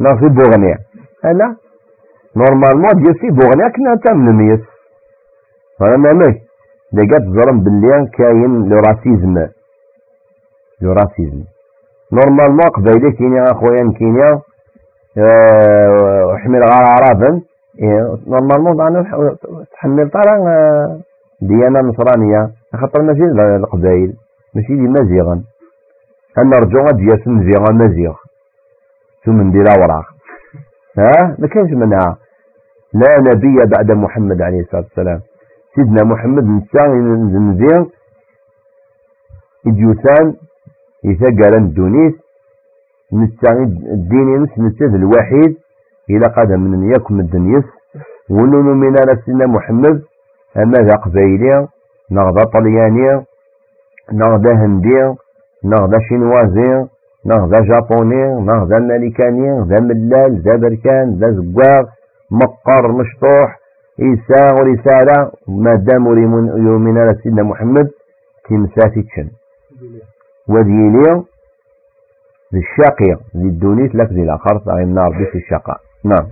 ناصي 0.00 0.28
بوغنيا 0.28 0.78
لا 1.24 1.56
نورمالمون 2.36 3.02
ديال 3.02 3.14
سي 3.20 3.28
بوغنيا 3.30 3.68
كنا 3.68 3.96
تامن 4.04 4.32
ميس 4.32 4.60
فانا 5.78 5.96
مامي 5.96 6.40
لقات 6.92 7.22
ظلم 7.22 7.60
باللي 7.64 8.10
كاين 8.18 8.68
لو 8.68 8.78
راسيزم. 8.88 9.34
لو 10.80 10.92
راسيزم. 10.92 11.44
نورمالمون 12.12 12.68
قبايلي 12.76 13.12
كينيا 13.12 13.44
اخويا 13.52 13.92
كينيا 13.98 14.40
وحمل 16.28 16.60
غار 16.70 16.84
عرابا 16.94 17.40
نورمالمون 18.26 18.76
معنا 18.76 19.00
تحمل 19.72 20.10
طالع 20.10 20.36
ديانة 21.42 21.80
نصرانية. 21.80 22.50
خاطر 22.74 23.02
ماشي 23.02 23.24
القبايل 23.56 24.16
ماشي 24.54 24.76
دي 24.76 24.88
مزيغا. 24.88 25.42
أنا 26.38 26.50
رجو 26.58 26.78
غادي 26.78 27.02
ياسم 27.02 27.30
مزيغا 27.30 27.72
مزيغ. 27.72 28.14
ثم 29.24 29.40
ندير 29.40 29.64
وراغ 29.80 30.04
ها؟ 30.98 31.36
ما 31.38 31.48
كانش 31.48 31.70
منها. 31.70 32.16
لا 32.92 33.18
نبي 33.18 33.56
بعد 33.76 33.90
محمد 33.92 34.42
عليه 34.42 34.60
الصلاة 34.60 34.82
والسلام. 34.82 35.20
سيدنا 35.74 36.04
محمد 36.04 36.44
نسا 41.04 41.30
مزيغ 41.30 41.48
إديوسان 41.48 41.54
يثقل 41.54 41.56
الدونيس 41.56 42.14
نسا 43.12 43.52
الدين 43.92 44.42
نس 44.42 44.58
نسا 44.58 44.86
الوحيد 44.86 45.56
إلى 46.10 46.26
قدم 46.36 46.60
من 46.60 46.92
يكم 46.92 47.20
الدنيس 47.20 47.64
ونونو 48.30 48.74
من 48.74 48.94
سيدنا 48.96 49.46
محمد 49.46 50.02
أما 50.56 50.78
ذا 50.78 50.96
قبايلي 51.04 51.68
نغضى 52.10 52.40
طلياني 52.54 53.24
نغضى 54.12 54.54
هندي 54.54 55.14
نغضى 55.64 55.96
شينوازي 56.08 56.86
نغضى 57.26 57.68
جابوني 57.68 58.24
نغضى 58.40 58.78
مالكاني 58.78 59.60
ذا 59.68 59.76
ملال 59.82 60.42
ذا 60.42 60.56
بركان 60.56 61.18
ذا 61.18 61.30
زقاغ 61.30 61.84
مقر 62.30 62.92
مشطوح 62.92 63.58
إيسا 64.00 64.42
ورسالة 64.58 65.30
ما 65.48 65.74
دام 65.74 66.06
يؤمن 66.06 67.14
سيدنا 67.22 67.42
محمد 67.42 67.88
تمساتي 68.48 69.02
تشن 69.02 69.39
وديني 70.50 71.24
للشاقية 72.52 73.20
للدونيس 73.34 73.94
لك 73.94 74.12
ذي 74.12 74.22
الآخر 74.22 74.58
فإن 74.58 74.82
النار 74.82 75.08
بس 75.10 75.34
الشقاء. 75.34 75.80
نعم. 76.04 76.28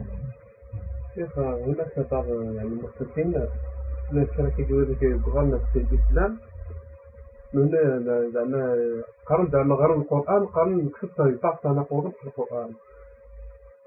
شيخ 1.14 1.38
هناك 1.38 2.08
بعض 2.10 2.24
يعني 2.28 2.62
المختصين 2.68 3.46
من 4.12 4.22
الشركة 4.22 4.64
جوازك 4.68 5.02
يبغون 5.02 5.60
في 5.72 5.78
الإسلام. 5.78 6.38
من 7.54 7.68
زعما 8.32 9.02
قرن 9.26 9.48
زعما 9.52 9.74
غير 9.74 9.94
القرآن 9.94 10.46
قرن 10.46 10.88
كتبت 10.88 11.20
يطاق 11.20 11.66
نقول 11.66 12.12
في 12.12 12.26
القرآن. 12.26 12.70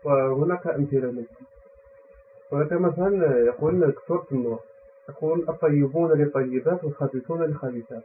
وهناك 0.06 0.68
أمثلة 0.68 1.12
منه. 1.12 1.26
وهذا 2.52 2.78
مثلا 2.78 3.38
يقول 3.46 3.92
كثرة 3.92 4.26
النور 4.32 4.60
يقول 5.10 5.46
الطيبون 5.50 6.12
لطيبات 6.12 6.84
والخبيثون 6.84 7.44
لخبيثات 7.44 8.04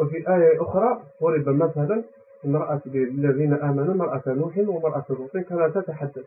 وفي 0.00 0.16
آية 0.16 0.62
أخرى 0.62 1.00
ضرب 1.22 1.48
مثلا 1.48 2.02
امرأة 2.46 2.80
الذين 2.94 3.54
آمنوا 3.54 3.94
امرأة 3.94 4.22
نوح 4.26 4.58
وامرأة 4.58 5.04
لوط 5.10 5.32
كانتا 5.48 5.80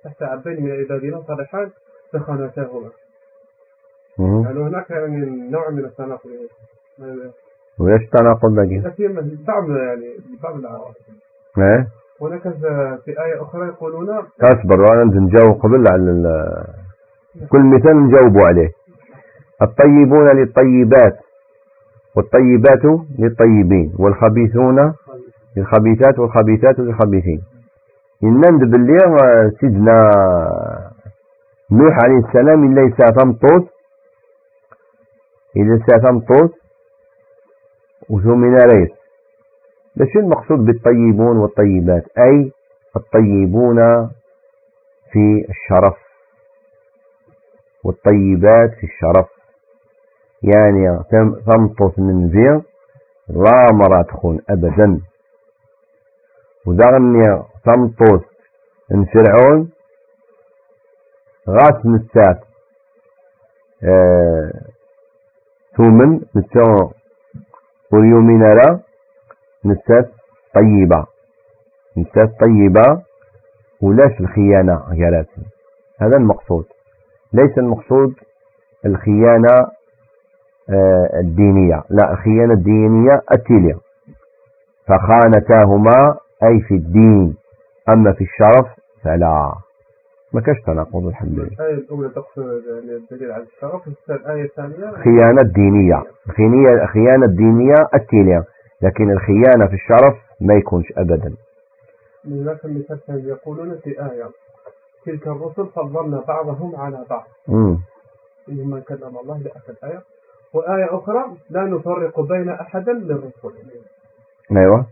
تحت 0.03 0.23
عبدين 0.23 0.63
من 0.63 0.71
عبادنا 0.71 1.21
صالحان 1.27 1.69
فخانتاهما 2.13 2.89
يعني 4.19 4.59
هناك 4.59 4.89
يعني 4.89 5.49
نوع 5.51 5.69
من 5.69 5.85
التناقض. 5.85 6.29
ويش 7.79 8.01
التناقض 8.01 8.55
باقي؟ 8.55 8.79
بعض 9.47 9.69
يعني 9.69 10.15
بعض 10.43 10.55
الأعراض. 10.55 10.93
إيه؟ 11.57 11.87
هناك 12.21 12.41
في 13.05 13.11
آية 13.25 13.41
أخرى 13.41 13.67
يقولون 13.67 14.09
أصبر 14.41 14.81
وأنا 14.81 15.03
نجاوب 15.03 15.61
قبل 15.61 15.83
على 15.91 16.11
كل 17.49 17.59
مثال 17.59 18.03
نجاوبوا 18.07 18.41
عليه. 18.47 18.69
الطيبون 19.61 20.27
للطيبات. 20.37 21.19
والطيبات 22.15 23.01
للطيبين 23.19 23.93
والخبيثون 23.99 24.93
للخبيثات 25.57 26.19
والخبيثات 26.19 26.79
للخبيثين. 26.79 27.41
إنند 28.23 28.71
باللي 28.71 28.97
سيدنا 29.59 29.97
نوح 31.71 31.97
عليه 32.03 32.27
السلام 32.27 32.71
إلا 32.71 32.81
يسا 32.81 33.31
طوس 33.41 33.69
إذا 35.55 35.79
سا 35.87 36.19
طوس 36.19 36.51
وثمن 38.09 38.55
ريس. 38.55 38.89
ليش 39.95 40.15
المقصود 40.17 40.59
بالطيبون 40.65 41.37
والطيبات 41.37 42.03
أي 42.17 42.51
الطيبون 42.95 43.77
في 45.11 45.45
الشرف 45.49 45.97
والطيبات 47.83 48.71
في 48.79 48.83
الشرف. 48.83 49.40
يعني 50.43 51.03
تمطس 51.45 51.99
من 51.99 52.27
ذي 52.27 52.61
لا 53.29 53.67
مرة 53.73 54.01
تخون 54.01 54.39
أبدا. 54.49 55.01
ودغني 56.65 57.43
تمطس 57.65 58.25
من 58.91 59.05
فرعون 59.05 59.69
غاس 61.49 61.85
نسات 61.85 62.39
آه 63.83 64.51
ثومن 65.77 66.21
نسات 66.35 66.93
واليومين 67.93 68.43
لا 68.43 68.79
نسات 69.65 70.11
طيبة. 70.55 71.05
نسات 71.97 72.29
طيبة 72.45 73.03
ولاش 73.81 74.19
الخيانة 74.19 74.75
قالت 74.75 75.29
هذا 76.01 76.17
المقصود. 76.17 76.65
ليس 77.33 77.57
المقصود 77.57 78.15
الخيانة 78.85 79.71
الدينية. 81.19 81.83
لا 81.89 82.11
الخيانة 82.11 82.53
الدينية 82.53 83.21
التيلية 83.33 83.75
فخانتاهما 84.87 86.17
أي 86.43 86.61
في 86.61 86.73
الدين. 86.75 87.35
أما 87.89 88.11
في 88.13 88.23
الشرف 88.23 88.67
فلا. 89.03 89.53
ما 90.33 90.41
كاش 90.41 90.55
تناقض 90.65 91.05
الحمد 91.07 91.39
لله. 91.39 91.47
الآية 91.47 91.73
الأولى 91.73 92.09
تقصد 92.09 92.41
يعني 92.67 92.95
الدليل 92.95 93.31
على 93.31 93.43
الشرف 93.43 93.81
الآية 94.09 94.43
الثانية؟ 94.43 94.91
خيانة 94.91 95.41
دينية. 95.55 96.03
خيانة 96.93 97.27
دينية 97.27 97.75
التيلية 97.95 98.43
لكن 98.81 99.11
الخيانة 99.11 99.67
في 99.67 99.73
الشرف 99.73 100.15
ما 100.41 100.53
يكونش 100.53 100.93
أبدا. 100.97 101.33
ذاك 102.27 102.65
المثال 102.65 103.27
يقولون 103.27 103.79
في 103.83 103.89
آية 103.89 104.29
تلك 105.05 105.27
الرسل 105.27 105.65
فضلنا 105.75 106.23
بعضهم 106.27 106.75
على 106.75 107.05
بعض. 107.09 107.27
مما 108.47 108.79
كلم 108.79 109.17
الله 109.23 109.37
لأخذ 109.37 109.73
آية 109.83 110.01
وآية 110.53 110.95
أخرى 110.97 111.23
لا 111.49 111.63
نفرق 111.63 112.19
بين 112.19 112.49
أحد 112.49 112.89
من 112.89 113.11
الرسل 113.11 113.53
أيوة. 114.57 114.85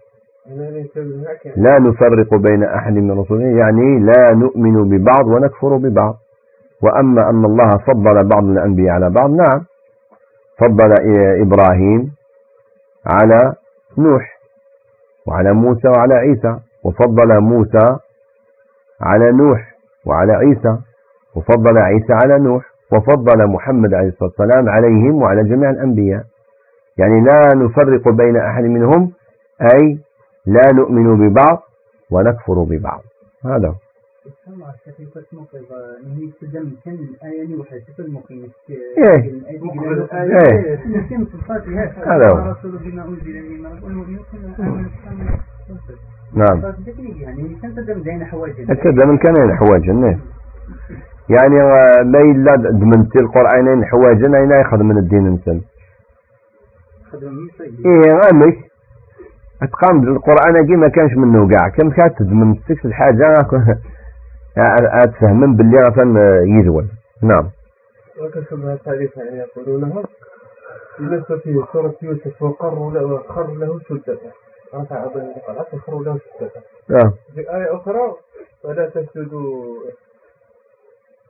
يعني. 1.45 1.55
لا 1.57 1.79
نفرق 1.79 2.35
بين 2.49 2.63
أحد 2.63 2.93
من 2.93 3.11
الرسل 3.11 3.41
يعني 3.41 3.99
لا 3.99 4.33
نؤمن 4.33 4.89
ببعض 4.89 5.27
ونكفر 5.27 5.77
ببعض. 5.77 6.15
وأما 6.83 7.29
أن 7.29 7.45
الله 7.45 7.69
فضل 7.87 8.27
بعض 8.33 8.43
الأنبياء 8.43 8.89
على 8.95 9.09
بعض 9.09 9.29
نعم. 9.29 9.65
فضل 10.57 10.93
إبراهيم 11.41 12.11
على 13.05 13.53
نوح 13.97 14.39
وعلى 15.27 15.53
موسى 15.53 15.87
وعلى 15.97 16.13
عيسى 16.13 16.59
وفضل 16.83 17.39
موسى 17.41 17.97
على 19.01 19.31
نوح 19.31 19.75
وعلى 20.05 20.33
عيسى 20.33 20.77
وفضل 21.35 21.77
عيسى 21.77 22.13
على 22.13 22.39
نوح. 22.43 22.68
وفضل 22.93 23.47
محمد 23.47 23.93
عليه 23.93 24.07
الصلاة 24.07 24.31
والسلام 24.39 24.69
عليهم 24.69 25.21
وعلى 25.21 25.43
جميع 25.43 25.69
الأنبياء. 25.69 26.23
يعني 26.97 27.21
لا 27.21 27.41
نفرق 27.55 28.09
بين 28.09 28.37
أحد 28.37 28.63
منهم 28.63 29.11
أي 29.61 29.99
لا 30.45 30.61
نؤمن 30.75 31.29
ببعض 31.29 31.63
ونكفر 32.11 32.63
ببعض. 32.63 33.01
هذا 33.45 33.67
هو. 33.67 33.75
نعم. 46.33 46.61
من 49.05 49.17
كان 49.17 49.55
حواجا 49.57 49.93
نعم 49.93 50.19
يعني 51.29 51.55
ما 52.05 52.19
إلا 52.19 52.55
دمنت 52.55 53.21
القرآن 53.21 53.85
حواجا 53.85 54.37
أين 54.37 54.51
يأخذ 54.51 54.77
من 54.83 54.97
الدين 54.97 55.27
إنسان 55.27 55.61
إيه 57.85 58.11
غامش 58.13 58.55
أتقام 59.63 60.03
القرآن 60.03 60.65
كي 60.67 60.75
ما 60.75 60.87
كانش 60.87 61.13
منه 61.17 61.49
قاع. 61.49 61.69
كم 61.69 61.89
كانت 61.89 62.21
من 62.21 62.55
سكس 62.55 62.85
الحاجة 62.85 63.33
أتفهمن 65.03 65.55
باللي 65.55 65.77
غفن 65.77 66.17
يزول. 66.59 66.87
نعم. 67.23 67.49
وكسبها 68.21 68.73
التعريف 68.73 69.17
يعني 69.17 69.37
يقولونها 69.37 70.03
بالنسبة 70.99 71.37
في 71.37 71.63
سورة 71.73 71.93
يوسف 72.01 72.41
وقروا 72.41 72.91
له 72.91 73.05
وقر 73.05 73.47
له 73.53 73.79
سجدا 73.89 74.17
رفع 74.75 74.95
عظيم 74.95 75.33
حتى 75.59 75.77
خروا 75.77 76.03
له 76.03 76.19
سجدا 76.39 76.51
نعم 76.89 77.11
في 77.35 77.39
آية 77.39 77.75
أخرى 77.75 78.13
ولا 78.63 78.89
تسجدوا 78.89 79.75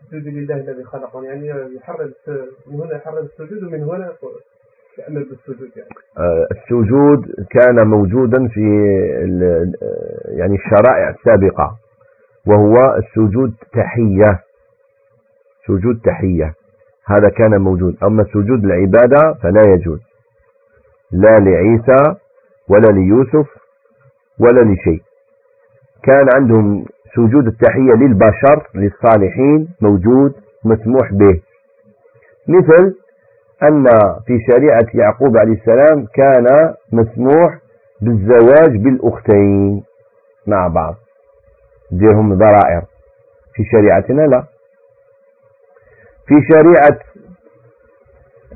اسجدوا 0.10 0.32
لله 0.32 0.56
الذي 0.56 0.84
خلقهم 0.84 1.24
يعني 1.26 1.48
يحرر 1.76 2.12
من 2.68 2.82
هنا 2.82 2.96
يحرر 2.96 3.20
السجود 3.20 3.64
ومن 3.64 3.84
هنا 3.84 4.14
يأمر 4.98 5.24
بالسجود 5.30 5.70
يعني. 5.76 5.90
آه، 6.18 6.48
السجود 6.52 7.26
كان 7.50 7.88
موجودا 7.88 8.48
في 8.48 8.62
يعني 10.28 10.56
الشرائع 10.56 11.10
السابقة 11.10 11.78
وهو 12.48 12.76
السجود 12.98 13.54
تحية 13.74 14.40
سجود 15.68 16.02
تحية 16.06 16.54
هذا 17.06 17.30
كان 17.30 17.62
موجود. 17.62 17.98
أما 18.04 18.24
سجود 18.24 18.64
العبادة 18.66 19.40
فلا 19.42 19.62
يجوز 19.74 20.00
لا 21.12 21.40
لعيسى 21.40 22.16
ولا 22.70 22.94
ليوسف 22.94 23.48
ولا 24.40 24.74
لشيء. 24.74 25.02
كان 26.04 26.26
عندهم 26.40 26.86
سجود 27.16 27.48
التحية 27.48 27.94
للبشر 28.02 28.68
للصالحين 28.76 29.68
موجود 29.82 30.34
مسموح 30.66 31.14
به. 31.14 31.42
مثل 32.48 32.96
أن 33.64 33.86
في 34.26 34.40
شريعة 34.52 34.88
يعقوب 34.94 35.38
عليه 35.38 35.54
السلام 35.54 36.06
كان 36.14 36.74
مسموح 36.92 37.58
بالزواج 38.02 38.78
بالأختين 38.84 39.84
مع 40.48 40.68
بعض. 40.68 40.96
ديرهم 41.92 42.34
ضرائر. 42.34 42.82
في 43.54 43.64
شريعتنا 43.72 44.22
لا. 44.22 44.44
في 46.28 46.36
شريعة 46.52 47.00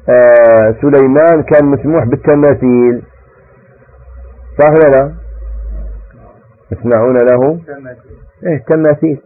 آه 0.10 0.76
سليمان 0.82 1.44
كان 1.44 1.66
مسموح 1.66 2.04
بالتماثيل. 2.04 3.04
صح 4.62 4.70
ولا 4.70 4.90
لا؟ 4.98 5.14
يصنعون 6.72 7.18
له؟ 7.18 7.60
إيه 8.48 8.64
تماثيل. 8.70 9.22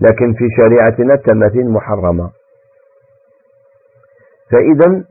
لكن 0.00 0.32
في 0.32 0.48
شريعتنا 0.56 1.14
التماثيل 1.14 1.70
محرمة. 1.70 2.30
فإذا 4.50 5.04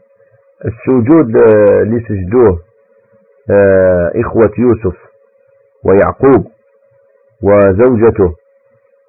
السجود 0.66 1.36
آه، 1.42 1.84
لسجدوه 1.84 2.60
آه، 3.52 4.12
إخوة 4.16 4.52
يوسف 4.58 4.98
ويعقوب 5.86 6.48
وزوجته 7.44 8.36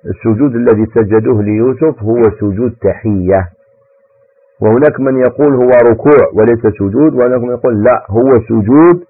السجود 0.07 0.55
الذي 0.55 0.87
سجدوه 0.95 1.43
ليوسف 1.43 2.03
هو 2.03 2.23
سجود 2.41 2.77
تحية. 2.83 3.49
وهناك 4.61 5.01
من 5.01 5.19
يقول 5.19 5.55
هو 5.55 5.71
ركوع 5.91 6.31
وليس 6.35 6.75
سجود 6.79 7.15
وهناك 7.15 7.41
من 7.41 7.51
يقول 7.51 7.83
لا 7.85 8.07
هو 8.11 8.31
سجود 8.49 9.05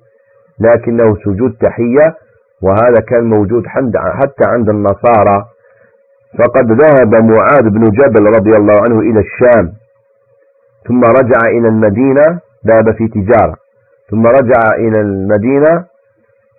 لكنه 0.61 1.17
سجود 1.25 1.57
تحية. 1.63 2.28
وهذا 2.63 3.01
كان 3.09 3.25
موجود 3.25 3.63
حتى 3.67 4.45
عند 4.49 4.69
النصارى. 4.69 5.45
فقد 6.39 6.67
ذهب 6.83 7.15
معاذ 7.15 7.71
بن 7.71 7.83
جبل 7.83 8.27
رضي 8.27 8.51
الله 8.59 8.77
عنه 8.89 9.01
إلى 9.01 9.21
الشام. 9.21 9.73
ثم 10.89 11.01
رجع 11.01 11.41
إلى 11.49 11.69
المدينة 11.69 12.41
ذهب 12.67 12.95
في 12.97 13.09
تجارة. 13.09 13.55
ثم 14.11 14.27
رجع 14.27 14.63
إلى 14.77 15.01
المدينة 15.01 15.85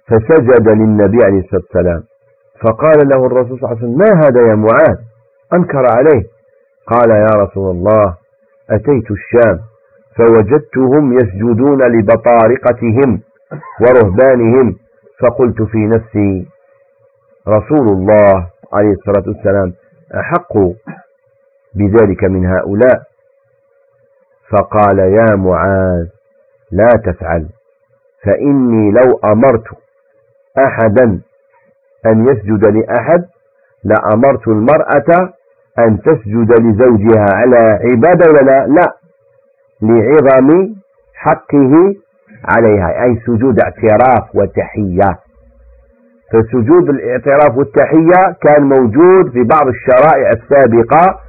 فسجد 0.08 0.70
للنبي 0.70 1.18
عليه 1.26 1.40
الصلاة 1.40 1.62
والسلام. 1.62 2.04
فقال 2.62 3.10
له 3.14 3.26
الرسول 3.26 3.60
صلى 3.60 3.72
الله 3.72 3.78
عليه 3.78 3.78
وسلم 3.78 3.98
ما 3.98 4.12
هذا 4.26 4.50
يا 4.50 4.56
معاذ؟ 4.56 4.98
أنكر 5.54 5.84
عليه. 5.98 6.24
قال 6.88 7.10
يا 7.10 7.44
رسول 7.44 7.72
الله 7.72 8.16
أتيت 8.70 9.12
الشام 9.12 9.60
فوجدتهم 10.18 11.14
يسجدون 11.14 11.82
لبطارقتهم 11.82 13.22
ورهبانهم 13.82 14.76
فقلت 15.22 15.62
في 15.62 15.78
نفسي 15.78 16.48
رسول 17.48 17.88
الله 17.98 18.48
عليه 18.80 18.92
الصلاة 18.92 19.28
والسلام 19.28 19.74
أحق 20.16 20.54
بذلك 21.76 22.24
من 22.24 22.46
هؤلاء؟ 22.46 23.02
فقال 24.50 25.00
يا 25.00 25.36
معاذ 25.36 26.08
لا 26.72 26.90
تفعل 27.06 27.48
فإني 28.24 28.92
لو 28.92 29.20
أمرت 29.34 29.64
أحدا 30.58 31.22
أن 32.06 32.28
يسجد 32.28 32.68
لأحد 32.68 33.26
لأمرت 33.84 34.48
المرأة 34.48 35.34
أن 35.80 36.02
تسجد 36.02 36.52
لزوجها 36.62 37.26
على 37.34 37.58
عبادة 37.58 38.26
ولا 38.32 38.68
لا 38.68 38.94
لعظم 39.82 40.76
حقه 41.14 41.96
عليها 42.46 43.04
أي 43.04 43.20
سجود 43.28 43.60
اعتراف 43.60 44.36
وتحية. 44.36 45.20
فسجود 46.32 46.90
الاعتراف 46.90 47.58
والتحية 47.58 48.36
كان 48.42 48.64
موجود 48.64 49.32
في 49.32 49.44
بعض 49.44 49.68
الشرائع 49.68 50.30
السابقة 50.30 51.20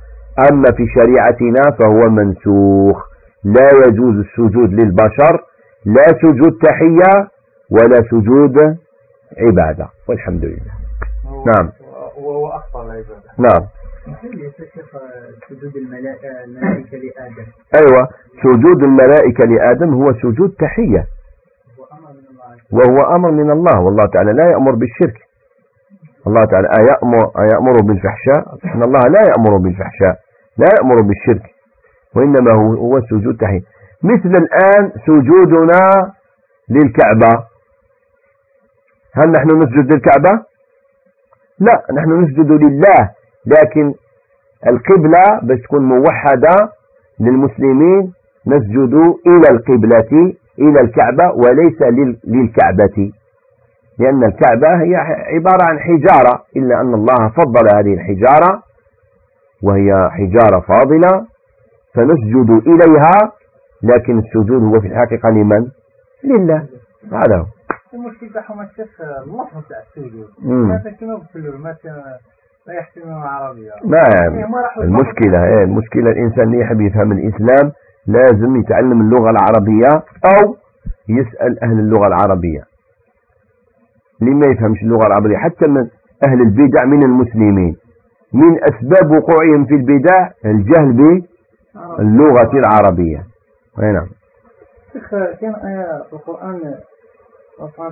أما 0.52 0.64
في 0.76 0.86
شريعتنا 0.86 1.76
فهو 1.78 2.10
منسوخ. 2.10 3.10
لا 3.44 3.68
يجوز 3.88 4.14
السجود 4.16 4.70
للبشر 4.72 5.44
لا 5.86 6.06
سجود 6.22 6.58
تحية 6.62 7.28
ولا 7.70 7.96
سجود 8.10 8.56
عبادة. 9.38 9.88
والحمد 10.08 10.44
لله. 10.44 10.72
نعم. 11.46 11.72
وهو 12.18 12.48
أخطر 12.48 12.82
العبادة. 12.82 13.30
نعم. 13.38 13.66
سجود 15.48 15.76
الملائكة 15.76 16.28
لآدم؟ 16.96 17.46
أيوة 17.76 18.08
سجود 18.42 18.84
الملائكة 18.86 19.48
لآدم 19.48 19.94
هو 19.94 20.04
سجود 20.22 20.54
تحية. 20.58 21.06
وهو 22.72 23.16
أمر 23.16 23.30
من 23.30 23.50
الله 23.50 23.80
والله 23.80 24.04
تعالى 24.14 24.32
لا 24.32 24.50
يأمر 24.50 24.74
بالشرك. 24.74 25.18
الله 26.26 26.44
تعالى 26.44 26.68
أيأمر, 26.78 27.32
أيأمر 27.38 27.72
بالفحشاء؟ 27.82 28.58
إن 28.74 28.82
الله 28.82 29.00
لا 29.00 29.20
يأمر 29.30 29.56
بالفحشاء 29.56 30.20
لا 30.58 30.66
يأمر 30.78 30.96
بالشرك. 31.02 31.50
وإنما 32.16 32.52
هو, 32.52 32.74
هو 32.74 33.00
سجود 33.00 33.36
تحية. 33.36 33.62
مثل 34.02 34.34
الآن 34.42 34.92
سجودنا 35.06 36.12
للكعبة. 36.68 37.44
هل 39.14 39.30
نحن 39.30 39.48
نسجد 39.56 39.94
للكعبة؟ 39.94 40.44
لا 41.58 41.84
نحن 41.92 42.24
نسجد 42.24 42.50
لله. 42.52 43.19
لكن 43.46 43.94
القبلة 44.66 45.40
بس 45.42 45.62
تكون 45.62 45.82
موحدة 45.84 46.72
للمسلمين 47.20 48.12
نسجد 48.46 48.94
إلى 49.26 49.48
القبلة 49.50 50.34
إلى 50.58 50.80
الكعبة 50.80 51.30
وليس 51.34 51.82
للكعبة. 52.24 53.12
لأن 53.98 54.24
الكعبة 54.24 54.82
هي 54.82 54.96
عبارة 55.34 55.62
عن 55.70 55.78
حجارة 55.78 56.44
إلا 56.56 56.80
أن 56.80 56.94
الله 56.94 57.28
فضل 57.28 57.76
هذه 57.76 57.94
الحجارة 57.94 58.62
وهي 59.62 60.08
حجارة 60.10 60.60
فاضلة 60.60 61.26
فنسجد 61.94 62.50
إليها 62.66 63.32
لكن 63.82 64.18
السجود 64.18 64.62
هو 64.62 64.80
في 64.80 64.86
الحقيقة 64.86 65.28
لمن؟ 65.30 65.66
لله. 66.24 66.66
هذا 67.12 67.36
هو. 67.38 67.46
المشكلة 67.94 68.28
تاعهم 68.32 68.60
الشيخ 68.60 69.00
اللفظ 69.00 69.68
تاع 69.68 69.78
السجود 69.88 70.28
هذا 70.70 70.90
كما 71.00 71.14
بكل 71.14 71.58
ما 71.58 71.76
لا 71.84 72.18
يحتمل 72.68 73.12
العربية. 73.12 73.70
ما 73.84 74.02
يعني 74.20 74.44
المشكلة 74.78 75.44
إيه 75.44 75.64
المشكلة 75.64 76.10
الإنسان 76.10 76.44
اللي 76.44 76.58
يحب 76.60 76.80
يفهم 76.80 77.12
الإسلام 77.12 77.72
لازم 78.06 78.56
يتعلم 78.60 79.00
اللغة 79.00 79.30
العربية 79.30 80.02
أو 80.24 80.56
يسأل 81.08 81.64
أهل 81.64 81.78
اللغة 81.78 82.06
العربية. 82.06 82.64
ليه 84.20 84.34
ما 84.34 84.52
يفهمش 84.52 84.82
اللغة 84.82 85.06
العربية 85.06 85.36
حتى 85.36 85.70
من 85.70 85.88
أهل 86.28 86.40
البدع 86.40 86.84
من 86.84 87.02
المسلمين. 87.04 87.76
من 88.32 88.58
أسباب 88.62 89.10
وقوعهم 89.10 89.64
في 89.64 89.74
البدع 89.74 90.30
الجهل 90.44 90.92
باللغة 91.98 92.50
العربية. 92.54 93.24
نعم. 93.78 94.06
شيخ 94.92 95.10
كان 95.40 95.54
آية 95.54 96.02
في 96.02 96.12
القرآن 96.12 96.74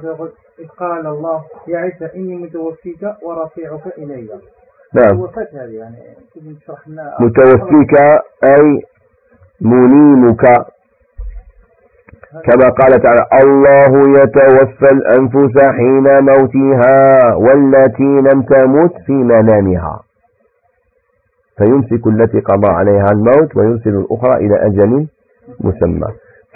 يقول 0.05 0.33
إذ 0.59 0.66
قال 0.69 1.07
الله 1.07 1.45
يا 1.69 1.79
عيسى 1.79 2.09
إني 2.16 2.37
متوفيك 2.37 3.03
ورافعك 3.23 3.99
إلي. 3.99 4.29
نعم. 4.95 5.26
يعني. 5.53 5.97
متوفيك 7.20 7.95
أي 8.45 8.82
منيمك. 9.61 10.45
كما 12.32 12.68
قال 12.80 13.03
تعالى 13.03 13.24
الله 13.45 13.93
يتوفى 14.20 14.89
الأنفس 14.93 15.55
حين 15.76 16.07
موتها 16.24 17.34
والتي 17.34 18.03
لم 18.28 18.43
تمت 18.43 18.93
في 19.07 19.12
منامها. 19.12 20.01
فيمسك 21.59 22.07
التي 22.07 22.41
قضى 22.41 22.72
عليها 22.72 23.07
الموت 23.12 23.57
ويرسل 23.57 23.91
الأخرى 23.91 24.47
إلى 24.47 24.66
أجل 24.66 25.07
مسمى. 25.61 26.09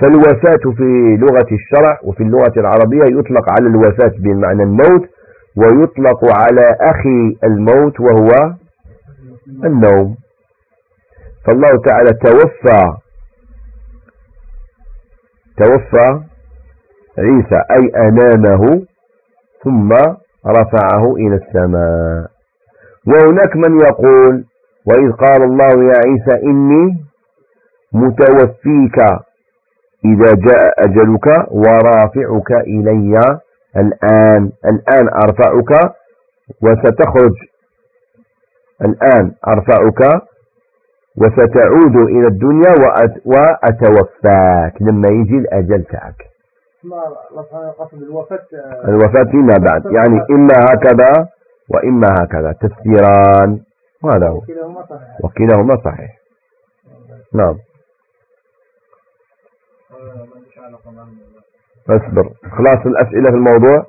فالوفاة 0.03 0.65
في 0.77 1.17
لغة 1.21 1.49
الشرع 1.53 1.99
وفي 2.05 2.23
اللغة 2.23 2.53
العربية 2.57 3.19
يطلق 3.19 3.47
على 3.53 3.69
الوفاة 3.69 4.13
بمعنى 4.19 4.63
الموت 4.63 5.09
ويطلق 5.57 6.21
على 6.41 6.77
أخي 6.81 7.37
الموت 7.45 8.01
وهو 8.01 8.55
النوم. 9.65 10.17
فالله 11.47 11.83
تعالى 11.85 12.11
توفى 12.25 12.83
توفى 15.57 16.21
عيسى 17.19 17.61
أي 17.71 17.91
أنامه 18.09 18.87
ثم 19.65 19.93
رفعه 20.47 21.15
إلى 21.17 21.35
السماء. 21.37 22.31
وهناك 23.07 23.57
من 23.57 23.79
يقول 23.89 24.45
وإذ 24.87 25.13
قال 25.13 25.43
الله 25.43 25.85
يا 25.85 25.99
عيسى 26.07 26.43
إني 26.47 27.05
متوفيك 27.93 28.99
إذا 30.05 30.33
جاء 30.49 30.73
أجلك 30.87 31.27
ورافعك 31.51 32.51
إلي 32.67 33.21
الآن 33.77 34.53
الآن 34.65 35.09
أرفعك 35.25 35.95
وستخرج. 36.63 37.35
الآن 38.81 39.33
أرفعك 39.49 40.23
وستعود 41.17 41.97
إلى 41.97 42.27
الدنيا 42.27 42.73
وأتوفاك 43.27 44.83
لما 44.83 45.09
يجي 45.13 45.39
الأجل 45.39 45.85
تاعك. 45.85 46.23
الوفاة 48.89 49.25
فيما 49.31 49.55
بعد. 49.71 49.85
يعني 49.85 50.19
إما 50.31 50.57
هكذا 50.71 51.29
وإما 51.75 52.09
هكذا. 52.21 52.53
تفسيران. 52.53 53.61
وهذا 54.03 54.29
هو. 54.29 54.41
وكلاهما 55.25 55.75
صحيح. 55.85 56.19
نعم. 57.35 57.57
اصبر 61.91 62.31
خلاص 62.57 62.87
الأسئلة 62.87 63.31
في 63.31 63.37
الموضوع؟ 63.37 63.87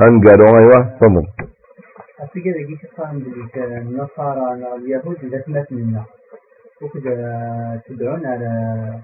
أنقلوا 0.00 0.48
أيوة 0.58 0.98
تفضل 1.00 1.26
أفكر 2.20 2.54
جيش 2.68 2.80
فاهم 2.96 3.18
بليك 3.18 3.58
النصارى 3.58 4.46
اليهود 4.76 5.16
لثمت 5.22 5.72
منا 5.72 6.04
وكذا 6.82 7.80
تدعون 7.86 8.26
على 8.26 8.50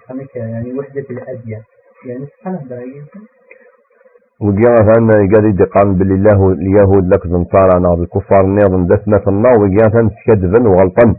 خمسة 0.09 0.41
يعني 0.41 0.79
وحدة 0.79 1.05
الأديان 1.11 1.63
يعني 2.07 2.27
سبحان 2.27 2.55
الله 2.55 3.05
وقيا 4.41 4.75
ثان 4.77 5.11
قال 5.11 5.45
يدي 5.49 5.65
قام 5.65 5.95
بالله 5.95 6.53
اليهود 6.53 7.05
لك 7.15 7.27
نصارى 7.27 7.81
نار 7.83 7.99
الكفار 8.03 8.47
نظام 8.47 8.87
دسمة 8.87 9.23
النار 9.29 9.55
وقيا 9.61 9.87
ثان 9.95 10.11
كذبا 10.27 10.69
وغلطا 10.69 11.15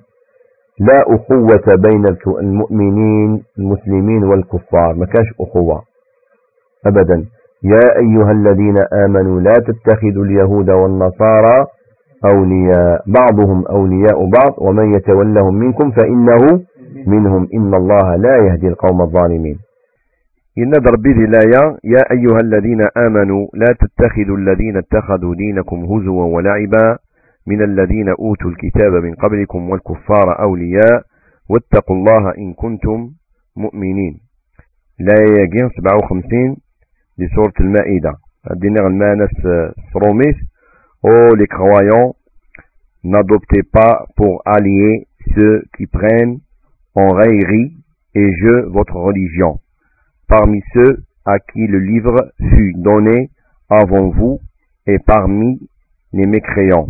لا 0.79 1.03
أخوة 1.07 1.65
بين 1.87 2.03
المؤمنين 2.39 3.43
المسلمين 3.59 4.23
والكفار 4.23 4.93
ما 4.95 5.05
كانش 5.05 5.33
أخوة 5.41 5.81
أبدا. 6.85 7.25
يا 7.63 7.85
أيها 7.99 8.31
الذين 8.31 8.75
آمنوا 9.05 9.39
لا 9.41 9.53
تتخذوا 9.67 10.25
اليهود 10.25 10.69
والنصارى 10.69 11.65
أولياء 12.33 13.03
بعضهم 13.07 13.63
أولياء 13.69 14.29
بعض 14.29 14.53
ومن 14.57 14.93
يتولهم 14.95 15.55
منكم 15.55 15.91
فإنه 15.91 16.63
منهم. 17.07 17.47
إن 17.53 17.73
الله 17.73 18.15
لا 18.15 18.37
يهدي 18.37 18.67
القوم 18.67 19.01
الظالمين. 19.01 19.57
إن 20.57 20.71
ربي 20.93 21.11
الآية 21.11 21.77
يا 21.83 22.01
أيها 22.11 22.39
الذين 22.43 22.81
آمنوا 22.97 23.47
لا 23.53 23.75
تتخذوا 23.79 24.37
الذين 24.37 24.77
اتخذوا 24.77 25.35
دينكم 25.35 25.85
هزوا 25.85 26.25
ولعبا. 26.25 26.97
من 27.46 27.62
الذين 27.62 28.08
أوتوا 28.08 28.50
الكتاب 28.50 28.92
من 28.92 29.14
قبلكم 29.14 29.70
والكفار 29.70 30.42
أولياء 30.42 31.02
واتقوا 31.48 31.96
الله 31.96 32.34
إن 32.38 32.54
كنتم 32.54 33.10
مؤمنين 33.56 34.20
لا 34.98 35.14
يجين 35.38 35.70
57 35.76 36.56
لسورة 37.18 37.54
المائدة 37.60 38.12
الدينار 38.50 38.86
المانس 38.86 39.30
سروميس 39.92 40.36
Oh 41.02 41.34
les 41.34 41.46
croyants, 41.46 42.14
n'adoptez 43.04 43.62
pas 43.62 44.04
pour 44.16 44.42
alliés 44.44 45.08
ceux 45.34 45.64
qui 45.74 45.86
prennent 45.86 46.40
en 46.94 47.06
raillerie 47.08 47.72
et 48.14 48.36
jeu 48.36 48.66
votre 48.68 48.96
religion, 48.96 49.60
parmi 50.28 50.62
ceux 50.74 51.04
à 51.24 51.38
qui 51.38 51.66
le 51.66 51.78
livre 51.78 52.32
fut 52.38 52.74
donné 52.76 53.30
avant 53.70 54.10
vous 54.10 54.40
et 54.86 54.98
parmi 54.98 55.70
les 56.12 56.26
mécréants, 56.26 56.88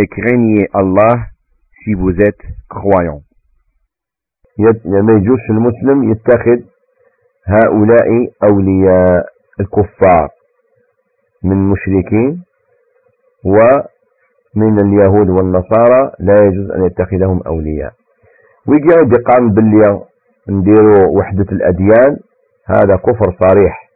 Et 0.00 0.06
craignez 0.06 0.68
Allah 0.72 1.26
si 1.82 1.94
vous 1.94 2.10
êtes 2.28 2.44
croyants. 2.68 3.22
يجوز 4.58 5.38
المسلم 5.50 6.10
يتخذ 6.12 6.60
هؤلاء 7.46 8.08
أولياء 8.50 9.26
الكفار 9.60 10.28
من 11.44 11.56
مشركين 11.70 12.42
ومن 13.44 14.76
اليهود 14.84 15.28
والنصارى 15.30 16.12
لا 16.20 16.34
يجوز 16.46 16.70
أن 16.70 16.84
يتخذهم 16.86 17.42
أولياء 17.46 17.92
ويجي 18.68 18.88
يقام 19.18 19.50
باللي 19.52 20.00
نديروا 20.48 21.18
وحدة 21.18 21.46
الأديان 21.52 22.16
هذا 22.66 22.96
كفر 22.96 23.36
صريح 23.48 23.90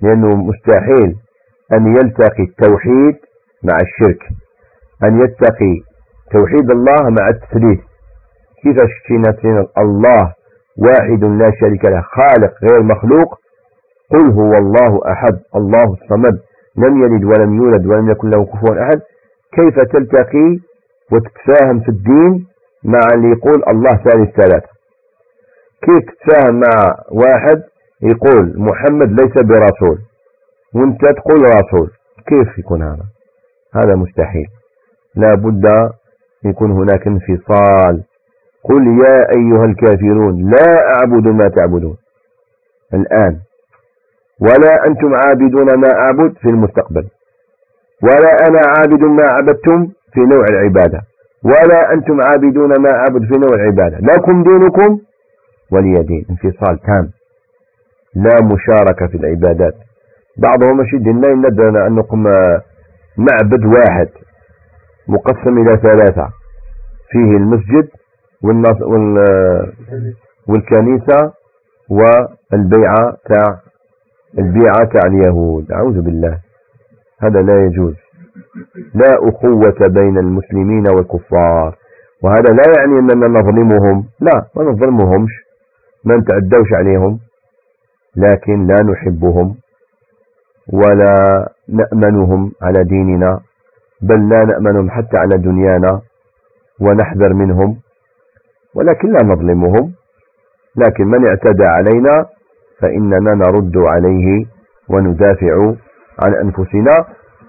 لأنه 0.00 0.28
مستحيل 0.28 1.16
أن 1.72 1.86
يلتقي 1.86 2.42
التوحيد 2.42 3.16
مع 3.62 3.76
الشرك 3.82 4.22
أن 5.04 5.20
يتقي 5.24 5.74
توحيد 6.32 6.70
الله 6.70 7.10
مع 7.20 7.28
التثليث 7.28 7.80
كيف 8.62 8.76
اشتينا 8.82 9.66
الله 9.78 10.34
واحد 10.78 11.24
لا 11.24 11.46
شريك 11.60 11.84
له 11.84 12.00
خالق 12.00 12.52
غير 12.70 12.82
مخلوق 12.82 13.38
قل 14.10 14.32
هو 14.32 14.52
الله 14.58 15.00
أحد 15.12 15.38
الله 15.56 15.96
الصمد 16.02 16.38
لم 16.76 17.02
يلد 17.04 17.24
ولم 17.24 17.54
يولد 17.54 17.86
ولم 17.86 18.10
يكن 18.10 18.30
له 18.30 18.44
كفوا 18.44 18.82
أحد. 18.82 19.00
كيف 19.52 19.74
تلتقي 19.92 20.58
وتتفاهم 21.12 21.80
في 21.80 21.88
الدين 21.88 22.46
مع 22.84 23.00
اللي 23.16 23.28
يقول 23.28 23.62
الله 23.72 23.90
ثالث 23.90 24.30
ثلاثة 24.40 24.68
كيف 25.82 25.98
تتفاهم 25.98 26.54
مع 26.54 26.94
واحد 27.10 27.62
يقول 28.02 28.54
محمد 28.56 29.08
ليس 29.10 29.34
برسول 29.44 29.98
وانت 30.74 31.00
تقول 31.00 31.40
رسول؟ 31.42 31.90
كيف 32.26 32.58
يكون 32.58 32.82
هذا؟ 32.82 33.04
هذا 33.74 33.94
مستحيل. 33.96 34.46
لا 35.18 35.34
بد 35.34 35.64
يكون 36.44 36.70
هناك 36.70 37.06
انفصال. 37.06 38.02
قل 38.64 38.82
يا 39.04 39.16
أيها 39.36 39.64
الكافرون 39.64 40.50
لا 40.50 40.68
أعبد 40.94 41.26
ما 41.28 41.50
تعبدون. 41.56 41.96
الآن 42.94 43.36
ولا 44.40 44.72
أنتم 44.88 45.10
عابدون 45.24 45.68
ما 45.82 45.90
أعبد 46.04 46.32
في 46.42 46.48
المستقبل 46.54 47.06
ولا 48.02 48.30
أنا 48.48 48.60
عابد 48.78 49.02
ما 49.02 49.24
عبدتم 49.36 49.86
في 50.12 50.20
نوع 50.20 50.44
العبادة 50.50 51.00
ولا 51.44 51.92
أنتم 51.94 52.16
عابدون 52.30 52.68
ما 52.68 52.90
أعبد 52.94 53.22
في 53.32 53.38
نوع 53.38 53.54
العبادة. 53.54 53.98
لكم 53.98 54.42
دينكم 54.42 55.00
ولي 55.72 55.92
دين. 55.92 56.26
انفصال 56.30 56.78
تام. 56.78 57.10
لا 58.14 58.36
مشاركة 58.52 59.06
في 59.06 59.16
العبادات. 59.16 59.74
بعضهم 60.36 60.80
أشد 60.80 61.06
ما 61.08 61.28
يندنا 61.30 61.86
أن 61.86 61.92
نقوم 61.94 62.22
معبد 63.16 63.64
واحد. 63.64 64.08
مقسم 65.08 65.58
إلى 65.58 65.72
ثلاثة. 65.82 66.28
فيه 67.10 67.36
المسجد 67.36 67.88
والكنيسة 70.48 71.32
والبيعة 71.90 73.16
تاع 73.28 73.58
البيعة 74.38 74.84
تاع 74.94 75.02
اليهود. 75.06 75.72
أعوذ 75.72 76.00
بالله. 76.00 76.38
هذا 77.22 77.42
لا 77.42 77.64
يجوز. 77.64 77.94
لا 78.94 79.10
أخوة 79.28 79.78
بين 79.88 80.18
المسلمين 80.18 80.84
والكفار. 80.98 81.76
وهذا 82.22 82.50
لا 82.52 82.62
يعني 82.78 82.98
أننا 82.98 83.40
نظلمهم. 83.40 84.04
لا 84.20 84.46
ما 84.56 84.62
نظلمهمش. 84.64 85.30
ما 86.04 86.16
نتعدوش 86.16 86.72
عليهم. 86.72 87.18
لكن 88.16 88.66
لا 88.66 88.76
نحبهم 88.92 89.54
ولا 90.72 91.14
نأمنهم 91.68 92.52
على 92.62 92.84
ديننا. 92.84 93.40
بل 94.02 94.28
لا 94.28 94.44
نأمنهم 94.44 94.90
حتى 94.90 95.16
على 95.16 95.38
دنيانا 95.38 96.00
ونحذر 96.80 97.34
منهم 97.34 97.76
ولكن 98.74 99.08
لا 99.08 99.18
نظلمهم. 99.24 99.92
لكن 100.76 101.04
من 101.06 101.26
اعتدى 101.28 101.64
علينا 101.64 102.26
فإننا 102.80 103.34
نرد 103.34 103.76
عليه 103.76 104.44
وندافع 104.88 105.74
عن 106.24 106.34
أنفسنا 106.44 106.94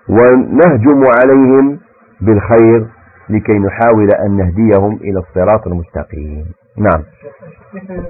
ونهجم 0.10 1.04
عليهم 1.20 1.80
بالخير 2.22 2.88
لكي 3.30 3.58
نحاول 3.60 4.08
أن 4.26 4.38
نهديهم 4.38 4.96
إلى 4.96 5.20
الصراط 5.20 5.68
المستقيم. 5.68 6.46
نعم. 6.78 7.04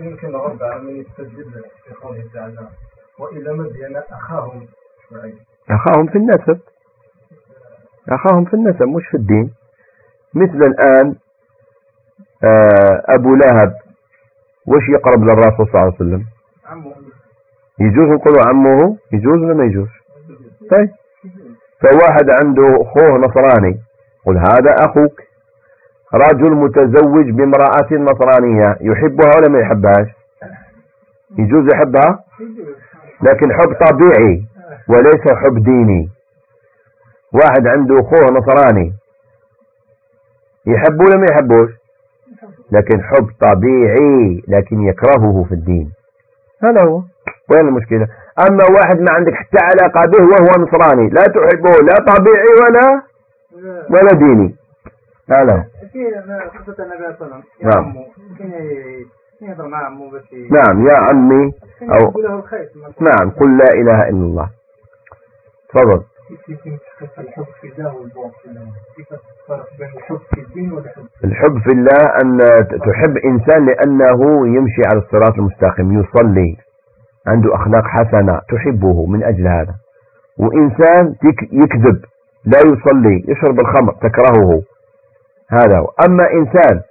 يمكن 0.02 0.36
الرد 0.36 0.64
على 0.64 0.82
من 0.84 0.96
يستدل 0.96 1.52
في 1.86 1.94
قوله 2.02 2.24
تعالى؟ 2.34 2.68
وإلى 3.20 3.54
مدين 3.54 3.98
أخاهم 4.12 4.62
أخاهم 5.70 6.08
في 6.08 6.18
النسب. 6.18 6.60
أخاهم 8.10 8.46
في 8.46 8.54
النسب 8.54 8.84
مش 8.84 9.08
في 9.08 9.18
الدين. 9.18 9.52
مثل 10.36 10.62
الآن 10.72 11.16
آه، 12.44 13.04
أبو 13.16 13.36
لهب 13.36 13.74
وش 14.68 14.90
يقرب 14.90 15.24
للرسول 15.24 15.68
صلى 15.68 15.76
الله 15.82 15.84
عليه 15.86 15.96
وسلم؟ 15.96 16.24
يجوز 17.80 18.08
نقولوا 18.10 18.48
عمه؟ 18.48 18.98
يجوز 19.14 19.44
ولا 19.44 19.54
ما 19.54 19.64
يجوز؟ 19.66 19.88
طيب. 20.72 20.90
فواحد 21.82 22.28
عنده 22.44 22.68
أخوه 22.82 23.18
نصراني 23.18 23.80
قل 24.26 24.38
هذا 24.38 24.76
أخوك. 24.80 25.22
رجل 26.14 26.56
متزوج 26.56 27.30
بامرأة 27.30 27.92
نصرانية 27.92 28.78
يحبها 28.82 29.32
ولا 29.40 29.50
ما 29.54 29.60
يحبهاش؟ 29.60 30.08
يجوز 31.38 31.66
يحبها؟ 31.74 32.20
لكن 33.22 33.54
حب 33.54 33.74
طبيعي 33.88 34.44
وليس 34.90 35.34
حب 35.44 35.64
ديني. 35.64 36.10
واحد 37.34 37.68
عنده 37.68 37.96
أخوه 37.96 38.38
نصراني. 38.38 38.94
يحبه 40.66 41.04
ولا 41.06 41.18
ما 41.18 41.26
يحبوش؟ 41.32 41.72
لكن 42.72 43.04
حب 43.04 43.28
طبيعي 43.42 44.44
لكن 44.48 44.82
يكرهه 44.82 45.46
في 45.50 45.52
الدين. 45.52 45.92
هذا 46.64 46.88
هو. 46.88 47.04
وين 47.52 47.68
المشكلة؟ 47.68 48.08
أما 48.50 48.64
واحد 48.76 49.00
ما 49.00 49.08
عندك 49.12 49.34
حتى 49.34 49.58
علاقة 49.64 50.12
به 50.12 50.24
وهو 50.24 50.64
نصراني 50.64 51.10
لا 51.10 51.24
تحبه 51.24 51.74
لا 51.88 51.96
طبيعي 52.14 52.52
ولا 52.62 53.02
ولا 53.90 54.10
ديني. 54.20 54.56
هذا 55.38 55.66
نعم. 57.62 57.94
نعم 60.52 60.88
يا 60.88 60.96
عمي. 60.96 61.54
أو 61.82 62.12
نعم 63.00 63.32
قل 63.32 63.58
لا 63.58 63.74
إله 63.74 64.10
إلا 64.10 64.26
الله. 64.26 64.50
تفضل. 65.70 66.04
الحب 71.24 71.58
في 71.66 71.72
الله 71.78 72.02
أن 72.24 72.38
تحب 72.88 73.18
إنسان 73.26 73.66
لأنه 73.66 74.48
يمشي 74.48 74.82
على 74.94 75.02
الصراط 75.04 75.34
المستقيم 75.38 76.00
يصلي 76.00 76.58
عنده 77.28 77.56
أخلاق 77.56 77.84
حسنة 77.88 78.42
تحبه 78.50 79.06
من 79.06 79.24
أجل 79.24 79.48
هذا. 79.48 79.74
وإنسان 80.38 81.16
يكذب 81.52 82.02
لا 82.46 82.60
يصلي 82.66 83.26
يشرب 83.28 83.60
الخمر 83.60 83.94
تكرهه. 83.94 84.62
هذا 85.52 85.80
هو. 85.80 85.88
أما 86.08 86.32
إنسان 86.34 86.82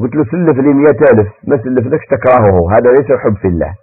قلت 0.00 0.14
له 0.14 0.24
سلف 0.24 0.58
لي 0.58 0.74
مئة 0.74 1.00
ألف 1.12 1.28
ما 1.44 1.56
سلف 1.56 1.86
لكش 1.86 2.06
تكرهه. 2.06 2.70
هذا 2.76 2.90
ليس 2.90 3.20
حب 3.20 3.36
في 3.36 3.48
الله 3.48 3.74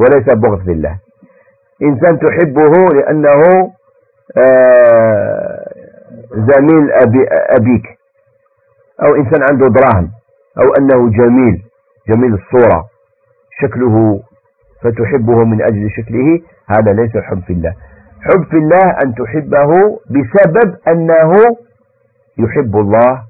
وليس 0.00 0.34
بغض 0.34 0.64
في 0.64 0.72
الله. 0.72 0.98
إنسان 1.82 2.18
تحبه 2.18 2.72
لأنه 2.94 3.42
زميل 6.50 6.92
أبي 6.92 7.20
أبيك. 7.58 7.86
أو 9.02 9.14
إنسان 9.14 9.40
عنده 9.50 9.66
دراهم 9.66 10.10
أو 10.58 10.66
أنه 10.78 11.10
جميل 11.10 11.62
جميل 12.08 12.34
الصورة 12.34 12.84
شكله 13.62 14.22
فتحبه 14.82 15.44
من 15.44 15.62
أجل 15.62 15.90
شكله 15.96 16.40
هذا 16.68 16.92
ليس 16.92 17.16
حب 17.16 17.42
في 17.42 17.52
الله. 17.52 17.74
حب 18.22 18.44
في 18.50 18.56
الله 18.56 18.90
أن 19.04 19.14
تحبه 19.14 19.70
بسبب 20.10 20.76
أنه 20.88 21.32
يحب 22.38 22.76
الله 22.76 23.22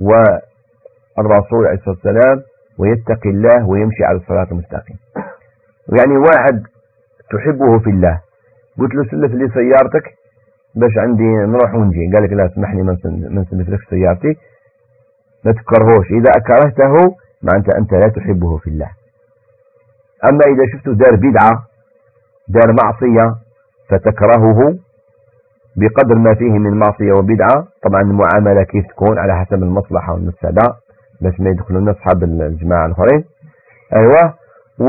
والرسول 0.00 1.66
عليه 1.66 1.78
الصلاة 1.78 1.96
والسلام 2.04 2.42
ويتقي 2.78 3.30
الله 3.30 3.68
ويمشي 3.68 4.04
على 4.04 4.18
الصراط 4.18 4.52
المستقيم. 4.52 4.96
يعني 5.98 6.16
واحد 6.16 6.62
تحبه 7.30 7.78
في 7.78 7.90
الله. 7.90 8.20
قلت 8.78 8.94
له 8.94 9.04
سلف 9.04 9.32
لي 9.34 9.48
سيارتك؟ 9.48 10.14
باش 10.76 10.98
عندي 10.98 11.22
نروح 11.22 11.74
ونجي. 11.74 12.10
قال 12.14 12.22
لك 12.24 12.32
لا 12.32 12.46
اسمح 12.46 12.74
لي 12.74 12.82
ما 12.82 12.92
نسلف 13.40 13.68
لك 13.68 13.80
سيارتي. 13.90 14.38
لا 15.44 15.52
تكرهوش. 15.52 16.06
إذا 16.10 16.30
أكرهته 16.40 17.16
معناته 17.42 17.78
أنت 17.78 17.92
لا 17.92 18.08
تحبه 18.16 18.56
في 18.58 18.70
الله. 18.70 18.90
أما 20.30 20.40
إذا 20.46 20.64
شفته 20.72 20.92
دار 20.92 21.16
بدعة 21.16 21.52
دار 22.48 22.74
معصية 22.82 23.34
فتكرهه 23.90 24.78
بقدر 25.76 26.14
ما 26.14 26.34
فيه 26.34 26.58
من 26.58 26.78
معصية 26.78 27.12
وبدعة. 27.18 27.66
طبعا 27.82 28.00
المعاملة 28.02 28.62
كيف 28.64 28.86
تكون؟ 28.86 29.18
على 29.18 29.44
حسب 29.44 29.62
المصلحة 29.62 30.12
والمفسدة 30.12 30.62
باش 31.20 31.40
ما 31.40 31.50
يدخلون 31.50 31.88
أصحاب 31.88 32.22
الجماعة 32.24 32.86
الآخرين. 32.86 33.24
أيوة. 33.96 34.34
و 34.78 34.88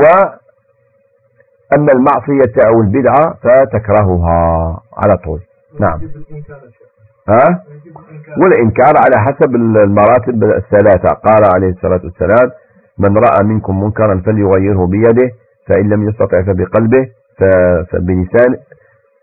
أما 1.76 1.88
المعصية 1.96 2.54
أو 2.68 2.80
البدعة 2.82 3.34
فتكرهها 3.42 4.38
على 4.96 5.16
طول. 5.24 5.40
نعم. 5.80 6.00
ها؟ 7.28 7.64
والإنكار 8.40 8.94
على 9.04 9.16
حسب 9.26 9.54
المراتب 9.54 10.44
الثلاثة. 10.44 11.08
قال 11.14 11.42
عليه 11.54 11.68
الصلاة 11.70 12.00
والسلام 12.04 12.50
من 12.98 13.18
رأى 13.18 13.44
منكم 13.44 13.82
منكرا 13.84 14.22
فليغيره 14.26 14.86
بيده 14.86 15.30
فإن 15.68 15.88
لم 15.88 16.08
يستطع 16.08 16.42
فبقلبه 16.42 17.10
فبلسانه 17.90 18.58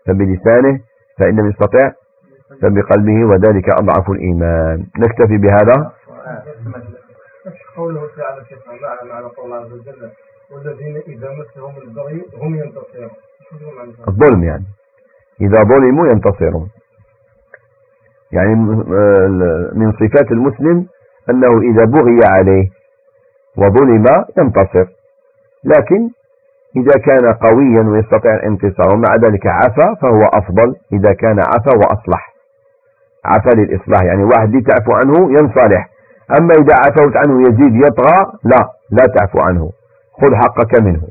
فبلسانه 0.06 0.80
فإن 1.20 1.36
لم 1.40 1.48
يستطع 1.50 1.92
فبقلبه 2.62 3.24
وذلك 3.24 3.68
أضعف 3.80 4.10
الإيمان. 4.10 4.86
نكتفي 4.98 5.36
بهذا. 5.38 5.92
قوله 7.76 8.00
تعالى 8.16 8.42
معنى 8.82 9.10
معنى 9.10 9.26
قول 9.26 9.52
عز 9.52 9.72
وجل 9.72 10.10
والذين 10.50 10.96
إذا 10.96 11.28
مسهم 11.30 11.74
البغي 11.82 12.22
هم 12.42 12.54
ينتصرون. 12.54 13.10
الظلم 14.08 14.44
يعني. 14.44 14.64
إذا 15.40 15.62
ظلموا 15.64 16.06
ينتصرون. 16.06 16.70
يعني 18.32 18.54
من 19.74 19.92
صفات 19.92 20.32
المسلم 20.32 20.86
أنه 21.30 21.60
إذا 21.70 21.84
بغي 21.84 22.16
عليه 22.32 22.68
وظلم 23.56 24.04
ينتصر. 24.38 24.86
لكن 25.64 26.10
إذا 26.76 26.94
كان 27.06 27.32
قويا 27.32 27.90
ويستطيع 27.90 28.34
الانتصار 28.34 28.94
ومع 28.94 29.12
ذلك 29.28 29.46
عفا 29.46 29.94
فهو 29.94 30.22
أفضل 30.34 30.76
إذا 30.92 31.12
كان 31.14 31.38
عفا 31.38 31.76
وأصلح. 31.76 32.34
عفا 33.24 33.50
للإصلاح 33.60 34.02
يعني 34.02 34.24
واحد 34.24 34.48
اللي 34.48 34.62
تعفو 34.62 34.92
عنه 34.92 35.30
ينصلح. 35.30 35.88
أما 36.40 36.52
إذا 36.60 36.74
عفوت 36.86 37.16
عنه 37.16 37.40
يزيد 37.40 37.74
يطغى 37.74 38.32
لا 38.44 38.70
لا 38.90 39.04
تعفو 39.16 39.38
عنه. 39.48 39.70
خذ 40.20 40.34
حقك 40.34 40.82
منه. 40.82 41.02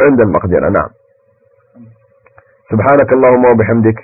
عند 0.00 0.20
المقدرة 0.20 0.68
نعم. 0.68 0.88
سبحانك 2.72 3.12
اللهم 3.12 3.44
وبحمدك 3.52 3.98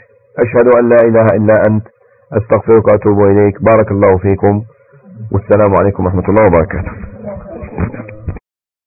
أشهد 0.44 0.66
أن 0.78 0.88
لا 0.88 0.96
إله 1.08 1.26
إلا 1.38 1.54
أنت 1.68 1.86
أستغفرك 2.32 2.84
وأتوب 2.88 3.20
إليك. 3.20 3.62
بارك 3.62 3.90
الله 3.90 4.18
فيكم. 4.18 4.62
والسلام 5.32 5.74
عليكم 5.80 6.04
ورحمة 6.04 6.24
الله 6.28 6.44
وبركاته. 6.48 6.92